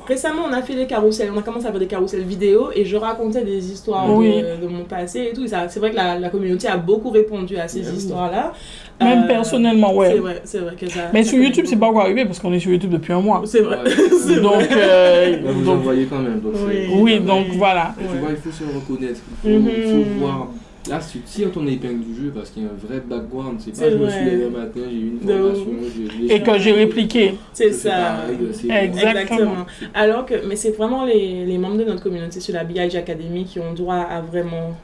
récemment, 0.06 0.42
on 0.48 0.52
a 0.52 0.62
fait 0.62 0.74
des 0.74 0.86
carousels. 0.86 1.30
On 1.34 1.38
a 1.38 1.42
commencé 1.42 1.66
à 1.66 1.70
faire 1.70 1.80
des 1.80 1.86
carousels 1.86 2.22
vidéo 2.22 2.70
et 2.74 2.84
je 2.84 2.96
racontais 2.96 3.44
des 3.44 3.72
histoires 3.72 4.06
de, 4.06 4.66
mon 4.66 4.84
passé 4.84 5.30
et 5.30 5.34
tout. 5.34 5.46
C'est 5.46 5.78
vrai 5.78 5.90
que 5.90 5.96
la, 5.96 6.28
communauté 6.28 6.68
a 6.68 6.76
beaucoup 6.76 7.10
répondu 7.10 7.56
à 7.56 7.68
ces 7.68 7.80
histoires-là. 7.80 8.52
Même 9.00 9.24
euh, 9.24 9.26
personnellement, 9.26 9.94
ouais. 9.94 10.12
C'est 10.12 10.18
vrai, 10.18 10.40
c'est 10.44 10.58
vrai 10.58 10.74
que 10.74 10.88
ça. 10.88 11.00
Mais 11.12 11.22
sur 11.22 11.38
YouTube, 11.38 11.66
c'est 11.68 11.76
pas 11.76 11.86
encore 11.86 12.02
arrivé 12.02 12.24
parce 12.24 12.38
qu'on 12.38 12.52
est 12.54 12.58
sur 12.58 12.70
YouTube 12.70 12.90
depuis 12.90 13.12
un 13.12 13.20
mois. 13.20 13.42
C'est 13.44 13.60
vrai. 13.60 13.76
donc, 14.42 14.72
euh, 14.72 15.36
vous 15.44 15.64
donc... 15.64 15.80
envoyez 15.80 16.06
quand 16.06 16.18
même. 16.18 16.40
Donc 16.40 16.54
oui, 17.00 17.20
donc 17.20 17.48
voilà. 17.56 17.94
Tu 17.98 18.18
vois, 18.18 18.30
il 18.30 18.36
faut 18.36 18.50
se 18.50 18.64
reconnaître. 18.64 19.20
Il 19.44 19.62
faut, 19.62 19.70
il 19.76 19.82
faut 19.82 19.96
mhm. 19.96 20.18
voir 20.18 20.48
Là, 20.88 21.00
tu 21.10 21.18
tires 21.20 21.52
ton 21.52 21.66
épingle 21.66 22.00
du 22.04 22.14
jeu 22.14 22.32
parce 22.34 22.50
qu'il 22.50 22.62
y 22.62 22.66
a 22.66 22.68
un 22.68 22.86
vrai 22.86 23.00
background. 23.00 23.60
C'est 23.60 23.78
pas 23.78 23.90
je 23.90 23.96
me 23.96 24.08
suis 24.08 24.24
levé 24.24 24.44
un 24.46 24.50
matin, 24.50 24.80
j'ai 24.88 24.96
eu 24.96 25.10
une 25.10 25.20
formation, 25.20 25.72
Et 26.28 26.42
que 26.42 26.58
j'ai 26.58 26.72
répliqué. 26.72 27.34
C'est 27.52 27.72
ça. 27.72 28.24
Exactement. 28.82 29.66
Alors 29.94 30.26
que, 30.26 30.34
mais 30.46 30.56
c'est 30.56 30.72
vraiment 30.72 31.04
les, 31.04 31.44
les 31.44 31.58
membres 31.58 31.78
de 31.78 31.84
notre 31.84 32.02
communauté 32.02 32.40
sur 32.40 32.54
la 32.54 32.64
BIG 32.64 32.96
Academy 32.96 33.44
qui 33.44 33.58
ont 33.58 33.72
droit 33.74 33.96
à 33.96 34.20
vraiment 34.20 34.76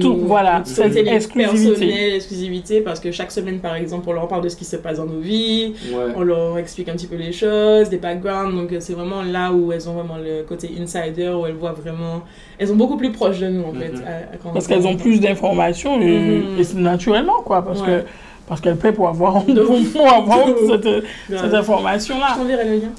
tout, 0.00 0.16
voilà, 0.16 0.62
cette 0.64 0.96
exclusivité. 0.96 2.16
exclusivité, 2.16 2.80
parce 2.80 2.98
que 2.98 3.12
chaque 3.12 3.30
semaine, 3.30 3.58
par 3.58 3.74
exemple, 3.74 4.08
on 4.08 4.12
leur 4.12 4.26
parle 4.26 4.42
de 4.42 4.48
ce 4.48 4.56
qui 4.56 4.64
se 4.64 4.76
passe 4.76 4.96
dans 4.96 5.06
nos 5.06 5.20
vies, 5.20 5.74
on 6.16 6.22
leur 6.22 6.58
explique 6.58 6.88
un 6.88 6.92
petit 6.92 7.06
peu 7.06 7.16
les 7.16 7.32
choses, 7.32 7.88
des 7.88 7.98
backgrounds, 7.98 8.54
donc 8.54 8.74
c'est 8.80 8.94
vraiment 8.94 9.22
là 9.22 9.52
où 9.52 9.72
elles 9.72 9.88
ont 9.88 9.92
vraiment 9.92 10.16
le 10.16 10.42
côté 10.42 10.70
insider, 10.80 11.28
où 11.28 11.46
elles 11.46 11.54
voient 11.54 11.72
vraiment, 11.72 12.22
elles 12.58 12.68
sont 12.68 12.76
beaucoup 12.76 12.96
plus 12.96 13.12
proches 13.12 13.40
de 13.40 13.48
nous, 13.48 13.64
en 13.64 13.72
fait. 13.72 13.92
Mm-hmm. 13.92 14.52
parce 14.52 14.66
qu'elles 14.66 14.86
ont 14.86 14.96
plus 14.96 15.20
d'informations, 15.20 16.00
et, 16.00 16.42
c'est 16.62 16.76
naturellement, 16.76 17.42
quoi, 17.44 17.62
parce 17.64 17.82
que 17.82 18.02
parce 18.48 18.60
qu'elles 18.60 18.76
paient 18.76 18.92
pour 18.92 19.08
avoir, 19.08 19.44
pour 19.44 20.12
avoir 20.12 20.46
cette, 20.68 20.88
cette 21.28 21.54
information-là. 21.54 22.28
Je 22.34 22.38
t'enverrai 22.38 22.64
le 22.64 22.74
lien. 22.76 22.92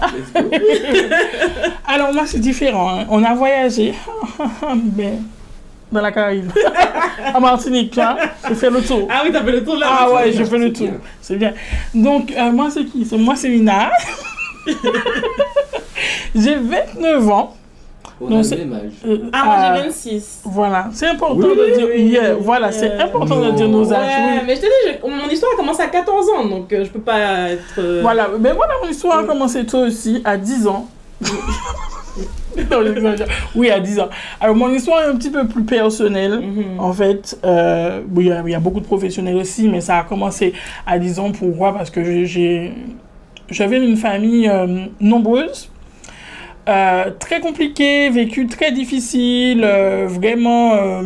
Alors 1.86 2.12
moi 2.12 2.22
c'est 2.26 2.40
différent, 2.40 2.88
hein. 2.88 3.06
on 3.10 3.22
a 3.22 3.34
voyagé, 3.34 3.94
mais 4.96 5.14
dans 5.92 6.00
la 6.00 6.10
Caraïbe. 6.10 6.50
à 7.34 7.38
Martinique, 7.38 7.96
hein. 7.98 8.16
J'ai 8.48 8.54
fait 8.54 8.70
le 8.70 8.82
tour. 8.82 9.06
Ah 9.10 9.22
oui, 9.24 9.30
t'as 9.32 9.44
fait 9.44 9.52
le 9.52 9.64
tour 9.64 9.76
là 9.76 9.86
Ah 9.90 10.10
ouais, 10.12 10.32
j'ai 10.32 10.44
fait 10.44 10.58
le 10.58 10.72
tour. 10.72 10.88
C'est 11.20 11.36
bien. 11.36 11.52
Donc, 11.94 12.32
euh, 12.32 12.50
moi, 12.50 12.68
c'est 12.70 12.84
qui? 12.84 13.06
Moi, 13.16 13.36
c'est 13.36 13.48
Lina. 13.48 13.90
j'ai 16.34 16.56
29 16.56 17.28
ans. 17.28 17.56
On 18.24 18.26
a 18.26 18.42
le 18.42 18.56
même 18.56 18.72
âge. 18.72 18.92
Euh, 19.04 19.18
ah, 19.32 19.44
moi 19.44 19.56
j'ai 19.74 19.82
26. 19.86 20.42
Voilà, 20.44 20.90
c'est 20.92 21.08
important 21.08 21.48
de 21.48 21.74
dire. 21.74 21.92
Yeah, 21.92 22.34
voilà, 22.34 22.70
c'est 22.70 22.92
important 23.00 23.40
de 23.40 23.50
dire 23.50 23.68
nos 23.68 23.92
âges. 23.92 24.06
Ouais, 24.06 24.42
mais 24.46 24.54
je 24.54 24.60
te 24.60 24.66
dis, 24.66 24.98
mon 25.02 25.28
histoire 25.28 25.54
a 25.54 25.56
commencé 25.56 25.82
à 25.82 25.88
14 25.88 26.28
ans, 26.28 26.44
donc 26.44 26.72
euh, 26.72 26.84
je 26.84 26.90
peux 26.90 27.00
pas 27.00 27.50
être. 27.50 28.00
Voilà, 28.00 28.28
mais 28.38 28.52
voilà, 28.52 28.74
mon 28.80 28.88
histoire 28.88 29.18
a 29.18 29.24
commencé 29.24 29.66
toi 29.66 29.80
aussi 29.80 30.22
à 30.24 30.36
10 30.36 30.68
ans. 30.68 30.86
oui, 33.54 33.70
à 33.70 33.80
10 33.80 34.00
ans. 34.00 34.08
Alors, 34.40 34.54
mon 34.54 34.70
histoire 34.70 35.02
est 35.02 35.06
un 35.06 35.16
petit 35.16 35.30
peu 35.30 35.46
plus 35.46 35.64
personnelle. 35.64 36.40
Mhm. 36.40 36.80
En 36.80 36.92
fait, 36.92 37.38
euh, 37.44 38.02
il 38.16 38.26
y, 38.26 38.54
a 38.54 38.60
beaucoup 38.60 38.80
de 38.80 38.86
professionnels 38.86 39.36
aussi, 39.36 39.68
mais 39.68 39.80
ça 39.80 39.98
a 39.98 40.04
commencé 40.04 40.52
à 40.86 40.98
10 40.98 41.18
ans. 41.18 41.32
Pourquoi 41.32 41.72
Parce 41.72 41.90
que 41.90 42.24
j'avais 42.24 43.84
une 43.84 43.96
famille 43.96 44.48
euh, 44.48 44.86
nombreuse. 45.00 45.70
Euh, 46.68 47.10
très 47.18 47.40
compliquée, 47.40 48.08
vécu 48.10 48.46
très 48.46 48.70
difficile, 48.70 49.66
vraiment 50.06 51.02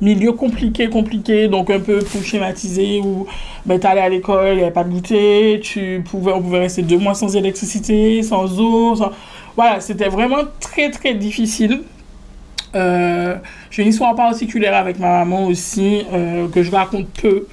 milieu 0.00 0.32
compliqué, 0.32 0.88
compliqué, 0.88 1.48
donc 1.48 1.70
un 1.70 1.80
peu 1.80 1.98
pour 2.00 2.22
schématiser, 2.22 3.00
où 3.02 3.26
ben, 3.64 3.80
tu 3.80 3.86
allais 3.86 4.00
à 4.00 4.08
l'école, 4.08 4.48
il 4.52 4.56
n'y 4.56 4.62
avait 4.62 4.70
pas 4.70 4.84
de 4.84 4.90
goûter, 4.90 5.60
tu 5.62 6.02
pouvais, 6.08 6.32
on 6.32 6.42
pouvait 6.42 6.60
rester 6.60 6.82
deux 6.82 6.98
mois 6.98 7.14
sans 7.14 7.34
électricité, 7.34 8.22
sans 8.22 8.60
eau, 8.60 8.94
sans 8.94 9.12
voilà, 9.56 9.80
c'était 9.80 10.08
vraiment 10.08 10.44
très 10.60 10.90
très 10.90 11.14
difficile. 11.14 11.82
Euh, 12.74 13.36
j'ai 13.70 13.82
une 13.82 13.88
histoire 13.88 14.14
particulière 14.14 14.76
avec 14.76 14.98
ma 14.98 15.24
maman 15.24 15.46
aussi, 15.46 16.02
euh, 16.12 16.46
que 16.48 16.62
je 16.62 16.70
raconte 16.70 17.08
peu. 17.08 17.46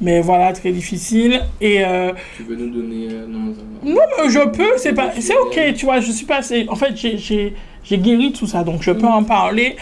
Mais 0.00 0.20
voilà, 0.20 0.52
très 0.52 0.72
difficile. 0.72 1.40
Et, 1.60 1.84
euh, 1.84 2.12
tu 2.36 2.42
veux 2.42 2.56
nous 2.56 2.70
donner. 2.70 3.08
non, 3.28 3.54
non, 3.84 4.02
mais 4.18 4.28
je 4.28 4.46
peux, 4.48 4.76
c'est 4.76 4.92
pas. 4.92 5.12
C'est 5.20 5.36
ok, 5.36 5.74
tu 5.74 5.86
vois, 5.86 6.00
je 6.00 6.10
suis 6.10 6.26
passée. 6.26 6.66
En 6.68 6.74
fait, 6.74 6.94
j'ai 6.96 7.98
guéri 7.98 8.32
tout 8.32 8.46
ça, 8.46 8.64
donc 8.64 8.82
je 8.82 8.90
peux 8.90 9.06
en 9.06 9.22
parler. 9.22 9.76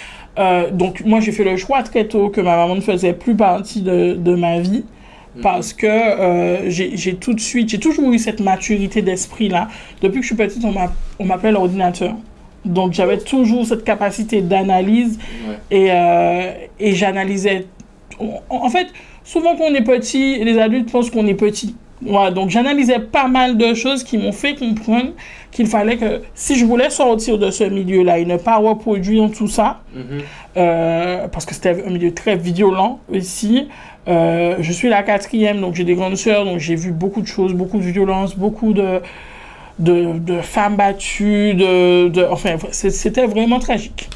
donc, 0.72 1.03
moi, 1.05 1.20
j'ai 1.20 1.33
fait 1.33 1.44
le 1.44 1.57
choix 1.57 1.83
très 1.83 2.05
tôt 2.05 2.29
que 2.29 2.40
ma 2.40 2.57
maman 2.57 2.77
ne 2.77 2.81
faisait 2.81 3.14
plus 3.14 3.35
partie 3.35 3.81
de, 3.81 4.14
de 4.14 4.35
ma 4.35 4.61
vie 4.61 4.85
parce 5.42 5.73
que 5.73 5.87
euh, 5.87 6.70
j'ai 6.70 7.16
tout 7.16 7.35
de 7.35 7.40
suite, 7.40 7.68
j'ai 7.68 7.79
toujours 7.79 8.12
eu 8.12 8.18
cette 8.18 8.40
maturité 8.40 9.03
d'esprit-là. 9.03 9.68
Depuis 10.01 10.16
que 10.16 10.23
je 10.23 10.27
suis 10.27 10.37
petite, 10.37 10.64
on 11.18 11.25
m'appelait 11.25 11.53
l'ordinateur. 11.53 12.14
Donc 12.64 12.92
j'avais 12.92 13.18
toujours 13.18 13.66
cette 13.66 13.85
capacité 13.85 14.40
d'analyse 14.40 15.18
et, 15.70 15.88
euh, 15.90 16.53
et 16.81 16.92
j'analysais. 16.92 17.66
En 18.49 18.70
fait, 18.70 18.88
souvent 19.23 19.57
quand 19.57 19.64
on 19.64 19.75
est 19.75 19.85
petit, 19.85 20.42
les 20.42 20.59
adultes 20.59 20.90
pensent 20.90 21.11
qu'on 21.11 21.27
est 21.27 21.35
petit. 21.35 21.75
Donc 22.03 22.51
j'analysais 22.51 22.99
pas 22.99 23.29
mal 23.29 23.57
de 23.57 23.73
choses 23.75 24.03
qui 24.05 24.18
m'ont 24.18 24.33
fait 24.33 24.55
comprendre 24.55 25.12
qu'il 25.51 25.66
fallait 25.66 25.97
que 25.97 26.23
si 26.35 26.57
je 26.57 26.64
voulais 26.64 26.90
sortir 26.90 27.38
de 27.38 27.51
ce 27.51 27.64
milieu-là 27.64 28.18
et 28.18 28.25
ne 28.25 28.37
pas 28.37 28.57
reproduire 28.57 29.31
tout 29.31 29.49
ça, 29.49 29.81
mm-hmm. 29.97 30.23
euh, 30.57 31.29
parce 31.29 31.47
que 31.47 31.55
c'était 31.55 31.85
un 31.87 31.90
milieu 31.90 32.12
très 32.12 32.37
violent 32.37 33.01
aussi, 33.12 33.68
euh, 34.06 34.56
je 34.60 34.72
suis 34.72 34.88
la 34.88 35.02
quatrième, 35.02 35.60
donc 35.60 35.74
j'ai 35.74 35.84
des 35.84 35.94
grandes 35.94 36.16
sœurs, 36.16 36.44
donc 36.44 36.58
j'ai 36.58 36.74
vu 36.74 36.90
beaucoup 36.92 37.20
de 37.22 37.26
choses, 37.26 37.54
beaucoup 37.54 37.78
de 37.78 37.84
violence, 37.84 38.36
beaucoup 38.36 38.72
de 38.72 39.00
femmes 40.42 40.76
battues, 40.76 41.54
de, 41.54 42.08
de 42.08 42.24
enfin, 42.24 42.56
c'était 42.70 43.26
vraiment 43.26 43.58
tragique. 43.58 44.10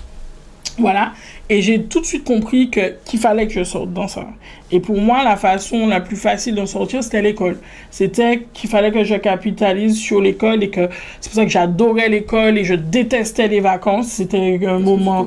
Voilà. 0.78 1.12
Et 1.50 1.62
j'ai 1.62 1.82
tout 1.82 2.00
de 2.00 2.04
suite 2.04 2.24
compris 2.24 2.68
que 2.68 2.94
qu'il 3.06 3.18
fallait 3.18 3.46
que 3.46 3.54
je 3.54 3.64
sorte 3.64 3.92
dans 3.92 4.06
ça. 4.06 4.26
Et 4.70 4.80
pour 4.80 5.00
moi, 5.00 5.24
la 5.24 5.36
façon 5.36 5.86
la 5.86 6.00
plus 6.00 6.16
facile 6.16 6.54
de 6.54 6.66
sortir, 6.66 7.02
c'était 7.02 7.22
l'école. 7.22 7.58
C'était 7.90 8.46
qu'il 8.52 8.68
fallait 8.68 8.92
que 8.92 9.02
je 9.02 9.14
capitalise 9.14 9.96
sur 9.96 10.20
l'école 10.20 10.62
et 10.62 10.68
que 10.68 10.88
c'est 11.20 11.30
pour 11.30 11.36
ça 11.36 11.44
que 11.44 11.50
j'adorais 11.50 12.10
l'école 12.10 12.58
et 12.58 12.64
je 12.64 12.74
détestais 12.74 13.48
les 13.48 13.60
vacances. 13.60 14.08
C'était 14.08 14.60
un 14.66 14.78
moment. 14.78 15.26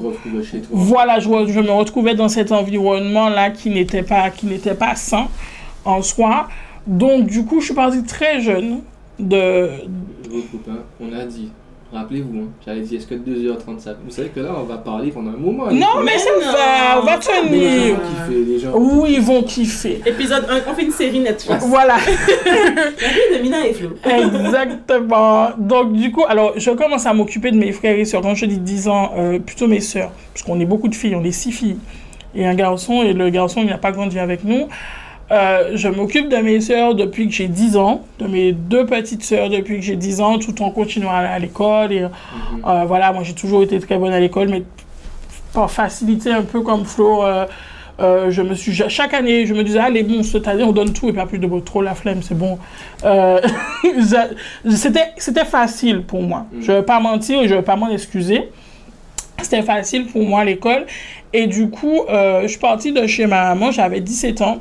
Voilà, 0.70 1.20
je, 1.20 1.28
je, 1.48 1.60
me 1.60 1.72
retrouvais 1.72 2.14
dans 2.14 2.30
cet 2.30 2.52
environnement-là 2.52 3.50
qui 3.50 3.72
n'était 3.72 4.04
pas, 4.04 4.30
qui 4.30 4.46
n'était 4.46 4.76
pas 4.76 4.96
sain 4.96 5.28
en 5.86 6.04
soi. 6.04 6.50
Donc, 6.86 7.26
du 7.26 7.46
coup, 7.46 7.62
je 7.62 7.66
suis 7.66 7.74
partie 7.74 8.04
très 8.04 8.42
jeune 8.42 8.82
de. 9.20 9.70
Vos 10.30 10.42
copains, 10.52 10.84
on 11.00 11.12
a 11.14 11.26
dit 11.26 11.50
Rappelez-vous, 11.94 12.40
hein, 12.40 12.48
j'avais 12.66 12.80
dit 12.82 12.96
est-ce 12.96 13.06
que 13.06 13.16
2h35 13.16 13.96
Vous 14.06 14.12
savez 14.12 14.30
que 14.30 14.40
là, 14.40 14.56
on 14.58 14.64
va 14.64 14.78
parler 14.78 15.12
pendant 15.12 15.32
un 15.32 15.38
moment. 15.38 15.66
Non, 15.72 16.02
mais 16.06 16.18
ça 16.18 16.30
va, 16.40 17.02
on 17.02 17.06
va 17.06 17.18
tenir. 17.18 17.52
Les 17.52 17.70
gens 17.90 17.92
vont 17.92 18.00
kiffer, 18.00 18.46
les 18.46 18.60
gens. 18.60 18.72
Oui, 18.76 19.14
ils 19.16 19.22
vont 19.22 19.44
kiffer. 19.44 20.02
Épisode 20.06 20.46
1, 20.50 20.72
on 20.72 20.74
fait 20.74 20.84
une 20.84 20.92
série 20.92 21.20
Netflix. 21.20 21.66
Voilà. 21.68 21.96
La 22.46 23.10
vie 23.10 23.38
de 23.38 23.42
Mina 23.42 23.68
et 23.68 23.74
Flo. 23.74 23.90
Exactement. 24.06 25.50
Donc, 25.58 25.92
du 25.92 26.14
coup, 26.14 26.24
alors, 26.30 26.54
je 26.56 26.72
commence 26.72 27.06
à 27.06 27.14
m'occuper 27.14 27.52
de 27.52 27.58
mes 27.58 27.74
frères 27.74 28.00
et 28.00 28.06
sœurs. 28.06 28.22
Quand 28.22 28.36
je 28.36 28.46
dis 28.46 28.60
10 28.60 28.88
ans, 28.88 29.12
euh, 29.18 29.40
plutôt 29.40 29.68
mes 29.68 29.82
sœurs. 29.82 30.12
Parce 30.34 30.44
qu'on 30.44 30.62
est 30.62 30.66
beaucoup 30.66 30.88
de 30.88 30.96
filles, 30.96 31.16
on 31.16 31.24
est 31.26 31.34
6 31.34 31.52
filles. 31.52 31.78
Et 32.34 32.46
un 32.46 32.56
garçon, 32.56 33.04
et 33.04 33.12
le 33.12 33.30
garçon, 33.30 33.60
il 33.64 33.68
n'a 33.68 33.78
pas 33.78 33.92
grandi 33.92 34.18
avec 34.18 34.46
nous. 34.46 34.70
Euh, 35.32 35.72
je 35.76 35.88
m'occupe 35.88 36.28
de 36.28 36.36
mes 36.38 36.60
sœurs 36.60 36.94
depuis 36.94 37.28
que 37.28 37.34
j'ai 37.34 37.48
10 37.48 37.78
ans, 37.78 38.02
de 38.20 38.28
mes 38.28 38.52
deux 38.52 38.86
petites 38.86 39.24
sœurs 39.24 39.50
depuis 39.50 39.78
que 39.78 39.82
j'ai 39.82 39.96
10 39.96 40.20
ans, 40.20 40.40
tout 40.40 40.62
en 40.62 40.72
continuant 40.72 41.10
à 41.10 41.18
aller 41.18 41.28
à 41.30 41.40
l'école. 41.40 41.94
Et, 41.94 42.02
mhm. 42.02 42.10
euh, 42.68 42.84
voilà, 42.86 43.14
moi 43.14 43.24
j'ai 43.24 43.34
toujours 43.34 43.64
été 43.64 43.80
très 43.80 43.98
bonne 43.98 44.12
à 44.12 44.20
l'école, 44.20 44.50
mais 44.50 44.64
par 45.54 45.72
facilité 45.72 46.32
un 46.32 46.42
peu 46.42 46.62
comme 46.62 46.84
Flo, 46.84 47.24
euh, 47.24 47.46
je 48.30 48.42
me 48.42 48.56
suis 48.56 48.74
chaque 48.74 49.14
année, 49.14 49.46
je 49.46 49.54
me 49.54 49.64
disais 49.64 49.80
allez 49.80 50.04
bon 50.04 50.24
cette 50.24 50.48
année 50.48 50.64
on 50.64 50.72
donne 50.72 50.92
tout 50.92 51.08
et 51.08 51.14
pas 51.14 51.26
plus 51.26 51.40
de 51.40 51.60
trop 51.60 51.82
la 51.82 51.96
flemme, 51.96 52.22
c'est 52.22 52.38
bon. 52.38 52.58
c'était 54.76 55.14
c'était 55.16 55.46
facile 55.46 56.02
pour 56.02 56.22
moi. 56.22 56.46
Je 56.52 56.58
mhm. 56.58 56.64
Je 56.64 56.72
vais 56.74 56.84
pas 56.84 57.00
mentir 57.00 57.42
et 57.42 57.48
je 57.48 57.56
vais 57.56 57.62
pas 57.62 57.78
m'en 57.78 57.90
excuser. 57.90 58.50
C'était 59.42 59.62
facile 59.62 60.08
pour 60.08 60.24
moi 60.24 60.42
à 60.42 60.46
l'école 60.46 60.86
et 61.32 61.48
du 61.48 61.70
coup 61.70 62.02
je 62.10 62.48
suis 62.48 62.60
partie 62.60 62.92
de 62.92 63.08
chez 63.08 63.28
ma 63.28 63.54
maman, 63.56 63.72
j'avais 63.72 64.02
17 64.02 64.42
ans. 64.42 64.60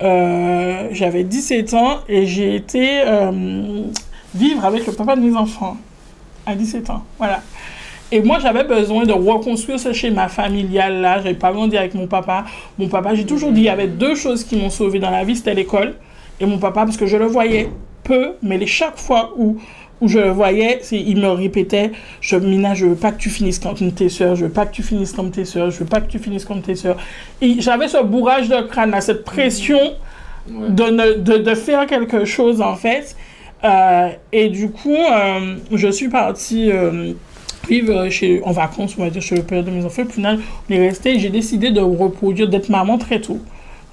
Euh, 0.00 0.88
j'avais 0.92 1.24
17 1.24 1.74
ans 1.74 1.98
et 2.08 2.26
j'ai 2.26 2.54
été 2.54 3.00
euh, 3.04 3.82
vivre 4.34 4.64
avec 4.64 4.86
le 4.86 4.92
papa 4.92 5.16
de 5.16 5.20
mes 5.20 5.36
enfants 5.36 5.76
à 6.46 6.54
17 6.54 6.90
ans. 6.90 7.02
Voilà. 7.18 7.42
Et 8.10 8.20
moi, 8.22 8.38
j'avais 8.38 8.64
besoin 8.64 9.04
de 9.04 9.12
reconstruire 9.12 9.78
ce 9.78 9.92
schéma 9.92 10.28
familial-là. 10.28 11.16
J'avais 11.18 11.34
pas 11.34 11.52
grandi 11.52 11.76
avec 11.76 11.94
mon 11.94 12.06
papa. 12.06 12.44
Mon 12.78 12.88
papa, 12.88 13.14
j'ai 13.14 13.26
toujours 13.26 13.52
dit, 13.52 13.60
il 13.60 13.64
y 13.64 13.68
avait 13.68 13.88
deux 13.88 14.14
choses 14.14 14.44
qui 14.44 14.56
m'ont 14.56 14.70
sauvé 14.70 14.98
dans 14.98 15.10
la 15.10 15.24
vie, 15.24 15.36
c'était 15.36 15.54
l'école 15.54 15.94
et 16.40 16.46
mon 16.46 16.58
papa, 16.58 16.84
parce 16.84 16.96
que 16.96 17.06
je 17.06 17.16
le 17.16 17.26
voyais 17.26 17.68
peu, 18.04 18.34
mais 18.42 18.64
chaque 18.66 18.96
fois 18.96 19.34
où 19.36 19.58
où 20.00 20.08
je 20.08 20.18
le 20.18 20.30
voyais, 20.30 20.80
il 20.92 21.20
me 21.20 21.28
répétait 21.28 21.92
je, 22.20 22.36
Mina, 22.36 22.74
je 22.74 22.86
veux 22.86 22.94
pas 22.94 23.12
que 23.12 23.18
tu 23.18 23.30
finisses 23.30 23.58
comme 23.58 23.92
tes 23.92 24.08
soeurs, 24.08 24.36
je 24.36 24.44
veux 24.44 24.50
pas 24.50 24.66
que 24.66 24.72
tu 24.72 24.82
finisses 24.82 25.12
comme 25.12 25.30
tes 25.30 25.44
soeurs, 25.44 25.70
je 25.70 25.78
veux 25.78 25.86
pas 25.86 26.00
que 26.00 26.10
tu 26.10 26.18
finisses 26.18 26.44
comme 26.44 26.62
tes 26.62 26.74
soeurs. 26.74 26.96
Et 27.40 27.60
j'avais 27.60 27.88
ce 27.88 28.02
bourrage 28.02 28.48
de 28.48 28.60
crâne, 28.62 28.90
là, 28.90 29.00
cette 29.00 29.24
pression 29.24 29.78
de, 30.48 31.18
de, 31.18 31.38
de, 31.38 31.54
faire 31.54 31.86
quelque 31.86 32.24
chose, 32.24 32.60
en 32.60 32.76
fait. 32.76 33.16
Euh, 33.64 34.10
et 34.32 34.48
du 34.48 34.70
coup, 34.70 34.94
euh, 34.94 35.56
je 35.72 35.88
suis 35.88 36.08
partie 36.08 36.70
euh, 36.70 37.12
vivre 37.68 38.08
chez, 38.08 38.40
en 38.44 38.52
vacances, 38.52 38.94
on 38.98 39.02
va 39.02 39.10
dire, 39.10 39.22
chez 39.22 39.36
le 39.36 39.42
père 39.42 39.64
de 39.64 39.70
mes 39.70 39.84
enfants. 39.84 40.02
Au 40.02 40.12
final, 40.12 40.38
on 40.68 40.72
est 40.72 40.88
resté 40.88 41.18
j'ai 41.18 41.30
décidé 41.30 41.70
de 41.70 41.80
reproduire, 41.80 42.48
d'être 42.48 42.68
maman 42.68 42.98
très 42.98 43.20
tôt. 43.20 43.40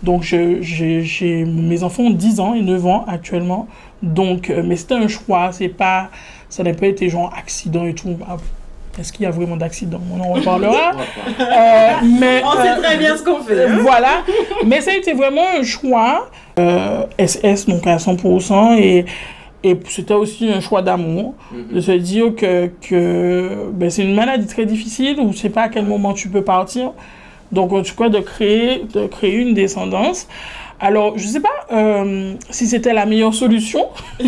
Donc, 0.04 0.24
j'ai 0.24 1.46
mes 1.46 1.84
enfants 1.84 2.04
ont 2.04 2.10
10 2.12 2.40
ans 2.40 2.54
et 2.54 2.62
9 2.62 2.86
ans 2.86 3.06
actuellement. 3.08 3.68
Donc, 4.02 4.50
euh, 4.50 4.62
mais 4.64 4.76
c'était 4.76 4.96
un 4.96 5.08
choix, 5.08 5.50
c'est 5.52 5.70
pas, 5.70 6.10
ça 6.50 6.64
n'a 6.64 6.74
pas 6.74 6.88
été 6.88 7.10
genre 7.10 7.34
accident 7.36 7.86
et 7.86 7.94
tout. 7.94 8.18
Ah, 8.28 8.38
est-ce 9.00 9.12
qu'il 9.12 9.24
y 9.24 9.26
a 9.26 9.32
vraiment 9.32 9.58
d'accident? 9.58 10.00
On 10.14 10.22
en 10.22 10.34
reparlera. 10.34 10.92
euh, 11.40 11.90
mais, 12.20 12.42
On 12.46 12.62
sait 12.62 12.70
euh, 12.70 12.82
très 12.82 12.98
bien 12.98 13.18
ce 13.18 13.24
qu'on 13.24 13.40
fait. 13.40 13.66
Hein. 13.66 13.80
Voilà. 13.82 14.24
Mais 14.66 14.80
ça 14.82 14.92
a 14.92 14.96
été 14.96 15.14
vraiment 15.14 15.44
un 15.60 15.64
choix. 15.64 16.30
SS, 16.58 17.66
donc 17.66 17.86
à 17.88 17.98
100%. 17.98 18.78
Et, 18.80 19.06
et 19.64 19.80
c'était 19.90 20.14
aussi 20.14 20.50
un 20.50 20.62
choix 20.62 20.82
d'amour. 20.82 21.34
Mm-hmm. 21.54 21.74
De 21.74 21.82
se 21.82 21.92
dire 21.92 22.36
que, 22.36 22.70
que 22.82 23.70
ben, 23.74 23.90
c'est 23.90 24.04
une 24.04 24.16
maladie 24.16 24.48
très 24.48 24.66
difficile 24.66 25.20
où 25.20 25.32
tu 25.32 25.38
sais 25.38 25.50
pas 25.50 25.64
à 25.64 25.70
quel 25.70 25.86
moment 25.86 26.14
tu 26.14 26.30
peux 26.30 26.44
partir. 26.44 26.92
Donc, 27.52 27.74
en 27.74 27.84
tout 27.84 27.96
cas, 27.96 28.10
de 28.10 28.20
créer, 28.20 28.84
de 28.94 29.08
créer 29.08 29.36
une 29.36 29.54
descendance. 29.54 30.28
Alors, 30.80 31.18
je 31.18 31.26
ne 31.26 31.30
sais 31.30 31.40
pas 31.40 31.50
euh, 31.72 32.34
si 32.50 32.68
c'était 32.68 32.94
la 32.94 33.06
meilleure 33.06 33.34
solution. 33.34 33.88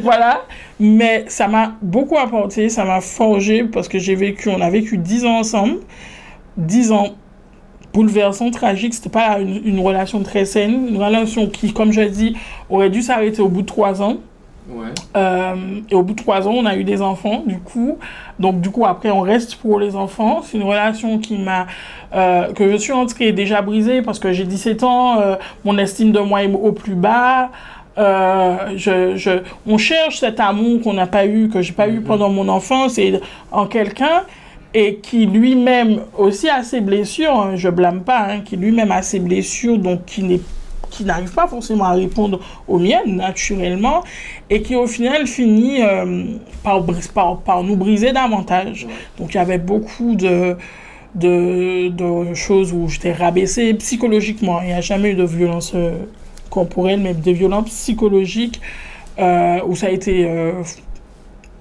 voilà. 0.00 0.42
Mais 0.80 1.24
ça 1.28 1.46
m'a 1.46 1.74
beaucoup 1.82 2.18
apporté, 2.18 2.68
ça 2.68 2.84
m'a 2.84 3.00
forgé 3.00 3.64
parce 3.64 3.88
que 3.88 3.98
j'ai 3.98 4.16
vécu, 4.16 4.48
on 4.48 4.60
a 4.60 4.70
vécu 4.70 4.98
10 4.98 5.24
ans 5.24 5.38
ensemble. 5.38 5.78
10 6.56 6.92
ans 6.92 7.14
bouleversants, 7.94 8.50
tragiques. 8.50 8.94
C'était 8.94 9.08
pas 9.08 9.38
une, 9.38 9.62
une, 9.64 9.80
relation 9.80 10.22
très 10.22 10.44
saine. 10.44 10.88
Une 10.88 11.02
relation 11.02 11.48
qui, 11.48 11.72
comme 11.72 11.92
je 11.92 12.00
l'ai 12.00 12.10
dit, 12.10 12.36
aurait 12.68 12.90
dû 12.90 13.02
s'arrêter 13.02 13.40
au 13.40 13.48
bout 13.48 13.62
de 13.62 13.66
3 13.66 14.02
ans. 14.02 14.18
Euh, 15.16 15.54
et 15.90 15.94
au 15.94 16.02
bout 16.02 16.14
de 16.14 16.22
trois 16.22 16.46
ans, 16.48 16.52
on 16.52 16.66
a 16.66 16.76
eu 16.76 16.84
des 16.84 17.02
enfants, 17.02 17.42
du 17.46 17.58
coup. 17.58 17.98
Donc, 18.38 18.60
du 18.60 18.70
coup, 18.70 18.84
après, 18.84 19.10
on 19.10 19.20
reste 19.20 19.56
pour 19.56 19.78
les 19.78 19.96
enfants. 19.96 20.42
C'est 20.42 20.58
une 20.58 20.64
relation 20.64 21.18
qui 21.18 21.38
m'a, 21.38 21.66
euh, 22.14 22.52
que 22.52 22.70
je 22.70 22.76
suis 22.76 22.92
entrée 22.92 23.32
déjà 23.32 23.62
brisée 23.62 24.02
parce 24.02 24.18
que 24.18 24.32
j'ai 24.32 24.44
17 24.44 24.82
ans, 24.82 25.20
euh, 25.20 25.36
mon 25.64 25.78
estime 25.78 26.12
de 26.12 26.20
moi 26.20 26.42
est 26.42 26.52
au 26.52 26.72
plus 26.72 26.94
bas. 26.94 27.50
je, 27.96 29.12
je, 29.16 29.30
on 29.66 29.78
cherche 29.78 30.18
cet 30.20 30.40
amour 30.40 30.82
qu'on 30.82 30.92
n'a 30.92 31.06
pas 31.06 31.26
eu, 31.26 31.48
que 31.48 31.62
j'ai 31.62 31.72
pas 31.72 31.88
eu 31.88 31.98
mhm. 31.98 32.04
pendant 32.04 32.28
mon 32.28 32.48
enfance 32.48 32.98
et 32.98 33.20
en 33.50 33.66
quelqu'un 33.66 34.22
et 34.74 34.96
qui 34.96 35.24
lui-même 35.24 36.02
aussi 36.18 36.50
a 36.50 36.62
ses 36.62 36.82
blessures, 36.82 37.32
hein, 37.32 37.56
je 37.56 37.70
blâme 37.70 38.02
pas, 38.02 38.26
hein, 38.28 38.40
qui 38.44 38.58
lui-même 38.58 38.92
a 38.92 39.00
ses 39.00 39.20
blessures, 39.20 39.78
donc 39.78 40.04
qui 40.04 40.22
n'est 40.22 40.40
qui 40.90 41.04
n'arrive 41.04 41.32
pas 41.32 41.46
forcément 41.46 41.84
à 41.84 41.92
répondre 41.92 42.40
aux 42.68 42.78
miennes 42.78 43.16
naturellement 43.16 44.02
et 44.50 44.62
qui 44.62 44.74
au 44.74 44.86
final 44.86 45.26
finit 45.26 45.82
euh, 45.82 46.24
par, 46.62 46.84
par, 47.14 47.38
par, 47.38 47.62
nous 47.62 47.76
briser 47.76 48.12
davantage. 48.12 48.86
Donc 49.18 49.34
il 49.34 49.36
y 49.36 49.40
avait 49.40 49.58
beaucoup 49.58 50.14
de, 50.14 50.56
de, 51.14 51.88
de 51.88 52.34
choses 52.34 52.72
où 52.72 52.88
j'étais 52.88 53.12
rabaissée 53.12 53.74
psychologiquement. 53.74 54.60
Il 54.62 54.68
n'y 54.68 54.72
a 54.72 54.80
jamais 54.80 55.10
eu 55.10 55.14
de 55.14 55.24
violence 55.24 55.72
euh, 55.74 55.92
corporelle, 56.50 57.00
mais 57.00 57.14
de 57.14 57.32
violence 57.32 57.66
psychologique 57.66 58.60
euh, 59.18 59.58
où 59.66 59.74
ça 59.74 59.86
a 59.86 59.90
été 59.90 60.30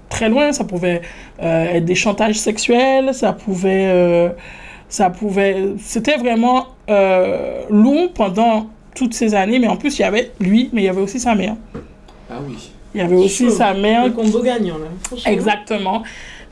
très 0.10 0.30
loin. 0.30 0.52
Ça 0.52 0.64
pouvait 0.64 1.02
être 1.40 1.86
des 1.86 1.96
chantages 1.96 2.40
sexuels, 2.40 3.14
ça 3.14 3.34
pouvait... 3.34 4.34
ça 4.88 5.10
pouvait... 5.10 5.74
C'était 5.80 6.18
vraiment 6.18 6.68
long 6.88 8.10
pendant 8.14 8.68
toutes 8.96 9.14
ces 9.14 9.36
années, 9.36 9.60
mais 9.60 9.68
en 9.68 9.76
plus, 9.76 10.00
il 10.00 10.02
y 10.02 10.06
avait 10.06 10.32
lui, 10.40 10.70
mais 10.74 10.82
il 10.82 10.86
y 10.86 10.90
avait 10.90 11.02
aussi 11.02 11.20
sa 11.20 11.36
mère. 11.36 11.56
Ah 12.30 12.40
oui. 12.48 12.72
Il 12.96 13.00
y 13.00 13.02
avait 13.02 13.16
aussi 13.16 13.52
sa 13.52 13.74
mère. 13.74 14.06
Le 14.06 14.12
combo 14.12 14.42
gagnant, 14.42 14.78
là. 14.78 14.88
Exactement. 15.30 16.02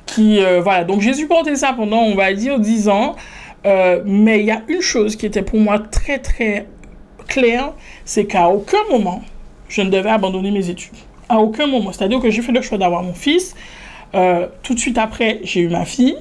Qui, 0.06 0.44
euh, 0.44 0.62
voilà. 0.62 0.84
Donc, 0.84 1.00
j'ai 1.00 1.14
supporté 1.14 1.56
ça 1.56 1.74
pendant, 1.74 2.02
on 2.02 2.16
va 2.16 2.34
dire, 2.34 2.60
10 2.60 2.90
ans. 2.90 3.16
Euh, 3.66 4.02
mais 4.06 4.42
il 4.42 4.46
y 4.46 4.52
a 4.52 4.62
une 4.68 4.82
chose 4.82 5.16
qui 5.16 5.26
était 5.26 5.42
pour 5.42 5.58
moi 5.58 5.80
très, 5.80 6.20
très 6.20 6.68
claire, 7.30 7.72
c'est 8.04 8.26
qu'à 8.26 8.50
aucun 8.50 8.84
moment, 8.92 9.22
je 9.70 9.82
ne 9.82 9.90
devais 9.90 10.10
abandonner 10.10 10.52
mes 10.52 10.70
études. 10.70 10.98
À 11.30 11.40
aucun 11.40 11.66
moment. 11.66 11.94
C'est-à-dire 11.94 12.20
que 12.20 12.30
j'ai 12.30 12.42
fait 12.42 12.52
le 12.52 12.62
choix 12.62 12.78
d'avoir 12.78 13.04
mon 13.04 13.14
fils. 13.14 13.56
Euh, 14.14 14.48
tout 14.64 14.74
de 14.74 14.80
suite 14.80 14.98
après, 14.98 15.40
j'ai 15.44 15.62
eu 15.62 15.70
ma 15.70 15.86
fille. 15.86 16.18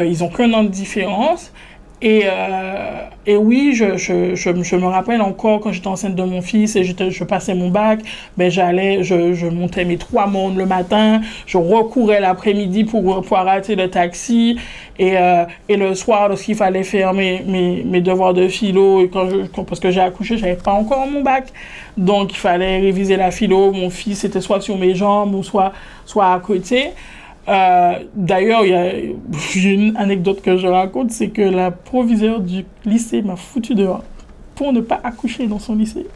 ils 0.00 0.22
ont 0.22 0.28
qu'un 0.28 0.52
an 0.52 0.62
de 0.62 0.68
différence. 0.68 1.52
Et, 2.00 2.22
euh, 2.26 3.06
et 3.26 3.36
oui, 3.36 3.72
je, 3.74 3.96
je, 3.96 4.36
je, 4.36 4.76
me 4.76 4.86
rappelle 4.86 5.20
encore 5.20 5.58
quand 5.58 5.72
j'étais 5.72 5.88
enceinte 5.88 6.14
de 6.14 6.22
mon 6.22 6.42
fils 6.42 6.76
et 6.76 6.84
je 6.84 7.24
passais 7.24 7.54
mon 7.54 7.70
bac, 7.70 8.00
ben 8.36 8.50
j'allais, 8.50 9.02
je, 9.02 9.48
montais 9.48 9.84
mes 9.84 9.98
trois 9.98 10.28
mondes 10.28 10.56
le 10.56 10.64
matin, 10.64 11.20
je 11.46 11.58
recourais 11.58 12.20
l'après-midi 12.20 12.84
pour 12.84 13.20
pouvoir 13.22 13.46
rater 13.46 13.74
le 13.74 13.90
taxi 13.90 14.58
et, 15.00 15.18
euh, 15.18 15.44
et 15.68 15.76
le 15.76 15.96
soir, 15.96 16.28
lorsqu'il 16.28 16.54
fallait 16.54 16.84
faire 16.84 17.12
mes, 17.14 17.42
mes, 17.46 17.82
mes, 17.84 18.00
devoirs 18.00 18.32
de 18.32 18.46
philo, 18.46 19.02
et 19.02 19.08
quand 19.08 19.28
je, 19.28 19.60
parce 19.62 19.80
que 19.80 19.90
j'ai 19.90 20.00
accouché, 20.00 20.38
j'avais 20.38 20.54
pas 20.54 20.72
encore 20.72 21.04
mon 21.08 21.22
bac, 21.22 21.48
donc 21.96 22.32
il 22.32 22.38
fallait 22.38 22.78
réviser 22.78 23.16
la 23.16 23.32
philo, 23.32 23.72
mon 23.72 23.90
fils 23.90 24.22
était 24.22 24.40
soit 24.40 24.60
sur 24.60 24.78
mes 24.78 24.94
jambes 24.94 25.34
ou 25.34 25.42
soit, 25.42 25.72
soit 26.06 26.32
à 26.32 26.38
côté. 26.38 26.90
Euh, 27.48 27.92
d'ailleurs, 28.14 28.64
il 28.64 28.70
y 28.70 28.74
a 28.74 28.92
une 29.72 29.96
anecdote 29.96 30.42
que 30.42 30.56
je 30.56 30.66
raconte, 30.66 31.10
c'est 31.12 31.28
que 31.28 31.42
la 31.42 31.70
proviseure 31.70 32.40
du 32.40 32.64
lycée 32.84 33.22
m'a 33.22 33.36
foutu 33.36 33.74
dehors 33.74 34.02
pour 34.54 34.72
ne 34.72 34.80
pas 34.80 35.00
accoucher 35.02 35.46
dans 35.46 35.58
son 35.58 35.74
lycée. 35.74 36.06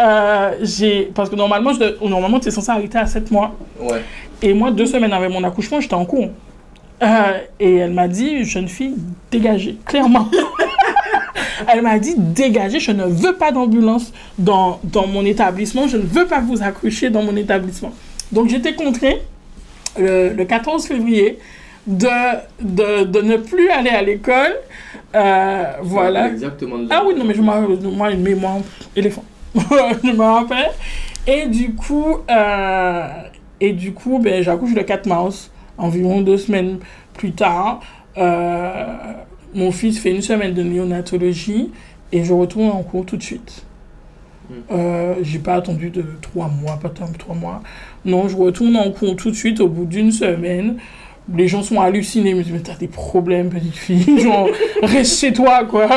euh, 0.00 0.52
j'ai 0.62 1.10
parce 1.14 1.28
que 1.28 1.34
normalement, 1.34 1.72
je, 1.72 2.06
normalement 2.06 2.38
tu 2.38 2.48
es 2.48 2.50
censé 2.50 2.70
arrêter 2.70 2.98
à 2.98 3.06
7 3.06 3.30
mois. 3.30 3.54
Ouais. 3.80 4.02
Et 4.42 4.54
moi, 4.54 4.70
deux 4.70 4.86
semaines 4.86 5.12
avant 5.12 5.30
mon 5.30 5.42
accouchement, 5.44 5.80
j'étais 5.80 5.94
en 5.94 6.04
cours. 6.04 6.28
Euh, 7.02 7.38
et 7.58 7.76
elle 7.76 7.92
m'a 7.92 8.06
dit, 8.06 8.44
jeune 8.44 8.68
fille, 8.68 8.94
dégagez, 9.30 9.76
clairement. 9.84 10.28
elle 11.68 11.82
m'a 11.82 11.98
dit, 11.98 12.14
dégagez, 12.16 12.78
je 12.78 12.92
ne 12.92 13.04
veux 13.04 13.34
pas 13.34 13.50
d'ambulance 13.50 14.12
dans, 14.38 14.78
dans 14.84 15.06
mon 15.06 15.24
établissement, 15.24 15.88
je 15.88 15.96
ne 15.96 16.02
veux 16.02 16.26
pas 16.26 16.40
vous 16.40 16.62
accoucher 16.62 17.10
dans 17.10 17.22
mon 17.22 17.36
établissement. 17.36 17.92
Donc 18.30 18.48
j'étais 18.48 18.74
contrainte, 18.74 19.18
le, 19.98 20.30
le 20.30 20.44
14 20.44 20.86
février, 20.86 21.38
de, 21.86 22.08
de, 22.60 23.04
de, 23.04 23.20
ne 23.20 23.36
plus 23.36 23.70
aller 23.70 23.90
à 23.90 24.02
l'école. 24.02 24.56
Euh, 25.14 25.64
voilà. 25.82 26.28
Exactement. 26.28 26.76
Ah 26.90 27.02
oui, 27.06 27.14
non, 27.16 27.24
mais 27.24 27.34
je 27.34 27.42
moi, 27.42 28.10
une 28.10 28.22
mémoire 28.22 28.58
éléphant. 28.96 29.24
je 29.54 30.12
me 30.12 30.22
rappelle. 30.22 30.70
Et 31.26 31.46
du 31.46 31.74
coup, 31.74 32.18
euh, 32.30 33.08
et 33.60 33.72
du 33.72 33.92
coup 33.92 34.18
ben, 34.18 34.42
j'accouche 34.42 34.74
le 34.74 34.82
4 34.82 35.06
mars, 35.06 35.50
environ 35.78 36.20
deux 36.20 36.36
semaines 36.36 36.78
plus 37.14 37.32
tard. 37.32 37.80
Euh, 38.18 38.84
mon 39.54 39.70
fils 39.72 39.98
fait 39.98 40.10
une 40.10 40.22
semaine 40.22 40.52
de 40.52 40.62
néonatologie 40.62 41.70
et 42.12 42.24
je 42.24 42.32
retourne 42.32 42.68
en 42.70 42.82
cours 42.82 43.06
tout 43.06 43.16
de 43.16 43.22
suite. 43.22 43.64
Euh, 44.70 45.14
j'ai 45.22 45.38
pas 45.38 45.54
attendu 45.54 45.90
de 45.90 46.04
trois 46.20 46.48
mois, 46.48 46.78
pas 46.80 46.88
tant 46.88 47.06
trois 47.18 47.34
mois. 47.34 47.62
Non, 48.04 48.28
je 48.28 48.36
retourne 48.36 48.76
en 48.76 48.90
cours 48.90 49.16
tout 49.16 49.30
de 49.30 49.36
suite 49.36 49.60
au 49.60 49.68
bout 49.68 49.86
d'une 49.86 50.12
semaine. 50.12 50.76
Les 51.34 51.48
gens 51.48 51.62
sont 51.62 51.80
hallucinés, 51.80 52.30
ils 52.30 52.36
me 52.36 52.42
disent, 52.42 52.52
mais 52.52 52.60
t'as 52.60 52.76
des 52.76 52.88
problèmes, 52.88 53.48
petite 53.48 53.76
fille. 53.76 54.20
Genre, 54.20 54.48
reste 54.82 55.20
chez 55.20 55.32
toi, 55.32 55.64
quoi. 55.64 55.88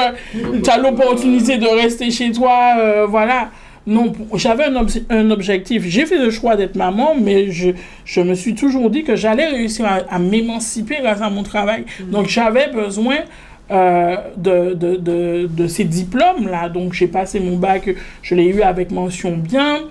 T'as 0.64 0.78
l'opportunité 0.78 1.58
de 1.58 1.68
rester 1.68 2.10
chez 2.12 2.32
toi, 2.32 2.76
euh, 2.80 3.06
voilà. 3.08 3.50
Non, 3.86 4.12
j'avais 4.34 4.66
un, 4.66 4.86
un, 5.10 5.32
objectif. 5.32 5.84
J'ai 5.86 6.06
fait 6.06 6.18
le 6.18 6.30
choix 6.30 6.58
d'être 6.58 6.76
maman, 6.76 7.16
mais 7.16 7.52
je, 7.52 7.70
je, 8.04 8.20
me 8.20 8.34
suis 8.36 8.54
toujours 8.54 8.90
dit 8.90 9.04
que 9.04 9.16
j'allais 9.16 9.48
réussir 9.48 9.86
à, 10.10 10.20
m'émanciper 10.20 10.98
grâce 11.02 11.22
à 11.22 11.30
mon 11.30 11.44
travail. 11.44 11.86
Mm. 12.02 12.10
Donc, 12.12 12.28
j'avais 12.28 12.70
besoin 12.70 13.16
euh, 13.70 14.16
de, 14.38 14.74
de, 14.74 14.96
de, 14.96 15.48
de, 15.48 15.68
ces 15.68 15.84
diplômes-là. 15.84 16.70
Donc, 16.70 16.94
j'ai 16.94 17.08
passé 17.08 17.40
mon 17.40 17.58
bac, 17.58 17.90
je 18.22 18.36
l'ai 18.36 18.46
eu 18.46 18.62
avec 18.62 18.92
mention 18.92 19.36
bien. 19.36 19.82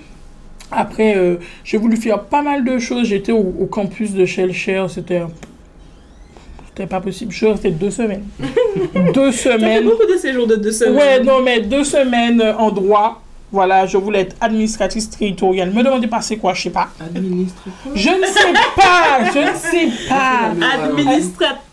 Après, 0.71 1.17
euh, 1.17 1.37
j'ai 1.63 1.77
voulu 1.77 1.97
faire 1.97 2.25
pas 2.25 2.43
mal 2.43 2.65
de 2.65 2.79
choses. 2.79 3.07
J'étais 3.07 3.33
au, 3.33 3.55
au, 3.61 3.67
campus 3.67 4.13
de 4.13 4.25
Shellshare. 4.25 4.91
C'était 4.91 5.23
c'était 6.69 6.87
pas 6.87 7.01
possible. 7.01 7.33
Je 7.33 7.37
suis 7.37 7.47
restée 7.47 7.71
deux 7.71 7.91
semaines. 7.91 8.25
deux 9.15 9.33
semaines. 9.33 9.79
Fait 9.79 9.83
beaucoup 9.83 10.07
de 10.11 10.17
séjours 10.19 10.47
de 10.47 10.57
deux 10.57 10.73
semaines. 10.73 10.97
Ouais, 10.97 11.23
non, 11.23 11.43
mais 11.43 11.61
deux 11.61 11.85
semaines 11.85 12.43
en 12.59 12.71
droit. 12.71 13.23
Voilà, 13.53 13.87
je 13.87 13.97
voulais 13.97 14.23
être 14.23 14.37
administratrice 14.41 15.09
territoriale. 15.09 15.71
Me 15.71 15.83
demandez 15.83 16.09
pas 16.09 16.21
c'est 16.21 16.37
quoi, 16.37 16.53
je 16.53 16.63
sais 16.63 16.71
pas. 16.71 16.89
Administratrice 17.01 17.93
Je 17.95 18.09
ne 18.09 18.27
sais 18.27 18.53
pas, 18.75 19.31
je 19.33 19.39
ne 19.39 19.55
sais 19.55 20.09
pas. 20.09 20.53
Administratrice 20.75 21.66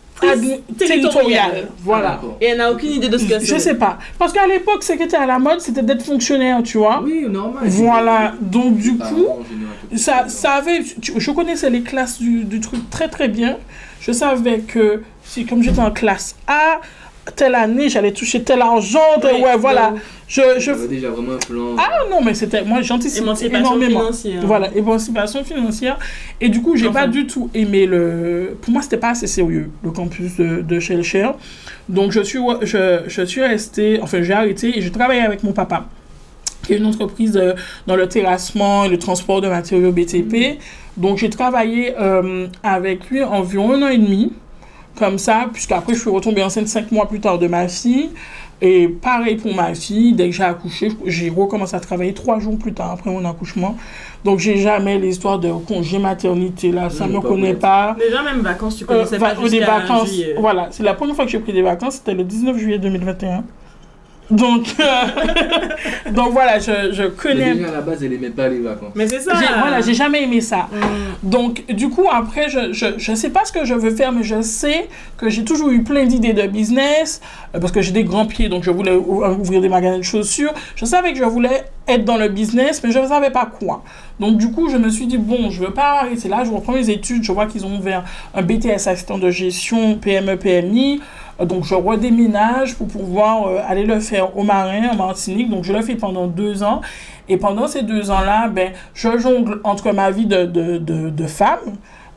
territoriale. 0.78 1.68
Voilà. 1.82 2.20
Et 2.40 2.46
elle 2.46 2.58
n'a 2.58 2.70
aucune 2.70 2.90
idée 2.92 3.08
de 3.08 3.18
ce 3.18 3.24
que 3.24 3.38
c'est. 3.38 3.46
Je 3.46 3.58
sais 3.58 3.74
pas. 3.74 3.98
Parce 4.18 4.32
qu'à 4.32 4.46
l'époque, 4.46 4.82
ce 4.82 4.92
qui 4.92 5.02
était 5.02 5.16
à 5.16 5.26
la 5.26 5.38
mode, 5.38 5.60
c'était 5.60 5.82
d'être 5.82 6.04
fonctionnaire, 6.04 6.62
tu 6.62 6.78
vois. 6.78 7.02
Oui, 7.02 7.26
normal. 7.28 7.62
Voilà. 7.66 8.34
Donc, 8.40 8.76
du 8.76 8.96
coup, 8.96 9.28
ça, 9.96 10.24
ça 10.28 10.52
avait. 10.52 10.82
Je 11.02 11.30
connaissais 11.30 11.70
les 11.70 11.82
classes 11.82 12.18
du, 12.18 12.44
du 12.44 12.60
truc 12.60 12.88
très, 12.90 13.08
très 13.08 13.28
bien. 13.28 13.58
Je 14.00 14.12
savais 14.12 14.60
que 14.60 15.02
si, 15.24 15.46
comme 15.46 15.62
j'étais 15.62 15.80
en 15.80 15.90
classe 15.90 16.36
A, 16.46 16.80
telle 17.36 17.54
année, 17.54 17.88
j'allais 17.88 18.12
toucher 18.12 18.42
tel 18.42 18.60
argent, 18.60 18.98
ouais, 19.22 19.56
voilà. 19.58 19.94
Je, 20.26 20.42
je... 20.58 20.86
déjà 20.86 21.10
vraiment 21.10 21.32
un 21.32 21.36
plan. 21.38 21.76
Ah 21.78 22.00
non, 22.10 22.22
mais 22.22 22.34
c'était. 22.34 22.64
Moi, 22.64 22.82
j'anticipais 22.82 23.58
énormément. 23.58 24.00
Financière. 24.00 24.42
Voilà, 24.44 24.74
émancipation 24.74 25.44
financière. 25.44 25.98
Et 26.40 26.48
du 26.48 26.62
coup, 26.62 26.76
j'ai 26.76 26.90
pas 26.90 27.06
du 27.06 27.26
tout 27.26 27.50
aimé 27.54 27.86
le. 27.86 28.56
Pour 28.60 28.72
moi, 28.72 28.82
c'était 28.82 28.96
pas 28.96 29.10
assez 29.10 29.26
sérieux, 29.26 29.70
le 29.82 29.90
campus 29.90 30.36
de, 30.36 30.62
de 30.62 30.80
Shellshare. 30.80 31.36
Donc, 31.88 32.12
je 32.12 32.20
suis, 32.20 32.38
je, 32.62 33.02
je 33.06 33.22
suis 33.22 33.42
restée. 33.42 34.00
Enfin, 34.02 34.22
j'ai 34.22 34.32
arrêté 34.32 34.78
et 34.78 34.82
j'ai 34.82 34.90
travaillé 34.90 35.20
avec 35.20 35.42
mon 35.42 35.52
papa, 35.52 35.86
qui 36.66 36.72
est 36.72 36.78
une 36.78 36.86
entreprise 36.86 37.36
euh, 37.36 37.52
dans 37.86 37.96
le 37.96 38.08
terrassement 38.08 38.84
et 38.84 38.88
le 38.88 38.98
transport 38.98 39.40
de 39.40 39.48
matériaux 39.48 39.92
BTP. 39.92 40.32
Mm-hmm. 40.32 40.56
Donc, 40.96 41.18
j'ai 41.18 41.30
travaillé 41.30 41.94
euh, 42.00 42.46
avec 42.62 43.10
lui 43.10 43.22
environ 43.22 43.72
un 43.72 43.82
an 43.82 43.88
et 43.88 43.98
demi 43.98 44.32
comme 44.96 45.18
ça, 45.18 45.48
puisqu'après 45.52 45.94
je 45.94 46.00
suis 46.00 46.10
retombée 46.10 46.42
enceinte 46.42 46.68
cinq 46.68 46.92
mois 46.92 47.08
plus 47.08 47.20
tard 47.20 47.38
de 47.38 47.46
ma 47.46 47.68
fille. 47.68 48.10
Et 48.62 48.88
pareil 48.88 49.36
pour 49.36 49.54
ma 49.54 49.74
fille, 49.74 50.12
dès 50.14 50.30
que 50.30 50.32
j'ai 50.34 50.44
accouché, 50.44 50.90
j'ai 51.04 51.28
recommencé 51.28 51.74
à 51.74 51.80
travailler 51.80 52.14
trois 52.14 52.38
jours 52.38 52.56
plus 52.56 52.72
tard 52.72 52.92
après 52.92 53.10
mon 53.10 53.24
accouchement. 53.24 53.76
Donc 54.24 54.38
j'ai 54.38 54.56
jamais 54.56 54.98
l'histoire 54.98 55.38
de 55.38 55.52
congé 55.52 55.98
maternité 55.98 56.70
là, 56.70 56.88
ça 56.88 57.06
ne 57.06 57.12
me 57.12 57.20
connaît 57.20 57.54
pas. 57.54 57.96
Déjà 57.98 58.22
même 58.22 58.40
vacances, 58.40 58.76
tu 58.76 58.86
connaissais 58.86 59.16
euh, 59.16 59.18
pas 59.18 59.34
des 59.34 59.60
vacances. 59.60 60.14
Voilà, 60.38 60.68
c'est 60.70 60.82
la 60.82 60.94
première 60.94 61.14
fois 61.16 61.24
que 61.24 61.30
j'ai 61.30 61.40
pris 61.40 61.52
des 61.52 61.62
vacances, 61.62 61.96
c'était 61.96 62.14
le 62.14 62.24
19 62.24 62.56
juillet 62.56 62.78
2021. 62.78 63.44
Donc, 64.30 64.74
euh, 64.80 66.10
donc 66.10 66.32
voilà, 66.32 66.58
je, 66.58 66.92
je 66.92 67.04
connais. 67.04 67.54
Mais 67.54 67.68
à 67.68 67.72
la 67.72 67.80
base, 67.82 68.02
elle 68.02 68.12
aimait 68.12 68.30
pas 68.30 68.48
les 68.48 68.60
vacances. 68.60 68.92
Mais 68.94 69.06
c'est 69.06 69.20
ça. 69.20 69.34
Voilà, 69.58 69.80
j'ai 69.80 69.94
jamais 69.94 70.22
aimé 70.22 70.40
ça. 70.40 70.68
Mm. 70.72 71.28
Donc, 71.28 71.66
du 71.66 71.90
coup, 71.90 72.06
après, 72.10 72.48
je, 72.48 72.72
je, 72.72 72.86
je 72.96 73.14
sais 73.14 73.30
pas 73.30 73.44
ce 73.44 73.52
que 73.52 73.64
je 73.64 73.74
veux 73.74 73.94
faire, 73.94 74.12
mais 74.12 74.22
je 74.22 74.40
sais 74.40 74.88
que 75.18 75.28
j'ai 75.28 75.44
toujours 75.44 75.70
eu 75.70 75.82
plein 75.82 76.06
d'idées 76.06 76.32
de 76.32 76.46
business, 76.46 77.20
euh, 77.54 77.60
parce 77.60 77.72
que 77.72 77.82
j'ai 77.82 77.92
des 77.92 78.04
grands 78.04 78.26
pieds, 78.26 78.48
donc 78.48 78.64
je 78.64 78.70
voulais 78.70 78.94
ouvrir 78.94 79.60
des 79.60 79.68
magasins 79.68 79.98
de 79.98 80.02
chaussures. 80.02 80.54
Je 80.76 80.84
savais 80.86 81.12
que 81.12 81.18
je 81.18 81.24
voulais 81.24 81.64
être 81.86 82.04
dans 82.04 82.16
le 82.16 82.28
business, 82.28 82.82
mais 82.82 82.92
je 82.92 82.98
ne 82.98 83.06
savais 83.06 83.30
pas 83.30 83.46
quoi. 83.46 83.84
Donc, 84.20 84.38
du 84.38 84.50
coup, 84.50 84.70
je 84.70 84.78
me 84.78 84.88
suis 84.88 85.06
dit, 85.06 85.18
bon, 85.18 85.50
je 85.50 85.60
veux 85.60 85.72
pas 85.72 86.00
arrêter 86.00 86.28
là, 86.28 86.44
je 86.44 86.50
reprends 86.50 86.72
mes 86.72 86.88
études, 86.88 87.24
je 87.24 87.32
vois 87.32 87.46
qu'ils 87.46 87.66
ont 87.66 87.76
ouvert 87.76 88.04
un 88.34 88.42
BTS 88.42 88.86
assistant 88.86 89.18
de 89.18 89.30
gestion, 89.30 89.96
PME, 89.96 90.36
PMI. 90.36 91.00
Donc, 91.40 91.64
je 91.64 91.74
redéménage 91.74 92.76
pour 92.76 92.86
pouvoir 92.86 93.48
euh, 93.48 93.58
aller 93.66 93.84
le 93.84 93.98
faire 94.00 94.36
au 94.36 94.44
Marin, 94.44 94.90
en 94.92 94.96
Martinique. 94.96 95.50
Donc, 95.50 95.64
je 95.64 95.72
le 95.72 95.82
fais 95.82 95.96
pendant 95.96 96.26
deux 96.26 96.62
ans. 96.62 96.80
Et 97.28 97.36
pendant 97.36 97.66
ces 97.66 97.82
deux 97.82 98.10
ans-là, 98.10 98.48
ben, 98.48 98.72
je 98.94 99.18
jongle 99.18 99.60
entre 99.64 99.92
ma 99.92 100.10
vie 100.10 100.26
de, 100.26 100.44
de, 100.44 100.78
de, 100.78 101.10
de 101.10 101.26
femme, 101.26 101.58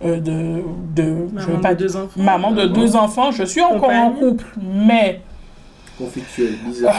euh, 0.05 0.20
de, 0.20 0.61
de, 0.95 1.03
maman, 1.03 1.28
je 1.38 1.51
pas, 1.61 1.74
de 1.74 1.80
deux 1.80 1.95
enfants. 1.95 2.22
maman 2.22 2.51
de 2.51 2.65
deux 2.65 2.95
enfants. 2.95 3.32
Je 3.32 3.43
suis 3.43 3.61
encore 3.61 3.89
en 3.89 4.11
couple, 4.11 4.45
mais... 4.61 5.22
Conflictuel, 5.97 6.53
bizarre. 6.65 6.95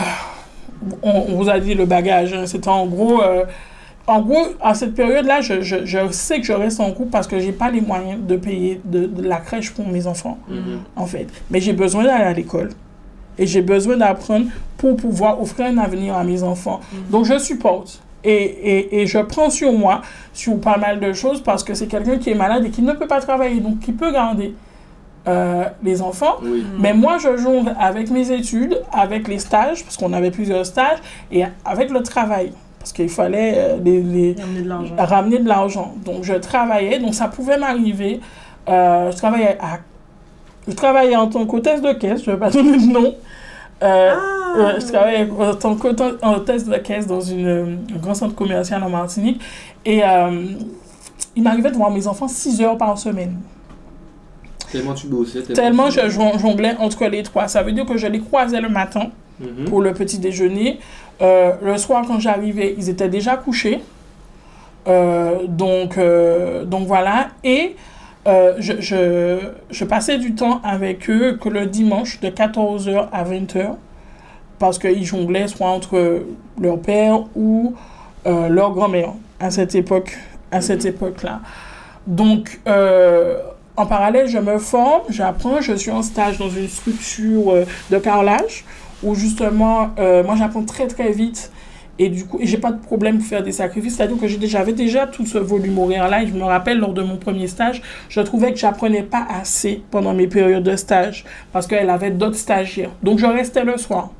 on, 1.02 1.10
on, 1.28 1.36
vous 1.36 1.48
a 1.48 1.60
dit 1.60 1.74
le 1.74 1.84
bagage. 1.84 2.32
Hein. 2.32 2.46
C'était 2.46 2.68
en 2.68 2.86
gros... 2.86 3.22
En 4.08 4.22
gros, 4.22 4.46
à 4.62 4.72
cette 4.74 4.94
période-là, 4.94 5.42
je, 5.42 5.60
je, 5.60 5.84
je, 5.84 5.98
sais 6.10 6.40
que 6.40 6.46
je 6.46 6.54
reste 6.54 6.80
en 6.80 6.90
couple 6.92 7.10
parce 7.10 7.26
que 7.26 7.38
j'ai 7.38 7.52
pas 7.52 7.70
les 7.70 7.82
moyens 7.82 8.18
de 8.26 8.36
payer 8.36 8.80
de, 8.84 9.04
de 9.04 9.22
la 9.22 9.36
crèche 9.36 9.70
pour 9.72 9.86
mes 9.86 10.06
enfants, 10.06 10.38
mm 10.48 10.54
-hmm. 10.54 11.02
en 11.02 11.06
fait. 11.06 11.26
Mais 11.50 11.60
j'ai 11.60 11.74
besoin 11.74 12.02
d'aller 12.04 12.24
à 12.24 12.32
l'école. 12.32 12.70
Et 13.40 13.46
j'ai 13.46 13.62
besoin 13.74 13.96
d'apprendre 13.98 14.46
pour 14.78 14.96
pouvoir 14.96 15.32
offrir 15.42 15.66
un 15.66 15.78
avenir 15.86 16.16
à 16.16 16.24
mes 16.24 16.40
enfants. 16.52 16.80
Mm 16.80 16.96
-hmm. 16.96 17.10
Donc, 17.12 17.22
je 17.30 17.38
supporte. 17.50 17.90
Et, 18.24 18.44
et, 18.72 18.80
et, 18.96 19.06
je 19.12 19.20
prends 19.32 19.50
sur 19.60 19.72
moi, 19.84 19.96
sur 20.42 20.54
pas 20.68 20.78
mal 20.86 20.96
de 21.06 21.10
choses, 21.22 21.40
parce 21.48 21.62
que 21.66 21.72
c'est 21.78 21.90
quelqu'un 21.94 22.16
qui 22.22 22.28
est 22.32 22.40
malade 22.44 22.62
et 22.66 22.70
qui 22.76 22.82
ne 22.90 22.94
peut 23.00 23.10
pas 23.14 23.20
travailler, 23.28 23.60
donc 23.66 23.76
qui 23.84 23.92
peut 24.00 24.12
garder 24.22 24.50
euh, 25.28 25.64
les 25.88 25.98
enfants. 26.10 26.36
Oui. 26.42 26.64
Mais 26.82 26.94
moi, 27.04 27.14
je 27.24 27.30
jongle 27.44 27.70
avec 27.90 28.06
mes 28.16 28.26
études, 28.40 28.74
avec 29.04 29.22
les 29.32 29.40
stages, 29.48 29.80
parce 29.84 29.96
qu'on 29.98 30.12
avait 30.18 30.32
plusieurs 30.38 30.64
stages, 30.74 31.00
et 31.34 31.40
avec 31.74 31.88
le 31.96 32.02
travail 32.12 32.48
parce 32.88 32.96
qu'il 32.96 33.08
fallait 33.10 33.54
euh, 33.56 33.76
les, 33.84 34.00
les 34.00 34.36
ramener 34.96 35.40
de 35.40 35.48
l'argent. 35.48 35.94
Donc 36.06 36.24
je 36.24 36.32
travaillais, 36.32 36.98
donc 36.98 37.14
ça 37.14 37.28
pouvait 37.28 37.58
m'arriver. 37.58 38.20
Euh, 38.66 39.12
je 39.12 39.16
travaillais 39.16 39.58
à, 39.60 39.80
je 40.66 40.72
travaillais 40.72 41.16
en 41.16 41.26
tant 41.26 41.44
qu'hôtesse 41.44 41.82
de 41.82 41.92
caisse, 41.92 42.24
je 42.24 42.30
ne 42.30 42.36
vais 42.36 42.40
pas 42.40 42.50
donner 42.56 42.78
de 42.78 42.90
nom. 42.90 43.14
Euh, 43.82 44.14
ah. 44.14 44.74
je 44.80 44.86
travaillais 44.86 45.28
en 45.38 45.54
tant 45.54 45.76
qu'hôtesse 45.76 46.64
de 46.64 46.76
caisse 46.78 47.06
dans 47.06 47.20
une, 47.20 47.78
un 47.94 47.98
grand 47.98 48.14
centre 48.14 48.34
commercial 48.34 48.82
en 48.82 48.88
Martinique. 48.88 49.42
Et 49.84 50.02
euh, 50.02 50.46
il 51.36 51.42
m'arrivait 51.42 51.70
de 51.70 51.76
voir 51.76 51.90
mes 51.90 52.06
enfants 52.06 52.26
6 52.26 52.62
heures 52.62 52.78
par 52.78 52.96
semaine. 52.96 53.36
Tellement 54.72 54.94
tu 54.94 55.08
bossais. 55.08 55.42
Tellement 55.42 55.90
je 55.90 56.08
jonglais 56.08 56.74
entre 56.78 57.04
les 57.06 57.22
trois. 57.22 57.48
Ça 57.48 57.62
veut 57.62 57.72
dire 57.72 57.84
que 57.84 57.98
je 57.98 58.06
les 58.06 58.20
croisais 58.20 58.62
le 58.62 58.70
matin 58.70 59.10
mm 59.40 59.44
-hmm. 59.44 59.64
pour 59.68 59.82
le 59.82 59.92
petit 59.92 60.18
déjeuner. 60.18 60.78
Euh, 61.20 61.52
le 61.62 61.76
soir, 61.78 62.04
quand 62.06 62.20
j'arrivais, 62.20 62.74
ils 62.76 62.88
étaient 62.88 63.08
déjà 63.08 63.36
couchés. 63.36 63.80
Euh, 64.86 65.46
donc, 65.46 65.98
euh, 65.98 66.64
donc 66.64 66.86
voilà. 66.86 67.28
Et 67.44 67.76
je, 68.26 68.74
je, 68.80 69.38
je, 69.70 69.84
passais 69.86 70.18
du 70.18 70.34
temps 70.34 70.60
avec 70.62 71.08
eux 71.08 71.38
que 71.40 71.48
le 71.48 71.64
dimanche 71.64 72.20
de 72.20 72.28
14h 72.28 73.08
à 73.10 73.24
20h. 73.24 73.76
Parce 74.58 74.78
qu'ils 74.78 75.04
jonglaient 75.04 75.48
soit 75.48 75.68
entre 75.68 76.24
leur 76.60 76.78
père 76.78 77.20
ou 77.34 77.74
leur 78.26 78.72
grand-mère 78.72 79.12
à 79.40 79.50
cette 79.50 79.74
époque 79.74 80.18
à 80.50 80.60
cette 80.60 80.84
mhm. 80.84 80.90
époque-là. 80.90 81.40
Donc, 82.06 82.60
en 82.66 83.86
parallèle, 83.86 84.26
je 84.28 84.38
me 84.38 84.58
forme, 84.58 85.02
j'apprends, 85.08 85.62
je 85.62 85.72
suis 85.72 85.90
en 85.90 86.02
stage 86.02 86.36
dans 86.36 86.50
une 86.50 86.68
structure 86.68 87.64
de 87.90 87.98
carrelage 87.98 88.64
où 89.02 89.14
justement, 89.14 89.90
euh, 89.98 90.24
moi 90.24 90.34
j'apprends 90.36 90.64
très 90.64 90.86
très 90.86 91.12
vite 91.12 91.50
Et 92.00 92.08
du 92.08 92.26
coup, 92.26 92.38
j'ai 92.40 92.58
pas 92.58 92.70
de 92.70 92.80
problème 92.80 93.18
pour 93.18 93.26
faire 93.26 93.42
des 93.42 93.52
sacrifices. 93.52 93.96
C'est-à-dire 93.96 94.18
que 94.20 94.28
j'avais 94.28 94.72
déjà 94.72 95.06
tout 95.06 95.26
ce 95.26 95.38
volume 95.38 95.78
horaire-là. 95.78 96.22
Et 96.22 96.26
je 96.28 96.32
me 96.32 96.44
rappelle, 96.44 96.78
lors 96.78 96.94
de 96.94 97.02
mon 97.02 97.16
premier 97.16 97.48
stage, 97.48 97.82
je 98.08 98.20
trouvais 98.20 98.52
que 98.52 98.58
j'apprenais 98.58 99.02
pas 99.02 99.26
assez 99.28 99.82
pendant 99.90 100.14
mes 100.14 100.28
périodes 100.28 100.62
de 100.62 100.76
stage. 100.76 101.24
Parce 101.52 101.66
qu'elle 101.66 101.90
avait 101.90 102.12
d'autres 102.12 102.36
stagiaires. 102.36 102.92
Donc, 103.02 103.18
je 103.18 103.26
restais 103.26 103.64
le 103.64 103.76
soir. 103.78 104.10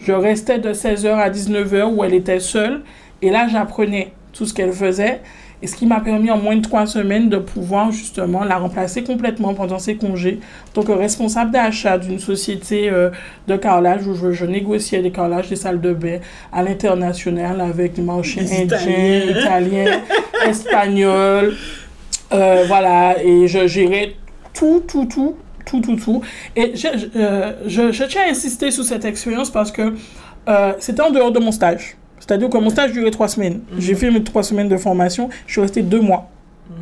Je 0.00 0.12
restais 0.12 0.58
de 0.58 0.72
16h 0.72 1.14
à 1.14 1.28
19h 1.28 1.94
où 1.94 2.04
elle 2.04 2.14
était 2.14 2.40
seule. 2.40 2.82
Et 3.20 3.30
là, 3.30 3.48
j'apprenais 3.48 4.12
tout 4.32 4.46
ce 4.46 4.54
qu'elle 4.54 4.72
faisait. 4.72 5.20
Et 5.64 5.66
ce 5.66 5.76
qui 5.76 5.86
m'a 5.86 6.00
permis 6.00 6.30
en 6.30 6.36
moins 6.36 6.56
de 6.56 6.60
trois 6.60 6.86
semaines 6.86 7.30
de 7.30 7.38
pouvoir 7.38 7.90
justement 7.90 8.44
la 8.44 8.58
remplacer 8.58 9.02
complètement 9.02 9.54
pendant 9.54 9.78
ses 9.78 9.96
congés. 9.96 10.38
Donc, 10.74 10.88
responsable 10.88 11.52
d'achat 11.52 11.96
d'une 11.96 12.18
société 12.18 12.90
euh, 12.90 13.08
de 13.48 13.56
carrelage 13.56 14.06
où 14.06 14.14
je, 14.14 14.44
négociais 14.44 15.00
des 15.00 15.10
carrelages 15.10 15.48
des 15.48 15.56
salles 15.56 15.80
de 15.80 15.94
bain 15.94 16.18
à 16.52 16.62
l'international 16.62 17.62
avec 17.62 17.94
des 17.94 18.02
marchés 18.02 18.42
indiens, 18.42 19.40
italiens, 19.40 20.02
espagnols. 20.46 21.54
Euh, 22.34 22.64
voilà, 22.68 23.24
et 23.24 23.48
je 23.48 23.66
gérais 23.66 24.16
tout, 24.52 24.82
tout, 24.86 25.06
tout, 25.06 25.34
tout, 25.64 25.80
tout, 25.80 25.96
tout. 25.96 26.22
Et 26.56 26.72
je, 26.76 26.88
euh, 27.16 27.52
je, 27.66 27.90
je 27.90 28.04
tiens 28.04 28.24
à 28.26 28.30
insister 28.30 28.70
sur 28.70 28.84
cette 28.84 29.06
expérience 29.06 29.48
parce 29.48 29.72
que 29.72 29.94
c'était 30.78 31.00
en 31.00 31.10
dehors 31.10 31.32
de 31.32 31.38
mon 31.38 31.52
stage. 31.52 31.96
C'est-à-dire 32.26 32.48
que 32.48 32.56
mon 32.56 32.70
stage 32.70 32.92
durait 32.92 33.10
trois 33.10 33.28
semaines. 33.28 33.60
Mhm. 33.70 33.80
J'ai 33.80 33.94
fait 33.94 34.10
mes 34.10 34.24
trois 34.24 34.42
semaines 34.42 34.68
de 34.68 34.78
formation. 34.78 35.28
Je 35.46 35.52
suis 35.52 35.60
resté 35.60 35.82
deux 35.82 36.00
mois. 36.00 36.30
Mhm. 36.70 36.76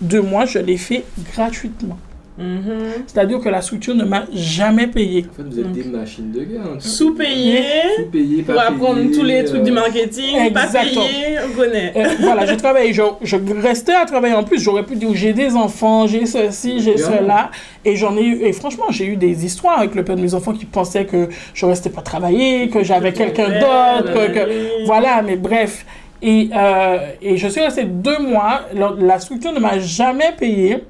Deux 0.00 0.22
mois, 0.22 0.44
je 0.44 0.60
l'ai 0.60 0.76
fait 0.76 1.02
gratuitement. 1.34 1.98
Mhm. 2.38 3.04
C'est-à-dire 3.06 3.40
que 3.40 3.48
la 3.48 3.62
structure 3.62 3.94
ne 3.94 4.04
m'a 4.04 4.24
jamais 4.32 4.86
payé. 4.86 5.24
En 5.30 5.34
fait, 5.34 5.42
vous 5.48 5.58
êtes 5.58 5.72
des 5.72 5.84
machines 5.84 6.30
de 6.30 6.40
guerre. 6.40 6.60
Hein. 6.66 6.76
Sous-payé. 6.78 7.62
Sous-payé, 7.96 8.42
Pour 8.42 8.60
apprendre 8.60 9.00
tous 9.12 9.22
les 9.22 9.44
trucs 9.44 9.62
du 9.62 9.70
euh, 9.70 9.74
marketing. 9.74 10.52
Pas 10.52 10.66
payé, 10.66 11.38
on 11.44 11.56
connaît. 11.56 11.92
Euh, 11.96 12.08
voilà, 12.20 12.44
j'ai 12.44 12.56
travaillé. 12.58 12.92
Je, 12.92 13.02
je, 13.22 13.36
restais 13.62 13.94
à 13.94 14.04
travailler 14.04 14.34
en 14.34 14.44
plus. 14.44 14.60
J'aurais 14.60 14.82
pu 14.82 14.96
dire 14.96 15.08
j'ai 15.14 15.32
des 15.32 15.56
enfants, 15.56 16.06
j'ai 16.06 16.26
ceci, 16.26 16.80
j'ai 16.80 16.98
cela. 16.98 17.50
Et 17.84 17.96
j'en 17.96 18.16
ai 18.16 18.22
eu. 18.22 18.42
Et 18.42 18.52
franchement, 18.52 18.86
j'ai 18.90 19.06
eu 19.06 19.16
des 19.16 19.46
histoires 19.46 19.78
avec 19.78 19.94
le 19.94 20.04
père 20.04 20.16
de 20.16 20.22
mes 20.22 20.34
enfants 20.34 20.52
qui 20.52 20.66
pensaient 20.66 21.06
que 21.06 21.28
je 21.54 21.64
restais 21.64 21.90
pas 21.90 22.02
travailler, 22.02 22.68
que 22.68 22.84
j'avais 22.84 23.12
quelqu'un 23.12 23.48
d'autre. 23.48 24.32
Que, 24.32 24.84
voilà, 24.86 25.22
mais 25.22 25.36
bref. 25.36 25.86
Et, 26.20 26.50
euh, 26.54 26.98
et 27.22 27.36
je 27.38 27.48
suis 27.48 27.62
restée 27.62 27.84
deux 27.84 28.18
mois. 28.18 28.62
La 28.74 29.18
structure 29.20 29.52
ne 29.52 29.60
m'a 29.60 29.78
jamais 29.78 30.32
payé. 30.38 30.84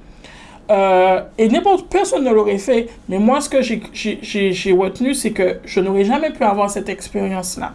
Euh, 0.71 1.21
et 1.39 1.49
n'importe 1.49 1.89
personne 1.89 2.25
ne 2.25 2.31
l'aurait 2.31 2.59
fait. 2.59 2.89
Mais 3.09 3.19
moi, 3.19 3.41
ce 3.41 3.49
que 3.49 3.63
j'ai 3.63 4.73
retenu, 4.73 5.15
c'est 5.15 5.31
que 5.31 5.59
je 5.65 5.81
n'aurais 5.81 6.05
jamais 6.05 6.31
pu 6.31 6.43
avoir 6.45 6.71
cette 6.71 6.89
expérience-là. 6.89 7.73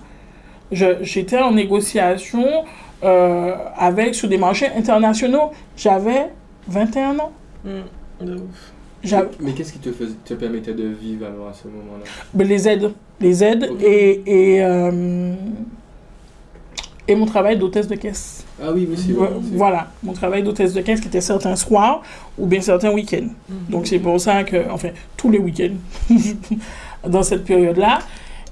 J'étais 0.71 1.39
en 1.39 1.51
négociation 1.51 2.45
euh, 3.03 3.55
avec 3.77 4.15
sur 4.15 4.27
des 4.27 4.37
marchés 4.37 4.67
internationaux. 4.75 5.51
J'avais 5.75 6.29
21 6.67 7.19
ans. 7.19 7.31
Mmh, 7.65 7.69
mais 9.39 9.53
qu'est-ce 9.53 9.73
qui 9.73 9.79
te, 9.79 9.91
faisait, 9.91 10.13
te 10.23 10.33
permettait 10.35 10.73
de 10.73 10.85
vivre 10.87 11.25
alors 11.25 11.49
à 11.49 11.53
ce 11.53 11.67
moment-là? 11.67 12.03
Ben, 12.33 12.47
Les 12.47 12.67
aides. 12.67 12.91
Les 13.19 13.43
aides 13.43 13.69
et, 13.81 14.21
et 14.25 14.63
euh, 14.63 15.33
et 17.07 17.15
mon 17.15 17.25
travail 17.25 17.57
d'hôtesse 17.57 17.87
de 17.87 17.95
caisse. 17.95 18.45
Ah 18.63 18.71
oui, 18.73 18.87
mais 18.89 18.95
c'est 18.95 19.13
Voilà, 19.53 19.87
mon 20.03 20.13
travail 20.13 20.43
d'hôtesse 20.43 20.73
de 20.73 20.81
caisse 20.81 21.01
qui 21.01 21.07
était 21.07 21.21
certains 21.21 21.55
soirs 21.55 22.01
ou 22.37 22.45
bien 22.45 22.61
certains 22.61 22.91
week-ends. 22.91 23.29
Mhm. 23.49 23.55
Donc 23.69 23.87
c'est 23.87 23.99
pour 23.99 24.19
ça 24.19 24.43
que, 24.43 24.69
enfin, 24.69 24.89
tous 25.17 25.31
les 25.31 25.39
week-ends 25.39 25.75
dans 27.07 27.23
cette 27.23 27.43
période-là. 27.43 27.99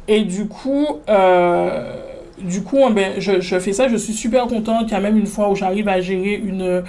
Et 0.07 0.23
du 0.23 0.47
coup, 0.47 0.87
euh, 1.07 1.93
du 2.41 2.63
coup, 2.63 2.79
eh 2.89 2.93
ben, 2.93 3.13
je, 3.19 3.41
je, 3.41 3.59
fais 3.59 3.73
ça, 3.73 3.87
je 3.87 3.97
suis 3.97 4.13
super 4.13 4.47
contente. 4.47 4.87
Il 4.87 4.91
y 4.91 4.95
a 4.95 4.99
même 4.99 5.17
une 5.17 5.27
fois 5.27 5.49
où 5.49 5.55
j'arrive 5.55 5.87
à 5.87 6.01
gérer 6.01 6.33
une 6.33 6.61
euh, 6.61 6.81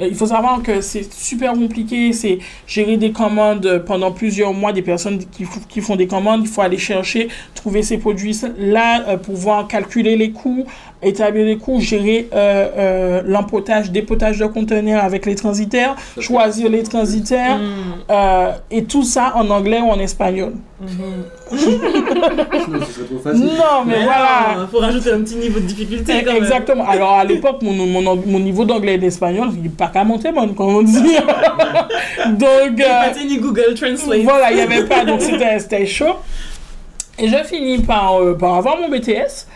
il 0.00 0.14
faut 0.14 0.26
savoir 0.26 0.62
que 0.62 0.80
c'est 0.80 1.12
super 1.12 1.52
compliqué, 1.54 2.12
c'est 2.12 2.38
gérer 2.66 2.96
des 2.96 3.12
commandes 3.12 3.82
pendant 3.86 4.12
plusieurs 4.12 4.52
mois, 4.52 4.72
des 4.72 4.82
personnes 4.82 5.18
qui, 5.18 5.44
qui 5.68 5.80
font 5.80 5.96
des 5.96 6.06
commandes, 6.06 6.42
il 6.42 6.48
faut 6.48 6.62
aller 6.62 6.78
chercher, 6.78 7.28
trouver 7.54 7.82
ces 7.82 7.98
produits 7.98 8.40
là, 8.58 9.08
euh, 9.08 9.16
pouvoir 9.16 9.66
calculer 9.66 10.16
les 10.16 10.30
coûts, 10.30 10.64
établir 11.02 11.46
les 11.46 11.58
coûts, 11.58 11.80
gérer 11.80 12.28
euh, 12.32 12.68
euh, 12.76 13.22
l'empotage, 13.24 13.90
dépotage 13.90 14.38
de 14.38 14.46
conteneurs 14.46 15.04
avec 15.04 15.26
les 15.26 15.34
transitaires, 15.34 15.94
choisir 16.18 16.70
les 16.70 16.82
transitaires, 16.82 17.58
mm. 17.58 17.62
euh, 18.10 18.50
et 18.70 18.84
tout 18.84 19.04
ça 19.04 19.32
en 19.36 19.48
anglais 19.50 19.80
ou 19.80 19.90
en 19.90 19.98
espagnol. 19.98 20.54
Mm-hmm. 20.82 21.48
non, 23.34 23.84
mais, 23.86 24.04
voilà. 24.04 24.58
Il 24.60 24.66
faut 24.70 24.78
rajouter 24.78 25.12
un 25.12 25.20
petit 25.20 25.36
niveau 25.36 25.60
de 25.60 25.66
difficulté. 25.66 26.24
Quand 26.24 26.34
Exactement. 26.34 26.86
Alors 26.86 27.12
à 27.12 27.24
l'époque, 27.24 27.62
mon, 27.62 27.72
mon, 27.72 28.16
mon, 28.16 28.38
niveau 28.38 28.64
d'anglais 28.64 28.94
et 28.94 28.98
d'espagnol, 28.98 29.48
il 29.54 29.62
n'est 29.62 29.68
pas 29.88 30.00
qu'à 30.00 30.04
monter, 30.04 30.32
bon, 30.32 30.48
comme 30.54 30.76
on 30.76 30.82
dit. 30.82 31.16
Donc. 32.28 32.80
Euh, 32.80 33.24
ni 33.26 33.38
Google 33.38 33.74
Translate. 33.74 34.22
Voilà, 34.22 34.50
il 34.50 34.56
n'y 34.56 34.62
avait 34.62 34.84
pas, 34.84 35.04
donc 35.04 35.20
c'était 35.20 35.86
chaud. 35.86 36.16
Et 37.18 37.28
je 37.28 37.44
finis 37.44 37.78
par, 37.78 38.20
par 38.38 38.54
avoir 38.54 38.78
mon 38.78 38.88
BTS. 38.88 39.46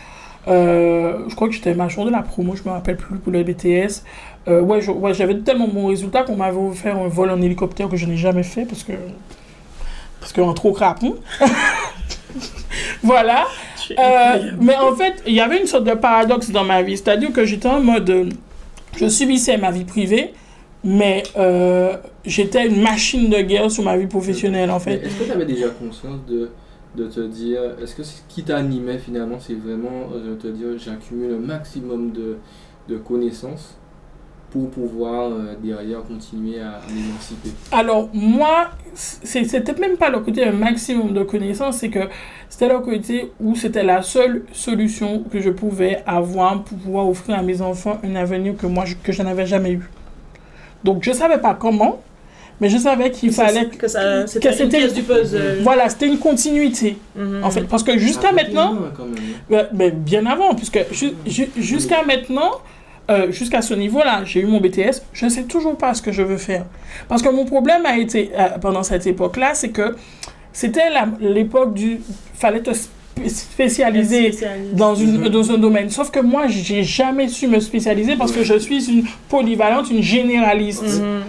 Euh, 0.47 1.19
je 1.29 1.35
crois 1.35 1.47
que 1.47 1.53
j'étais 1.53 1.73
major 1.73 2.05
de 2.05 2.11
la 2.11 2.21
promo, 2.21 2.55
je 2.55 2.63
me 2.63 2.73
rappelle 2.73 2.97
plus 2.97 3.17
pour 3.17 3.31
le 3.31 3.43
BTS. 3.43 4.03
Euh, 4.47 4.61
ouais, 4.61 4.81
j'avais 5.13 5.37
tellement 5.39 5.67
bon 5.67 5.87
résultat 5.87 6.23
qu'on 6.23 6.35
m'avait 6.35 6.57
offert 6.57 6.97
un 6.97 7.07
vol 7.07 7.29
en 7.29 7.41
hélicoptère 7.41 7.87
que 7.87 7.95
je 7.95 8.05
n'ai 8.05 8.17
jamais 8.17 8.43
fait 8.43 8.65
parce 8.65 8.83
que. 8.83 8.93
Parce 10.19 10.33
qu'en 10.33 10.53
trop 10.53 10.73
crapon. 10.73 11.15
voilà. 13.03 13.45
Euh, 13.91 14.51
mais 14.59 14.75
en 14.77 14.95
fait, 14.95 15.21
il 15.27 15.33
y 15.33 15.41
avait 15.41 15.59
une 15.59 15.67
sorte 15.67 15.83
de 15.83 15.93
paradoxe 15.93 16.49
dans 16.49 16.63
ma 16.63 16.81
vie. 16.81 16.97
C'est-à-dire 16.97 17.31
que 17.31 17.45
j'étais 17.45 17.67
en 17.67 17.81
mode. 17.81 18.33
Je 18.95 19.07
subissais 19.07 19.57
ma 19.57 19.71
vie 19.71 19.85
privée, 19.85 20.33
mais 20.83 21.23
j'étais 22.25 22.67
une 22.67 22.81
machine 22.81 23.29
de 23.29 23.41
guerre 23.41 23.69
sur 23.71 23.83
ma 23.83 23.97
vie 23.97 24.07
professionnelle, 24.07 24.71
en 24.71 24.79
fait. 24.79 25.03
Est-ce 25.03 25.15
que 25.19 25.23
tu 25.25 25.31
avais 25.31 25.45
déjà 25.45 25.69
conscience 25.69 26.19
de 26.27 26.49
de 26.95 27.07
te 27.07 27.21
dire, 27.21 27.61
est-ce 27.81 27.95
que 27.95 28.03
ce 28.03 28.21
qui 28.29 28.43
t'animait 28.43 28.99
finalement, 28.99 29.39
c'est 29.39 29.55
vraiment 29.55 30.09
euh, 30.13 30.31
de 30.31 30.35
te 30.35 30.47
dire, 30.47 30.67
j'accumule 30.77 31.29
le 31.31 31.39
maximum 31.39 32.11
de, 32.11 32.37
de 32.87 32.97
connaissances 32.97 33.77
pour 34.53 34.69
pouvoir 34.69 35.31
euh, 35.31 35.55
derrière 35.61 36.03
continuer 36.03 36.59
à, 36.59 36.79
m'émanciper 36.87 37.49
Alors 37.71 38.07
moi, 38.13 38.69
c'était 38.93 39.73
même 39.81 39.97
pas 39.97 40.11
le 40.11 40.19
côté 40.19 40.43
un 40.43 40.51
maximum 40.51 41.11
de 41.11 41.23
connaissances, 41.23 41.77
c'est 41.77 41.89
que 41.89 42.07
c'était 42.49 42.69
le 42.69 42.79
côté 42.79 43.31
où 43.41 43.55
c'était 43.55 43.83
la 43.83 44.03
seule 44.03 44.43
solution 44.53 45.23
que 45.31 45.41
je 45.41 45.49
pouvais 45.49 46.03
avoir 46.05 46.63
pour 46.63 46.77
pouvoir 46.77 47.09
offrir 47.09 47.39
à 47.39 47.41
mes 47.41 47.61
enfants 47.61 47.99
un 48.03 48.15
avenir 48.15 48.55
que 48.55 48.67
moi, 48.67 48.85
je, 48.85 48.93
que 48.93 49.11
je 49.11 49.23
n'avais 49.23 49.47
jamais 49.47 49.71
eu. 49.71 49.89
Donc 50.83 51.03
je 51.03 51.13
savais 51.13 51.39
pas 51.39 51.55
comment, 51.55 52.03
mais 52.61 52.69
je 52.69 52.77
savais 52.77 53.09
qu'il 53.09 53.33
fallait 53.33 53.65
que, 53.69 53.87
ça, 53.87 54.27
c'était 54.27 54.55
une 54.63 54.69
pièce 54.69 54.93
du 54.93 55.01
puzzle. 55.01 55.61
Voilà, 55.63 55.89
c'était 55.89 56.07
une 56.07 56.19
continuité. 56.19 56.97
Mhm. 57.15 57.43
En 57.43 57.49
fait, 57.49 57.63
parce 57.63 57.81
que 57.81 57.97
jusqu'à 57.97 58.31
maintenant, 58.31 58.75
mais 59.73 59.89
bien 59.89 60.27
avant, 60.27 60.53
puisque 60.53 60.79
jusqu'à 61.57 62.03
maintenant, 62.05 62.51
euh, 63.09 63.31
jusqu'à 63.31 63.61
ce 63.61 63.73
niveau-là, 63.73 64.23
j'ai 64.25 64.41
eu 64.41 64.45
mon 64.45 64.59
BTS, 64.59 65.01
je 65.13 65.25
ne 65.25 65.29
sais 65.29 65.43
toujours 65.43 65.77
pas 65.77 65.93
ce 65.93 66.01
que 66.01 66.11
je 66.11 66.21
veux 66.21 66.37
faire. 66.37 66.65
Parce 67.07 67.21
que 67.21 67.29
mon 67.29 67.45
problème 67.45 67.85
a 67.85 67.97
été, 67.97 68.31
euh, 68.37 68.57
pendant 68.61 68.83
cette 68.83 69.05
époque-là, 69.07 69.53
c'est 69.53 69.69
que 69.69 69.95
c'était 70.51 70.89
l'époque 71.19 71.73
du... 71.73 71.99
fallait 72.35 72.61
te 72.61 72.71
spécialiser 73.27 74.31
dans, 74.73 74.95
une, 74.95 75.19
mhm. 75.19 75.29
dans 75.29 75.51
un 75.51 75.57
domaine. 75.57 75.89
Sauf 75.89 76.11
que 76.11 76.19
moi, 76.19 76.47
j'ai 76.47 76.83
jamais 76.83 77.27
su 77.27 77.47
me 77.47 77.59
spécialiser 77.59 78.15
parce 78.15 78.31
que 78.31 78.43
je 78.43 78.57
suis 78.57 78.89
une 78.89 79.05
polyvalente, 79.29 79.89
une 79.91 80.01
généraliste. 80.01 80.83
Mhm 80.83 81.23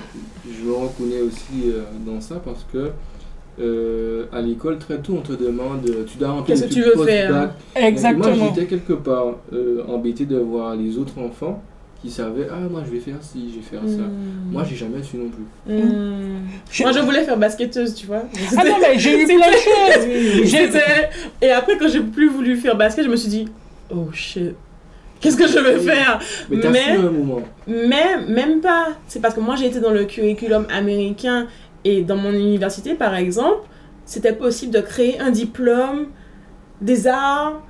je 0.64 0.68
me 0.68 0.74
reconnais 0.74 1.20
aussi 1.20 1.66
euh, 1.66 1.82
dans 2.06 2.20
ça 2.20 2.36
parce 2.44 2.64
que 2.72 2.90
euh, 3.60 4.24
à 4.32 4.40
l'école, 4.40 4.78
très 4.78 4.98
tôt, 4.98 5.16
on 5.18 5.20
te 5.20 5.32
demande, 5.32 5.88
euh, 5.88 6.04
tu 6.06 6.18
dois 6.18 6.30
remplir 6.30 6.56
Qu'est-ce 6.56 6.68
que 6.68 6.74
tu 6.74 6.82
veux 6.82 7.04
faire 7.04 7.54
Exactement. 7.76 8.36
moi, 8.36 8.48
j'étais 8.54 8.66
quelque 8.66 8.94
part 8.94 9.36
embêté 9.88 10.26
de 10.26 10.38
voir 10.38 10.74
les 10.74 10.98
autres 10.98 11.18
enfants 11.18 11.62
qui 12.04 12.10
savaient, 12.10 12.48
ah, 12.50 12.68
moi, 12.70 12.82
je 12.84 12.92
vais 12.92 13.00
faire 13.00 13.16
ci, 13.22 13.50
je 13.50 13.56
vais 13.56 13.62
faire 13.62 13.80
ça. 13.88 14.02
Hmm. 14.02 14.52
Moi, 14.52 14.62
j'ai 14.68 14.76
jamais 14.76 15.02
su 15.02 15.16
non 15.16 15.30
plus. 15.30 15.44
Hmm. 15.72 16.46
Moi, 16.80 16.92
je 16.92 16.98
voulais 17.00 17.24
faire 17.24 17.38
basketteuse, 17.38 17.94
tu 17.94 18.06
vois. 18.06 18.24
Ah 18.58 18.64
non, 18.64 18.76
mais 18.80 18.98
j'ai 18.98 19.22
eu 19.22 19.24
plein 19.24 19.36
de 19.36 20.52
choses. 20.52 20.80
Et 21.40 21.50
après, 21.50 21.78
quand 21.78 21.88
j'ai 21.88 22.00
plus 22.00 22.28
voulu 22.28 22.56
faire 22.56 22.76
basket, 22.76 23.06
je 23.06 23.10
me 23.10 23.16
suis 23.16 23.30
dit, 23.30 23.48
oh 23.90 24.10
shit, 24.12 24.54
Qu'est-ce 25.24 25.38
que 25.38 25.48
je 25.48 25.58
vais 25.58 25.78
faire? 25.78 26.20
Mais, 26.50 26.58
mais, 26.70 26.90
un 26.90 27.10
moment. 27.10 27.40
mais 27.66 28.18
même 28.28 28.60
pas. 28.60 28.88
C'est 29.08 29.22
parce 29.22 29.34
que 29.34 29.40
moi, 29.40 29.56
j'ai 29.56 29.64
été 29.64 29.80
dans 29.80 29.90
le 29.90 30.04
curriculum 30.04 30.66
américain 30.70 31.46
et 31.84 32.02
dans 32.02 32.16
mon 32.16 32.32
université, 32.32 32.94
par 32.94 33.14
exemple, 33.14 33.66
c'était 34.04 34.32
possible 34.32 34.72
de 34.72 34.80
créer 34.80 35.20
un 35.20 35.30
diplôme 35.30 36.08
des 36.80 37.06
arts 37.06 37.62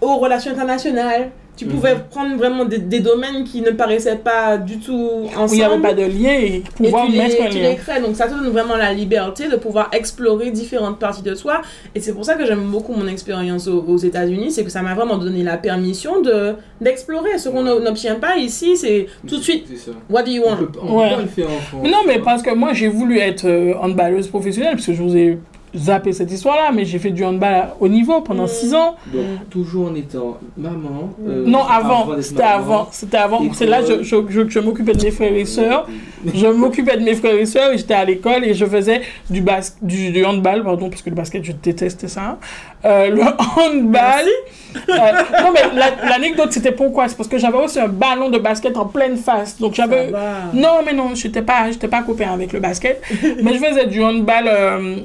aux 0.00 0.16
relations 0.16 0.52
internationales. 0.52 1.30
Tu 1.60 1.66
pouvais 1.66 1.94
prendre 2.10 2.36
vraiment 2.36 2.64
des, 2.64 2.78
des, 2.78 3.00
domaines 3.00 3.44
qui 3.44 3.60
ne 3.60 3.70
paraissaient 3.70 4.16
pas 4.16 4.56
du 4.56 4.78
tout 4.78 5.08
ensemble. 5.36 5.50
Où 5.50 5.54
il 5.54 5.56
n'y 5.58 5.62
avait 5.62 5.78
pas 5.78 5.92
de 5.94 6.02
lien 6.04 6.32
et 6.32 6.62
pouvoir 6.76 7.04
et 7.06 7.10
tu 7.12 7.16
mettre 7.18 7.36
les, 7.36 7.42
un 7.46 7.48
tu 7.50 7.58
lien. 7.58 7.68
les 7.70 7.76
crées. 7.76 8.00
Donc 8.00 8.16
ça 8.16 8.26
te 8.26 8.30
donne 8.34 8.48
vraiment 8.48 8.76
la 8.76 8.92
liberté 8.92 9.48
de 9.48 9.56
pouvoir 9.56 9.88
explorer 9.92 10.50
différentes 10.50 10.98
parties 10.98 11.22
de 11.22 11.34
soi. 11.34 11.60
Et 11.94 12.00
c'est 12.00 12.12
pour 12.14 12.24
ça 12.24 12.34
que 12.34 12.46
j'aime 12.46 12.64
beaucoup 12.70 12.92
mon 12.94 13.06
expérience 13.06 13.68
aux, 13.68 13.84
aux 13.86 13.96
États-Unis, 13.98 14.50
c'est 14.52 14.64
que 14.64 14.70
ça 14.70 14.82
m'a 14.82 14.94
vraiment 14.94 15.18
donné 15.18 15.42
la 15.42 15.56
permission 15.58 16.20
de 16.22 16.54
d'explorer. 16.80 17.36
Ce 17.38 17.48
qu'on 17.48 17.62
n'obtient 17.62 18.14
pas 18.16 18.36
ici, 18.38 18.76
c'est 18.76 19.06
tout 19.26 19.36
de 19.36 19.42
suite. 19.42 19.66
C'est 19.68 19.76
ça. 19.76 19.90
What 20.08 20.22
do 20.22 20.30
you 20.30 20.42
On 20.46 20.50
want? 20.50 20.56
peut, 20.56 20.68
on 20.82 20.96
Ouais. 20.98 21.10
peut 21.10 21.16
pas 21.16 21.22
le 21.22 21.28
faire 21.28 21.46
en 21.50 21.58
France. 21.60 21.80
Mais 21.82 21.90
non, 21.90 21.98
mais 22.06 22.14
tu 22.16 22.22
parce 22.22 22.42
que 22.42 22.54
moi, 22.54 22.72
j'ai 22.72 22.88
voulu 22.88 23.18
être 23.18 23.44
euh, 23.46 23.74
handballeuse 23.80 24.28
professionnelle, 24.28 24.74
parce 24.76 24.86
que 24.86 24.94
je 24.94 25.02
vous 25.02 25.16
ai 25.16 25.38
zappé 25.76 26.12
cette 26.12 26.30
histoire-là, 26.32 26.72
mais 26.74 26.84
j'ai 26.84 26.98
fait 26.98 27.10
du 27.10 27.24
handball 27.24 27.68
haut 27.80 27.88
niveau 27.88 28.20
pendant 28.22 28.44
Mm. 28.44 28.48
6 28.48 28.74
ans. 28.74 28.94
Donc, 29.12 29.48
toujours 29.50 29.90
en 29.90 29.94
étant 29.94 30.38
maman. 30.56 31.10
euh, 31.26 31.44
non, 31.46 31.62
avant, 31.64 32.08
c'était 32.20 32.42
avant, 32.42 32.88
c'était 32.90 33.16
avant. 33.16 33.40
C'est 33.52 33.66
là 33.66 33.82
que 33.82 34.02
je, 34.02 34.02
je, 34.02 34.16
je, 34.28 34.48
je 34.48 34.58
m'occupais 34.58 34.92
de 34.94 35.02
mes 35.04 35.10
frères 35.10 35.34
et 35.34 35.44
sœurs. 35.44 35.86
Je 36.34 36.46
m'occupais 36.46 36.96
de 36.96 37.02
mes 37.04 37.14
frères 37.14 37.34
et 37.38 37.46
sœurs 37.46 37.72
et 37.72 37.78
j'étais 37.78 37.94
à 37.94 38.04
l'école 38.04 38.44
et 38.44 38.54
je 38.54 38.64
faisais 38.66 39.02
du, 39.30 39.40
bas 39.42 39.60
du, 39.82 40.10
du 40.10 40.24
handball, 40.24 40.62
pardon, 40.64 40.88
parce 40.90 41.02
que 41.02 41.10
le 41.10 41.16
basket, 41.16 41.44
je 41.44 41.52
détestais 41.52 42.08
ça. 42.08 42.38
Euh, 42.84 43.10
le 43.10 43.22
handball. 43.22 44.26
euh, 44.88 44.94
non, 45.42 45.50
mais 45.52 45.60
la- 45.78 46.08
l'anecdote, 46.08 46.52
c'était 46.52 46.72
pourquoi 46.72 47.08
C'est 47.08 47.16
parce 47.16 47.28
que 47.28 47.36
j'avais 47.38 47.58
aussi 47.58 47.78
un 47.80 47.88
ballon 47.88 48.30
de 48.30 48.38
basket 48.38 48.76
en 48.76 48.86
pleine 48.86 49.16
face. 49.16 49.58
Donc 49.58 49.74
j'avais. 49.74 50.10
Non, 50.54 50.78
mais 50.86 50.92
non, 50.92 51.14
j'étais 51.14 51.42
pas, 51.42 51.70
j'étais 51.70 51.88
pas 51.88 52.02
copain 52.02 52.32
avec 52.32 52.52
le 52.52 52.60
basket. 52.60 53.02
mais 53.42 53.52
je 53.54 53.58
faisais 53.58 53.86
du 53.86 54.02
handball 54.02 54.44
euh, 54.46 54.96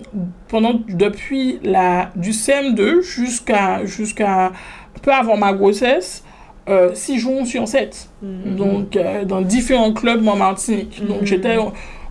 pendant, 0.47 0.73
depuis 0.88 1.59
la, 1.63 2.09
du 2.15 2.32
CM2 2.32 3.01
jusqu'à, 3.01 3.84
jusqu'à 3.86 4.51
peu 5.01 5.11
avant 5.11 5.36
ma 5.38 5.51
grossesse. 5.53 6.23
6 6.93 7.19
jours 7.19 7.45
sur 7.45 7.67
7. 7.67 8.07
Mhm. 8.23 8.55
Donc, 8.55 8.95
euh, 8.95 9.23
dans 9.26 9.41
différents 9.41 9.93
clubs 9.93 10.28
en 10.28 10.36
Martinique. 10.36 11.05
Donc, 11.05 11.21
Mhm. 11.21 11.26
j'étais. 11.28 11.57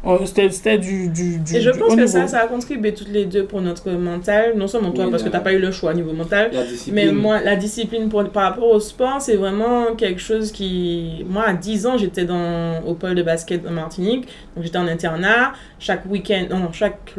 Euh, 0.06 0.18
c'était, 0.26 0.50
c'était 0.50 0.78
du, 0.78 1.08
du, 1.08 1.38
du. 1.38 1.56
Et 1.56 1.60
je 1.60 1.70
du 1.70 1.78
pense 1.78 1.90
que 1.90 2.00
niveau. 2.00 2.06
ça, 2.06 2.26
ça 2.28 2.40
a 2.40 2.46
contribué 2.46 2.92
toutes 2.94 3.08
les 3.08 3.24
deux 3.24 3.44
pour 3.44 3.60
notre 3.60 3.90
mental. 3.92 4.54
Non 4.56 4.66
seulement 4.66 4.90
toi, 4.90 5.04
Oui, 5.04 5.10
parce 5.10 5.22
que 5.22 5.28
la- 5.28 5.32
t'as 5.38 5.40
pas 5.44 5.52
eu 5.52 5.58
le 5.58 5.70
choix 5.72 5.92
au 5.92 5.94
niveau 5.94 6.12
mental, 6.12 6.50
La 6.52 6.64
discipline. 6.64 6.94
Mais 6.94 7.12
moi, 7.12 7.40
la 7.40 7.56
discipline 7.56 8.08
pour, 8.08 8.22
par 8.30 8.44
rapport 8.50 8.68
au 8.70 8.80
sport, 8.80 9.20
c'est 9.20 9.36
vraiment 9.36 9.94
quelque 9.96 10.20
chose 10.20 10.52
qui... 10.52 11.24
Moi, 11.28 11.44
à 11.46 11.54
10 11.54 11.86
ans, 11.86 11.96
j'étais 11.98 12.24
dans, 12.24 12.80
au 12.86 12.94
pôle 12.94 13.14
de 13.14 13.22
basket 13.22 13.66
en 13.66 13.70
Martinique. 13.72 14.26
Donc, 14.54 14.64
j'étais 14.64 14.78
en 14.78 14.86
internat. 14.86 15.52
Chaque 15.78 16.04
week-end, 16.10 16.44
non, 16.50 16.58
non, 16.58 16.72
chaque 16.72 17.14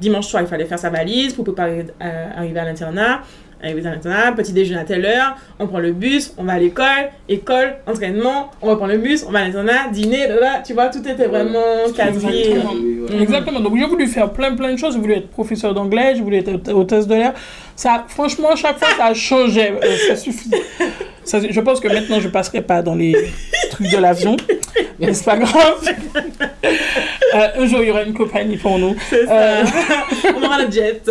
dimanche 0.00 0.26
soir, 0.28 0.42
il 0.42 0.48
fallait 0.48 0.64
faire 0.66 0.78
sa 0.78 0.90
valise 0.90 1.32
pour 1.34 1.44
préparer 1.44 1.86
à, 2.00 2.38
arriver 2.38 2.60
à 2.60 2.64
l'internat. 2.64 3.22
Arriver 3.62 3.86
à 3.86 3.90
l'internat, 3.92 4.32
petit 4.32 4.52
déjeuner 4.52 4.80
à 4.80 4.84
telle 4.84 5.04
heure, 5.04 5.36
on 5.58 5.66
prend 5.66 5.80
le 5.80 5.92
bus, 5.92 6.32
on 6.38 6.44
va 6.44 6.52
à 6.52 6.58
l'école, 6.58 7.10
école, 7.28 7.74
entraînement, 7.86 8.50
on 8.62 8.68
reprend 8.68 8.86
le 8.86 8.98
bus, 8.98 9.24
on 9.26 9.32
va 9.32 9.40
à 9.40 9.44
l'internat, 9.44 9.88
dîner, 9.92 10.28
là, 10.28 10.40
là, 10.40 10.62
tu 10.64 10.74
vois, 10.74 10.88
tout 10.88 11.00
était 11.00 11.26
vraiment 11.26 11.58
ouais. 11.86 13.20
Exactement. 13.20 13.60
Donc, 13.60 13.76
j'ai 13.76 13.86
voulu 13.86 14.06
faire 14.06 14.30
plein, 14.30 14.54
plein 14.54 14.72
de 14.72 14.78
choses. 14.78 14.94
J'ai 14.94 15.00
voulu 15.00 15.14
être 15.14 15.28
professeur 15.28 15.74
d'anglais, 15.74 16.14
j'ai 16.14 16.22
voulu 16.22 16.36
être 16.36 16.72
hôtesse 16.72 17.06
de 17.06 17.14
l'air. 17.14 17.34
Ça, 17.76 18.04
franchement, 18.08 18.54
chaque 18.56 18.78
fois, 18.78 18.88
ça 18.96 19.06
a 19.06 19.14
changé. 19.14 19.70
Euh, 19.70 19.96
ça 20.08 20.16
suffit. 20.16 20.50
Ça, 21.24 21.38
je 21.48 21.60
pense 21.60 21.80
que 21.80 21.88
maintenant, 21.88 22.20
je 22.20 22.28
passerai 22.28 22.62
pas 22.62 22.82
dans 22.82 22.94
les 22.94 23.14
trucs 23.70 23.90
de 23.90 23.98
l'avion. 23.98 24.36
Mais 24.98 25.14
c'est 25.14 25.24
pas 25.24 25.36
grave. 25.36 25.94
Euh, 27.34 27.48
un 27.56 27.66
jour, 27.66 27.80
il 27.82 27.88
y 27.88 27.90
aura 27.90 28.02
une 28.02 28.14
compagnie 28.14 28.56
pour 28.56 28.78
nous. 28.78 28.96
C'est 29.08 29.26
ça. 29.26 29.32
Euh, 29.32 29.64
on 30.36 30.42
aura 30.42 30.64
le 30.64 30.70
jet. 30.70 31.02